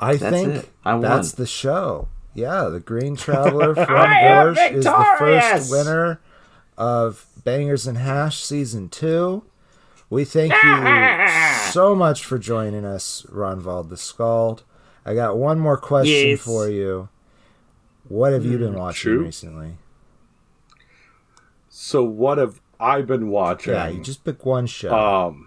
[0.00, 0.70] I That's think.
[0.84, 2.08] I that's the show.
[2.34, 6.20] Yeah, the Green Traveler from Bush is the first winner
[6.76, 9.42] of Bangers and Hash season two.
[10.08, 11.26] We thank you
[11.72, 14.62] so much for joining us, Ragnvald the Scald.
[15.04, 16.40] I got one more question Yes.
[16.40, 17.08] for you.
[18.08, 19.22] What have you been watching shoot.
[19.24, 19.76] recently?
[21.68, 23.74] So what have I been watching?
[23.74, 24.94] Yeah, you just pick one show.
[24.96, 25.45] Um,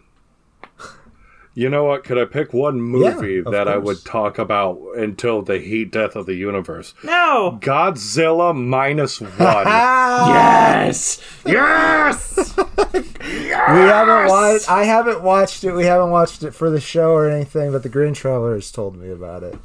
[1.56, 2.04] you know what?
[2.04, 5.92] Could I pick one movie Yeah, of that I would talk about until the heat
[5.92, 6.94] death of the universe?
[7.04, 9.32] no Godzilla minus one.
[9.40, 12.58] yes yes yes!
[12.94, 14.70] we haven't watched.
[14.70, 15.74] I haven't watched it.
[15.74, 17.72] We haven't watched it for the show or anything.
[17.72, 19.58] But the Green Traveler has told me about it.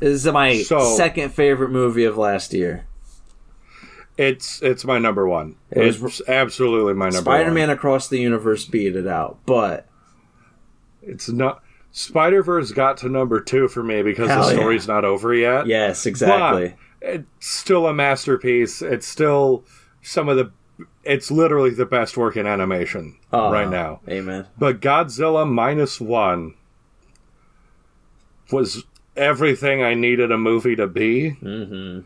[0.00, 2.86] this is my So- second favorite movie of last year
[4.18, 5.56] it's it's my number one.
[5.70, 7.38] It was- it's absolutely my number one.
[7.40, 9.86] spider-man across the universe beat it out but
[11.02, 14.60] It's not Spider Verse got to number two for me because Hell the yeah.
[14.60, 15.66] story's not over yet.
[15.66, 18.80] yes exactly But it's still a masterpiece.
[18.80, 19.64] It's still
[20.02, 20.52] some of the.
[21.04, 24.00] It's literally the best work in animation Aw, right now.
[24.08, 26.54] amen But Godzilla minus one
[28.50, 28.84] was
[29.16, 31.36] everything I needed a movie to be.
[31.42, 32.00] Mm-hmm.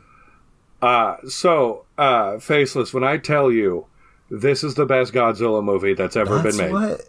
[0.82, 3.86] Uh, so, uh, Faceless, when I tell you
[4.30, 7.00] this is the best Godzilla movie that's ever That's been made, what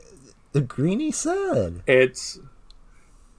[0.57, 1.81] the Greenie said.
[1.87, 2.39] it's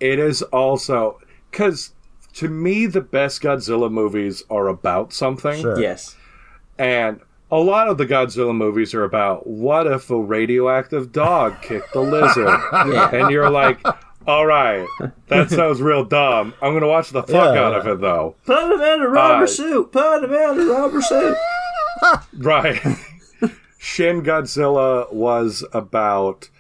[0.01, 1.19] it is also
[1.51, 1.93] because
[2.35, 5.79] to me the best Godzilla movies are about something, Sure.
[5.81, 6.17] Yes.
[6.79, 7.21] and
[7.51, 12.01] a lot of the Godzilla movies are about what if a radioactive dog kicked the
[12.01, 13.11] lizard, Yeah.
[13.15, 13.81] and you're like.
[14.27, 14.87] All right,
[15.29, 16.53] that sounds real dumb.
[16.61, 17.63] I'm gonna watch the fuck Yeah.
[17.65, 18.35] out of it though.
[18.45, 19.91] Put him in a rubber Uh, suit.
[19.91, 21.35] Put him in a rubber suit.
[22.37, 22.79] Right.
[23.79, 26.51] Shin Godzilla was about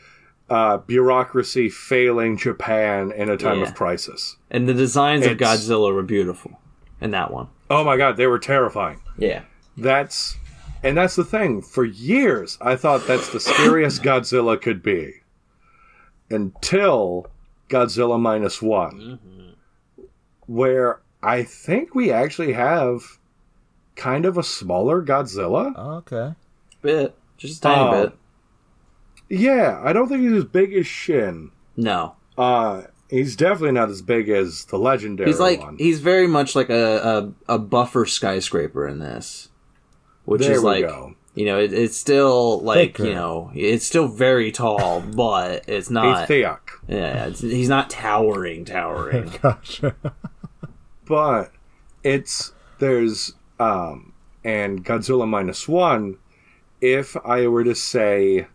[0.50, 3.66] uh, bureaucracy failing Japan in a time Yeah.
[3.66, 4.36] of crisis.
[4.50, 6.58] And the designs of Godzilla were beautiful
[7.00, 7.48] in that one.
[7.70, 9.00] Oh my god, they were terrifying.
[9.18, 9.42] Yeah.
[9.76, 10.36] That's
[10.82, 11.60] and that's the thing.
[11.62, 15.14] For years, I thought that's the scariest Godzilla could be.
[16.30, 17.26] Until
[17.68, 19.54] Godzilla minus one,
[20.46, 23.18] where I think we actually have
[23.96, 25.76] kind of a smaller Godzilla.
[25.98, 26.34] Okay.
[26.82, 27.14] Bit.
[27.36, 28.06] Just a tiny Oh.
[28.06, 28.17] bit.
[29.28, 31.50] Yeah, I don't think he's as big as Shin.
[31.76, 32.14] No.
[32.36, 35.76] Uh, he's definitely not as big as the legendary He's like one.
[35.78, 39.48] he's very much like a, a, a buffer skyscraper in this.
[40.24, 41.14] Which There is we like go.
[41.34, 43.06] you know, it, it's still like, Thicker.
[43.06, 46.28] you know, it's still very tall, but it's He's not
[46.86, 49.32] Yeah, it's, he's not towering, towering.
[49.42, 49.94] Gotcha.
[51.06, 51.50] but
[52.04, 54.12] it's there's um
[54.44, 56.18] and Godzilla minus one.
[56.80, 58.46] If I were to say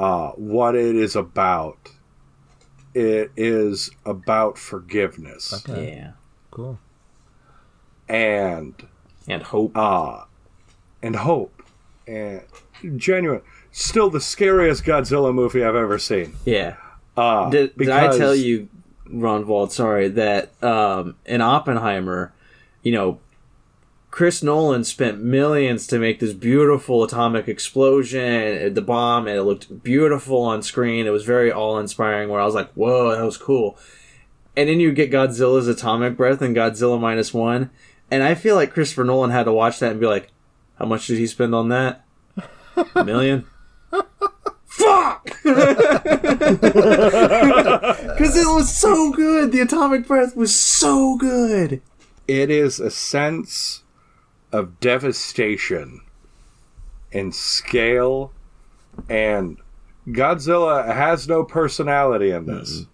[0.00, 1.90] uh, what it is about,
[2.94, 5.96] it is about forgiveness Okay.
[5.96, 6.10] yeah.
[6.50, 6.78] Cool.
[8.08, 8.74] and
[9.28, 9.76] And hope.
[9.76, 10.24] uh,
[11.02, 11.62] and hope
[12.06, 12.42] and
[12.96, 13.42] genuine.
[13.72, 16.34] Still the scariest Godzilla movie I've ever seen.
[16.44, 16.76] Yeah.
[17.16, 18.68] Uh, Did, did I tell you,
[19.08, 22.32] Ragnvald, sorry, that um, in Oppenheimer,
[22.82, 23.20] you know,
[24.10, 29.82] Chris Nolan spent millions to make this beautiful atomic explosion, the bomb, and it looked
[29.84, 31.06] beautiful on screen.
[31.06, 33.78] It was very awe inspiring, where I was like, whoa, that was cool.
[34.56, 37.70] And then you get Godzilla's atomic breath and Godzilla minus one.
[38.10, 40.32] And I feel like Christopher Nolan had to watch that and be like,
[40.78, 42.04] how much did he spend on that?
[42.96, 43.46] A million?
[44.66, 45.30] Fuck!
[48.20, 49.52] Because it was so good.
[49.52, 51.80] The atomic breath was so good.
[52.28, 53.82] it is a sense
[54.52, 56.00] of devastation
[57.12, 58.32] and scale
[59.08, 59.58] and
[60.08, 62.86] Godzilla has no personality in this.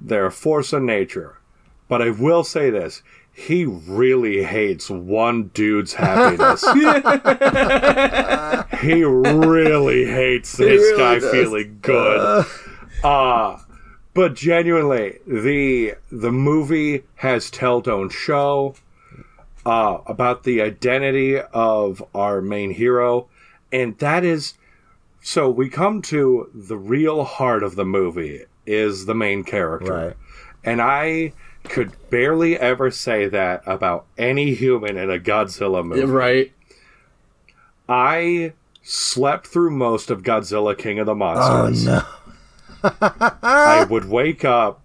[0.00, 1.38] They're a force of nature.
[1.88, 3.02] But I will say this.
[3.32, 6.62] He really hates one dude's happiness.
[8.80, 11.30] he really hates this really guy does.
[11.30, 12.46] feeling good.
[13.04, 13.58] Uh
[14.14, 18.74] but genuinely, the the movie has tell don't show
[19.66, 23.28] uh, about the identity of our main hero,
[23.72, 24.54] and that is
[25.20, 30.16] so we come to the real heart of the movie is the main character, Right.
[30.64, 31.32] and I
[31.64, 36.04] could barely ever say that about any human in a Godzilla movie.
[36.04, 36.52] Right.
[37.88, 38.52] I
[38.82, 41.88] slept through most of Godzilla King of the Monsters.
[41.88, 42.06] Oh
[42.84, 42.90] no.
[43.42, 44.80] I would wake up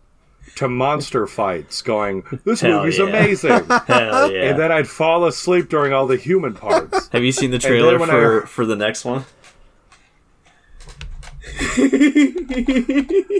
[0.56, 3.06] to monster fights going, This Hell movie's yeah.
[3.06, 3.66] amazing.
[3.88, 4.50] Hell yeah.
[4.50, 7.08] And then I'd fall asleep during all the human parts.
[7.10, 9.26] Have you seen the trailer for, I- for the next one?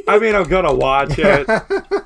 [0.08, 1.48] I mean, I'm gonna watch it.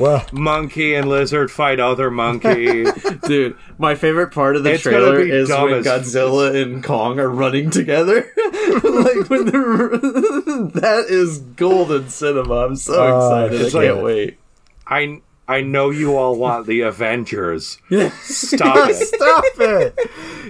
[0.00, 2.84] Well, Monkey and lizard fight other monkey.
[3.26, 7.28] Dude, my favorite part of the It's trailer is when as- Godzilla and Kong are
[7.30, 8.30] running together.
[8.36, 12.66] like when they're that is golden cinema.
[12.66, 13.66] I'm so Oh, excited.
[13.66, 14.38] I can't like- wait.
[14.86, 17.78] I I know you all want the Avengers.
[18.22, 18.94] Stop it.
[18.94, 19.98] stop it.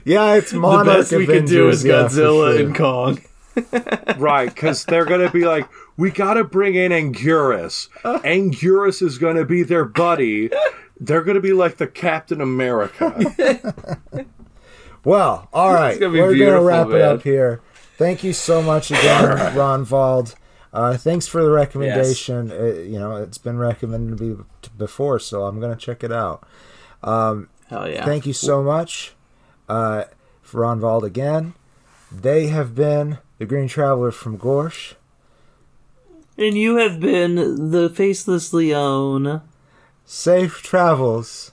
[0.05, 2.61] Yeah, it's The best we can do Avengers, is yeah, Godzilla sure.
[2.67, 3.21] and Kong.
[4.19, 5.67] Right, because they're gonna be like,
[5.97, 7.89] we gotta bring in Anguirus.
[8.05, 10.51] Anguirus is gonna be their buddy.
[10.99, 13.15] They're gonna be like the Captain America.
[15.05, 15.99] Well, all right.
[15.99, 17.63] gonna We're going to beautiful, wrap it up here.
[17.97, 19.25] Thank you so much again,
[19.57, 20.35] Ragnvald.
[20.73, 22.51] Uh, thanks for the recommendation.
[22.51, 26.05] It, you know, it's been recommended to me t- before, so I'm going to check
[26.05, 26.47] it out.
[27.03, 27.47] Hell
[27.89, 28.05] yeah.
[28.05, 29.15] Thank you so much
[29.69, 30.05] uh,
[30.43, 31.55] for Ragnvald again.
[32.13, 34.95] They have been the Green Traveler from Gorsh.
[36.41, 39.43] And you have been the faceless Leone.
[40.07, 41.53] Safe travels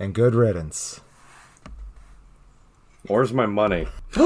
[0.00, 1.00] and good riddance.
[3.06, 3.86] Where's my money?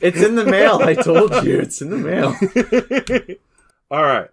[0.00, 0.78] It's in the mail.
[0.80, 3.38] I told you, it's in the mail.
[3.90, 4.28] All right.